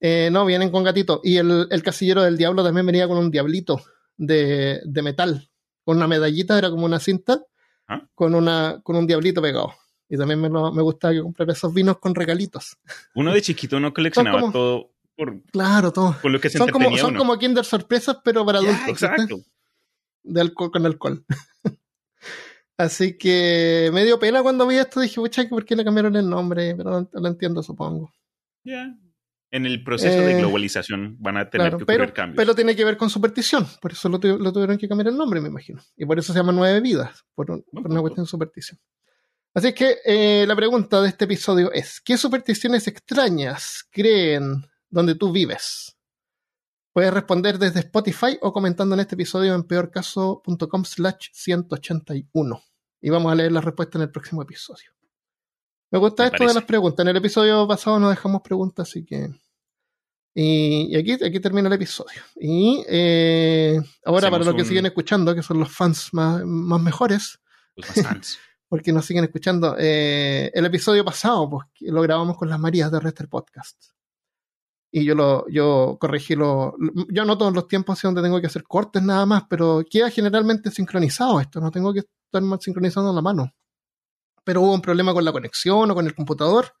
[0.00, 1.20] Eh, no, vienen con gatito.
[1.24, 3.80] Y el, el casillero del diablo también venía con un diablito
[4.16, 5.50] de, de metal.
[5.84, 7.40] Con una medallita, era como una cinta,
[7.88, 8.06] ¿Ah?
[8.14, 9.74] con, una, con un diablito pegado.
[10.08, 12.76] Y también me, lo- me gustaba que comprar esos vinos con regalitos.
[13.14, 16.16] Uno de chiquito no coleccionaba como- todo por, Claro, todo.
[16.22, 17.18] por lo que se Son como, son uno.
[17.18, 18.78] como Kinder sorpresas, pero para adultos.
[18.86, 18.90] ¿viste?
[19.06, 19.40] exacto.
[20.22, 21.24] de alcohol con alcohol.
[22.76, 25.00] Así que me dio pena cuando vi esto.
[25.00, 26.74] Dije, pucha, ¿por qué le cambiaron el nombre?
[26.76, 28.12] Pero lo, lo entiendo, supongo.
[28.64, 28.94] Ya.
[29.50, 32.36] En el proceso de Eh, globalización van a tener Claro, que ocurrir pero, cambios.
[32.36, 33.66] pero tiene que ver con superstición.
[33.80, 35.80] Por eso lo tuvieron que cambiar el nombre, me imagino.
[35.96, 38.78] Y por eso se llama Nueve Vidas, por, un- por una cuestión de superstición.
[39.54, 45.32] Así que eh, la pregunta de este episodio es: ¿qué supersticiones extrañas creen donde tú
[45.32, 45.96] vives?
[46.92, 52.62] Puedes responder desde Spotify o comentando en este episodio en peorcaso.com slash 181.
[53.00, 54.90] Y vamos a leer la respuesta en el próximo episodio.
[55.90, 56.54] Me gusta Me esto parece.
[56.54, 57.04] de las preguntas.
[57.04, 59.30] En el episodio pasado no dejamos preguntas, así que
[60.34, 62.20] Y, aquí, aquí termina el episodio.
[62.36, 67.40] Y eh, ahora, para los que siguen escuchando, que son los fans más, más mejores,
[67.74, 68.38] los fans.
[68.68, 73.00] porque nos siguen escuchando, eh, el episodio pasado, pues lo grabamos con las Marías de
[73.00, 73.92] Rester Podcast.
[74.90, 76.74] Y yo lo, yo corregí lo,
[77.10, 81.40] yo anoto los tiempos donde tengo que hacer cortes nada más, pero queda generalmente sincronizado
[81.40, 83.52] esto, no tengo que estar más sincronizando la mano.
[84.48, 86.72] Pero hubo un problema con la conexión o con el computador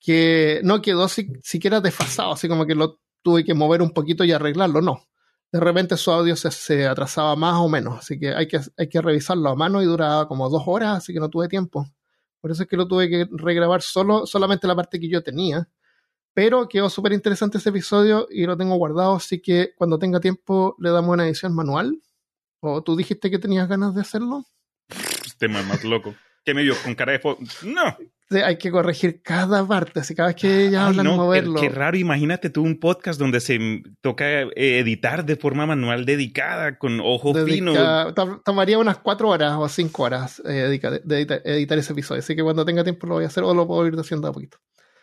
[0.00, 4.32] que no quedó siquiera desfasado, así como que lo tuve que mover un poquito y
[4.32, 5.06] arreglarlo, no.
[5.52, 9.02] De repente su audio se, atrasaba más o menos, así que hay, que hay que
[9.02, 11.86] revisarlo a mano y duraba como dos horas, así que no tuve tiempo.
[12.40, 15.68] Por eso es que lo tuve que regrabar solo, solamente la parte que yo tenía.
[16.32, 20.74] Pero quedó súper interesante ese episodio y lo tengo guardado, así que cuando tenga tiempo
[20.78, 22.00] le damos una edición manual.
[22.60, 24.46] ¿O tú dijiste que tenías ganas de hacerlo?
[25.26, 26.14] Este más loco.
[26.48, 26.74] ¿Qué me vio?
[26.82, 27.20] ¿Con cara de?
[27.64, 27.94] No
[28.30, 31.60] hay que corregir cada parte, así cada vez que ella habla no, moverlo.
[31.60, 36.78] Qué, raro, imagínate tú un podcast donde se toca eh, editar de forma manual dedicada,
[36.78, 37.74] con ojo fino.
[38.46, 42.64] Tomaría unas cuatro horas o cinco horas eh, de, editar, ese episodio, así que cuando
[42.64, 44.56] tenga tiempo lo voy a hacer o lo puedo ir haciendo a poquito.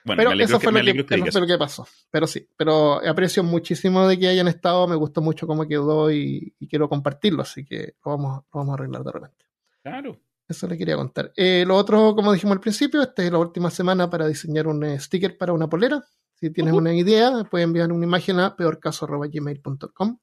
[0.04, 1.88] Bueno, pero eso fue, lo que, pasó.
[2.10, 6.56] Pero sí, pero aprecio muchísimo de que hayan estado, me gustó mucho cómo quedó y,
[6.68, 9.46] quiero compartirlo, así que lo vamos, lo vamos a arreglar de repente.
[9.84, 10.20] Claro.
[10.48, 11.32] Eso le quería contar.
[11.36, 14.84] Eh, lo otro, como dijimos al principio, esta es la última semana para diseñar un
[14.84, 16.04] eh, sticker para una polera.
[16.36, 20.20] Si tienes una idea, puedes enviar una imagen a peorcaso.gmail.com.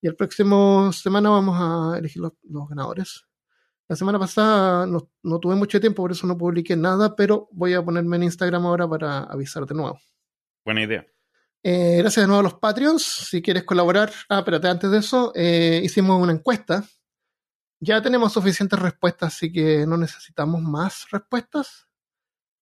[0.00, 2.32] Y el próximo semana vamos a elegir los,
[2.68, 3.24] ganadores.
[3.88, 7.84] La semana pasada no, tuve mucho tiempo, por eso no publiqué nada, pero voy a
[7.84, 9.98] ponerme en Instagram ahora para avisar de nuevo.
[10.64, 11.06] Buena idea.
[11.62, 13.02] Eh, gracias de nuevo a los Patreons.
[13.02, 16.84] Si quieres colaborar, ah, espérate, antes de eso, hicimos una encuesta
[17.80, 21.88] ya tenemos suficientes respuestas, así que no necesitamos más respuestas,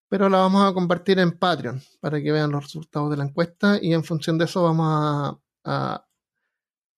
[0.09, 3.79] pero la vamos a compartir en Patreon para que vean los resultados de la encuesta
[3.81, 6.05] y en función de eso vamos a,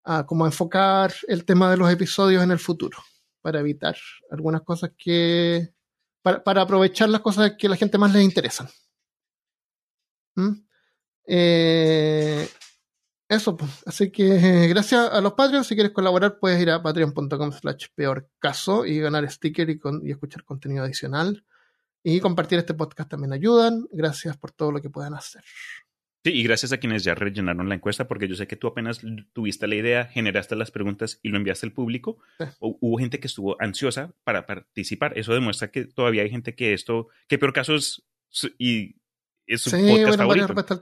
[0.03, 2.97] a, como enfocar el tema de los episodios en el futuro
[3.41, 3.95] para evitar
[4.31, 5.73] algunas cosas que
[6.21, 8.67] para, aprovechar las cosas que a la gente más les interesan.
[10.35, 10.51] ¿Mm?
[11.25, 12.49] Eh,
[13.29, 13.83] eso, pues.
[13.85, 15.67] Así que eh, gracias a los Patreons.
[15.67, 20.11] Si quieres colaborar, puedes ir a patreon.com slash peor caso y ganar sticker y, y,
[20.11, 21.43] escuchar contenido adicional.
[22.03, 23.85] Y compartir este podcast también ayudan.
[23.91, 25.43] Gracias por todo lo que puedan hacer.
[26.23, 29.01] Sí, y gracias a quienes ya rellenaron la encuesta, porque yo sé que tú apenas
[29.33, 32.17] tuviste la idea, generaste las preguntas y lo enviaste al público.
[32.59, 35.17] Hubo gente que estuvo ansiosa para participar.
[35.17, 38.03] Eso demuestra que todavía hay gente que esto, que peor caso es,
[38.57, 38.95] y
[39.55, 39.69] sí,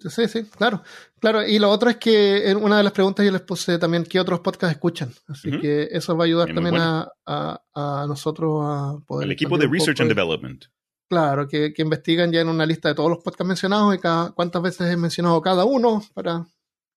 [0.09, 0.81] Sí, sí, claro.
[1.19, 4.03] Claro, y lo otro es que en una de las preguntas yo les puse también
[4.03, 5.13] qué otros podcasts escuchan.
[5.27, 9.25] Así que eso va a ayudar también a, a, nosotros a poder.
[9.27, 10.65] El equipo de Research and Development.
[11.07, 14.31] Claro, que, que, investigan ya en una lista de todos los podcasts mencionados y cada,
[14.31, 16.47] cuántas veces he mencionado cada uno para.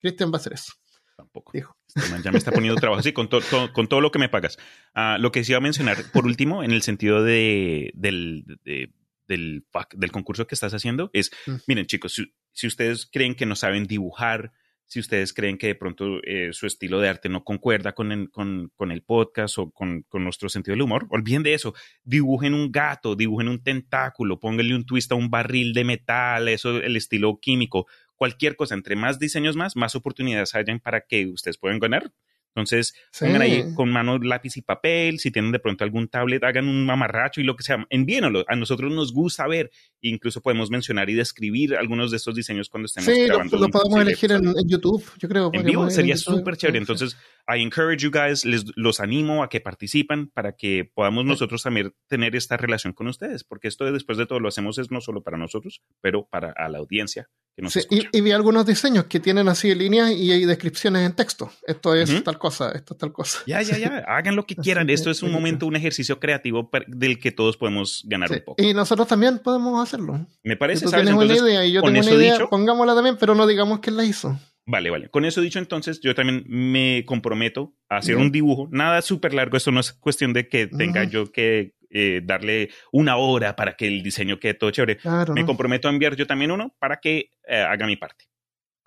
[0.01, 0.73] Cristian va a hacer eso.
[1.17, 1.53] Tampoco.
[1.53, 1.77] Dijo.
[1.95, 4.57] Este ya me está poniendo trabajo así con, con todo lo que me pagas.
[4.95, 8.93] Ah, lo que sí iba a mencionar, por último, en el sentido de, del, de
[9.29, 11.55] del, del concurso que estás haciendo es, mm.
[11.67, 12.21] miren chicos,
[12.53, 14.53] si, ustedes creen que no saben dibujar,
[14.87, 18.31] si ustedes creen que de pronto eh, su estilo de arte no concuerda con el,
[18.31, 21.75] con, con el podcast o con, con, nuestro sentido del humor, olviden de eso.
[22.05, 26.79] Dibujen un gato, dibujen un tentáculo, pónganle un twist a un barril de metal, eso,
[26.79, 27.87] el estilo químico,
[28.17, 28.75] cualquier cosa.
[28.75, 32.13] Entre más diseños más, más oportunidades hayan para que ustedes puedan ganar.
[32.59, 36.69] Entonces, pongan ahí con mano lápiz y papel, si tienen de pronto algún tablet, hagan
[36.69, 38.45] un mamarracho y lo que sea, envíenlo.
[38.49, 39.71] A nosotros nos gusta ver,
[40.01, 43.57] incluso podemos mencionar y describir algunos de estos diseños cuando estemos sí, grabando.
[43.57, 45.51] Sí, lo, podemos elegir en, YouTube, yo creo.
[45.53, 46.79] En vivo sería súper chévere.
[46.79, 47.17] Entonces,
[47.49, 51.95] I encourage you guys, les los animo a que participan para que podamos nosotros también
[52.07, 55.23] tener esta relación con ustedes, porque esto después de todo lo hacemos es no solo
[55.23, 59.49] para nosotros, pero para la audiencia que nos sí, y, vi algunos diseños que tienen
[59.49, 61.51] así líneas y hay descripciones en texto.
[61.67, 63.39] Esto es tal cosa, esto es tal cosa.
[63.47, 64.91] Ya, ya, ya, hagan lo que quieran.
[64.91, 68.63] Esto es un momento, un ejercicio creativo del que todos podemos ganar un poco.
[68.63, 70.27] Y nosotros también podemos hacerlo.
[70.43, 73.35] Me parece, si tú tienes una idea y yo tengo una idea, pongámosla también, pero
[73.35, 74.39] no digamos quién la hizo.
[74.69, 75.09] Vale, vale.
[75.09, 78.69] Con eso dicho, entonces, yo también me comprometo a hacer un dibujo.
[78.71, 79.57] Nada súper largo.
[79.57, 83.87] Esto no es cuestión de que tenga yo que eh, darle una hora para que
[83.87, 84.99] el diseño quede todo chévere.
[85.35, 88.27] me comprometo a enviar yo también uno para que eh, haga mi parte.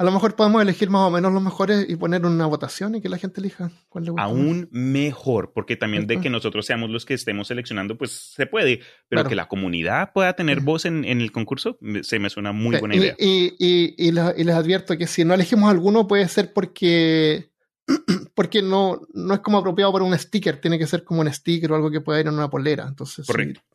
[0.02, 3.02] A lo mejor podemos elegir más o menos los mejores y poner una votación y
[3.02, 4.24] que la gente elija cuál le gusta.
[4.24, 8.80] Aún mejor, porque también de que nosotros seamos los que estemos seleccionando, pues se puede,
[9.10, 12.96] pero que la comunidad pueda tener voz en, el concurso, se me suena muy buena
[12.96, 13.16] idea.
[13.20, 17.52] Y, y, les advierto que si no elegimos alguno puede ser porque,
[18.34, 21.74] porque no, no es como apropiado para un sticker, tiene que ser como un sticker
[21.74, 22.88] o algo que pueda ir en una polera.
[22.88, 23.28] Entonces,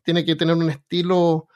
[0.03, 1.47] tiene que tener un estilo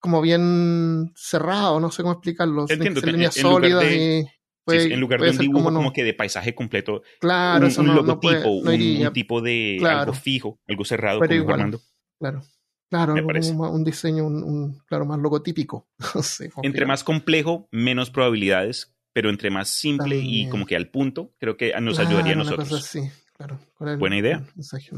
[0.00, 2.66] como bien cerrado, no sé cómo explicarlo.
[2.68, 4.24] Entiendo, líneas sólidas y...
[4.64, 7.86] Puede- en lugar de un dibujo como que de paisaje completo, Claro, un, eso un
[7.88, 9.08] no, no logotipo, puede- no un- iría.
[9.08, 9.98] un, tipo de Claro.
[10.00, 11.80] algo fijo, algo cerrado, Pero como igual.
[12.18, 12.42] Claro.
[12.90, 13.52] Claro, Me parece.
[13.52, 15.88] un diseño, un, un- claro, más logotípico.
[16.14, 20.76] No sé cómo Entre más complejo, menos probabilidades, pero entre más simple y como que
[20.76, 22.68] al punto, creo que nos Claro, ayudaría a nosotros.
[22.68, 23.58] cosa así, claro.
[23.76, 24.44] ¿Cuál es el- Buena idea.
[24.54, 24.90] mensaje?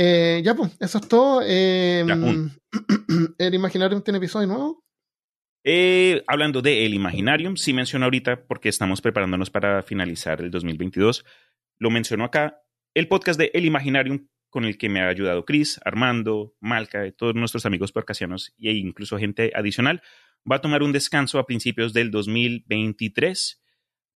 [0.00, 1.42] Eh, ya, pues, eso es todo.
[1.44, 2.14] Eh, Ya.
[3.38, 4.84] ¿El Imaginarium tiene episodio nuevo?
[5.64, 11.24] Eh, hablando de El Imaginarium, sí menciono ahorita, porque estamos preparándonos para finalizar el 2022,
[11.80, 12.62] lo menciono acá,
[12.94, 17.34] el podcast de El Imaginarium, con el que me ha ayudado Chris, Armando, Malca, todos
[17.34, 20.00] nuestros amigos porcasianos e incluso gente adicional,
[20.50, 23.60] va a tomar un descanso a principios del 2023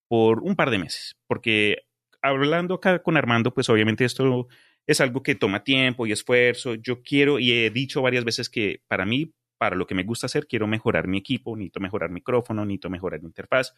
[0.08, 1.78] por un par de meses, porque
[2.22, 4.46] hablando acá con Armando, pues obviamente esto
[4.86, 6.74] es algo que toma tiempo y esfuerzo.
[6.74, 10.26] Yo quiero, y he dicho varias veces que para mí, para lo que me gusta
[10.26, 13.74] hacer, quiero mejorar mi equipo, necesito mejorar micrófono, necesito mejorar mi interfaz.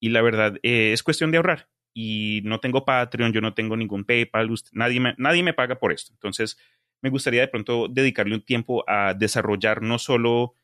[0.00, 1.68] Y la verdad, eh, es cuestión de ahorrar.
[1.94, 5.92] Y no tengo Patreon, yo no tengo ningún PayPal, nadie me, nadie me paga por
[5.92, 6.12] esto.
[6.12, 6.58] Entonces,
[7.00, 10.56] me gustaría de pronto dedicarle un tiempo a desarrollar no solo,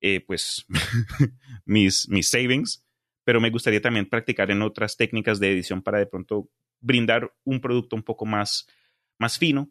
[0.00, 0.64] eh, pues,
[1.64, 2.86] mis, mis savings,
[3.24, 6.48] pero me gustaría también practicar en otras técnicas de edición para de pronto
[6.80, 8.68] brindar un producto un poco más,
[9.18, 9.70] más fino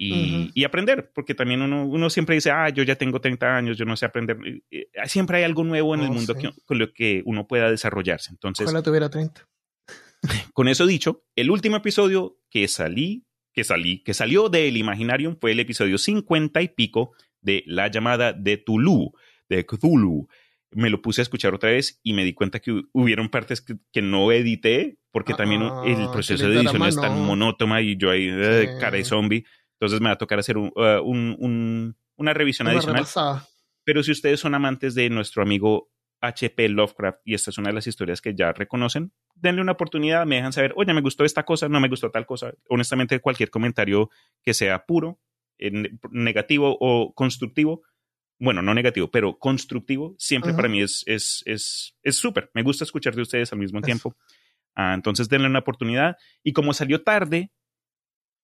[0.00, 3.84] y, aprender, porque también uno, uno siempre dice, ah, yo ya tengo 30 años, yo
[3.84, 4.38] no sé aprender.
[5.06, 6.40] Siempre hay algo nuevo en el Oh, mundo sí.
[6.42, 8.30] que- con lo que uno pueda desarrollarse.
[8.30, 9.48] Entonces, Ojalá tuviera 30.
[10.54, 15.50] con eso dicho, el último episodio que salí, que salí, que salió del Imaginarium fue
[15.52, 19.12] el episodio 50 y pico de La llamada de Tulu,
[19.48, 20.28] de Cthulhu.
[20.70, 23.60] Me lo puse a escuchar otra vez y me di cuenta que hu- hubieron partes
[23.62, 27.96] que, que no edité porque también Ah, el proceso de edición es tan monótona y
[27.96, 28.66] yo ahí, Sí.
[28.78, 29.44] cara de zombie.
[29.80, 33.00] Entonces me va a tocar hacer un- uh, un- un- una revisión Una adicional.
[33.00, 33.46] repasada.
[33.84, 35.88] Pero si ustedes son amantes de nuestro amigo
[36.20, 40.26] HP Lovecraft y esta es una de las historias que ya reconocen, denle una oportunidad,
[40.26, 42.52] me dejan saber, oye, me gustó esta cosa, no me gustó tal cosa.
[42.68, 44.10] Honestamente, cualquier comentario
[44.42, 45.20] que sea puro,
[45.58, 47.82] eh, ne- negativo o constructivo,
[48.38, 52.50] bueno, no negativo, pero constructivo, siempre para mí es es es es súper.
[52.54, 53.86] Me gusta escuchar de ustedes al mismo Eso.
[53.86, 54.16] tiempo.
[54.74, 56.16] Ah, entonces, denle una oportunidad.
[56.44, 57.50] Y como salió tarde,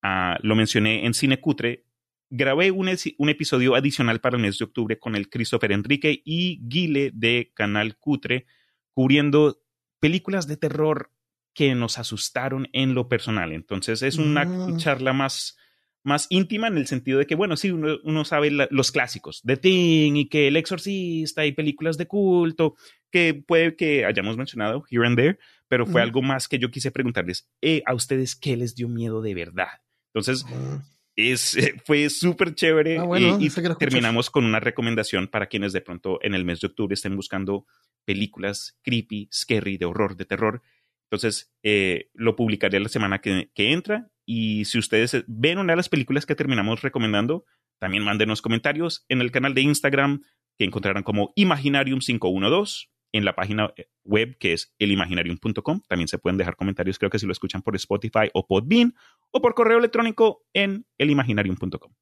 [0.01, 1.85] ah, lo mencioné en Cine Cutre,
[2.29, 2.89] grabé un
[3.29, 7.97] episodio adicional para el mes de octubre con el Christopher Enrique y Guile de Canal
[7.97, 8.45] Cutre,
[8.93, 9.61] cubriendo
[10.01, 11.11] películas de terror
[11.53, 13.53] que nos asustaron en lo personal.
[13.53, 14.77] Entonces es una Mm.
[14.77, 15.57] charla más,
[16.05, 19.41] más íntima en el sentido de que, bueno, sí, uno, uno sabe la- los clásicos
[19.43, 22.75] de Thing y que El Exorcista y películas de culto,
[23.11, 25.37] que puede que hayamos mencionado here and there,
[25.67, 29.21] pero fue algo más que yo quise preguntarles, eh, a ustedes, ¿qué les dio miedo
[29.21, 29.67] de verdad?
[30.13, 30.75] Entonces, Mm.
[31.15, 33.49] es, eh, fue súper chévere Ah, bueno, y
[33.79, 37.65] terminamos con una recomendación para quienes de pronto en el mes de octubre estén buscando
[38.05, 40.61] películas creepy, scary, de horror, de terror.
[41.09, 45.73] Entonces, eh, lo publicaré la semana que, que entra y si ustedes eh, ven una
[45.73, 47.45] de las películas que terminamos recomendando,
[47.79, 50.23] también mándenos comentarios en el canal de Instagram
[50.57, 55.81] que encontrarán como Imaginarium512 en la página eh, web que es elimaginarium.com.
[55.87, 58.95] También se pueden dejar comentarios, creo que si lo escuchan por Spotify o Podbean
[59.31, 61.93] o por correo electrónico en elimaginarium.com.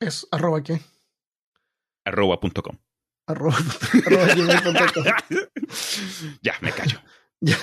[0.00, 0.80] Es arroba qué?
[2.04, 2.78] Arroba punto com.
[3.26, 3.56] Arroba,
[6.42, 7.00] ya, me callo.
[7.40, 7.56] ya,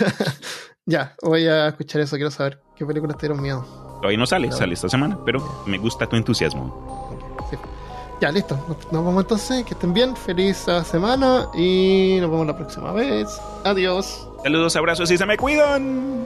[0.88, 2.16] ya, voy a escuchar eso.
[2.16, 3.64] Quiero saber qué películas te dieron miedo.
[4.02, 4.56] Todavía no sale, No.
[4.56, 7.46] sale esta semana, pero me gusta tu entusiasmo.
[7.52, 7.58] Sí.
[8.20, 8.56] Ya, listo.
[8.68, 9.64] Nos, nos vamos entonces.
[9.64, 10.16] Que estén bien.
[10.16, 11.48] Feliz semana.
[11.56, 13.40] Y nos vemos la próxima vez.
[13.64, 14.28] Adiós.
[14.42, 16.26] Saludos, abrazos y se me cuidan.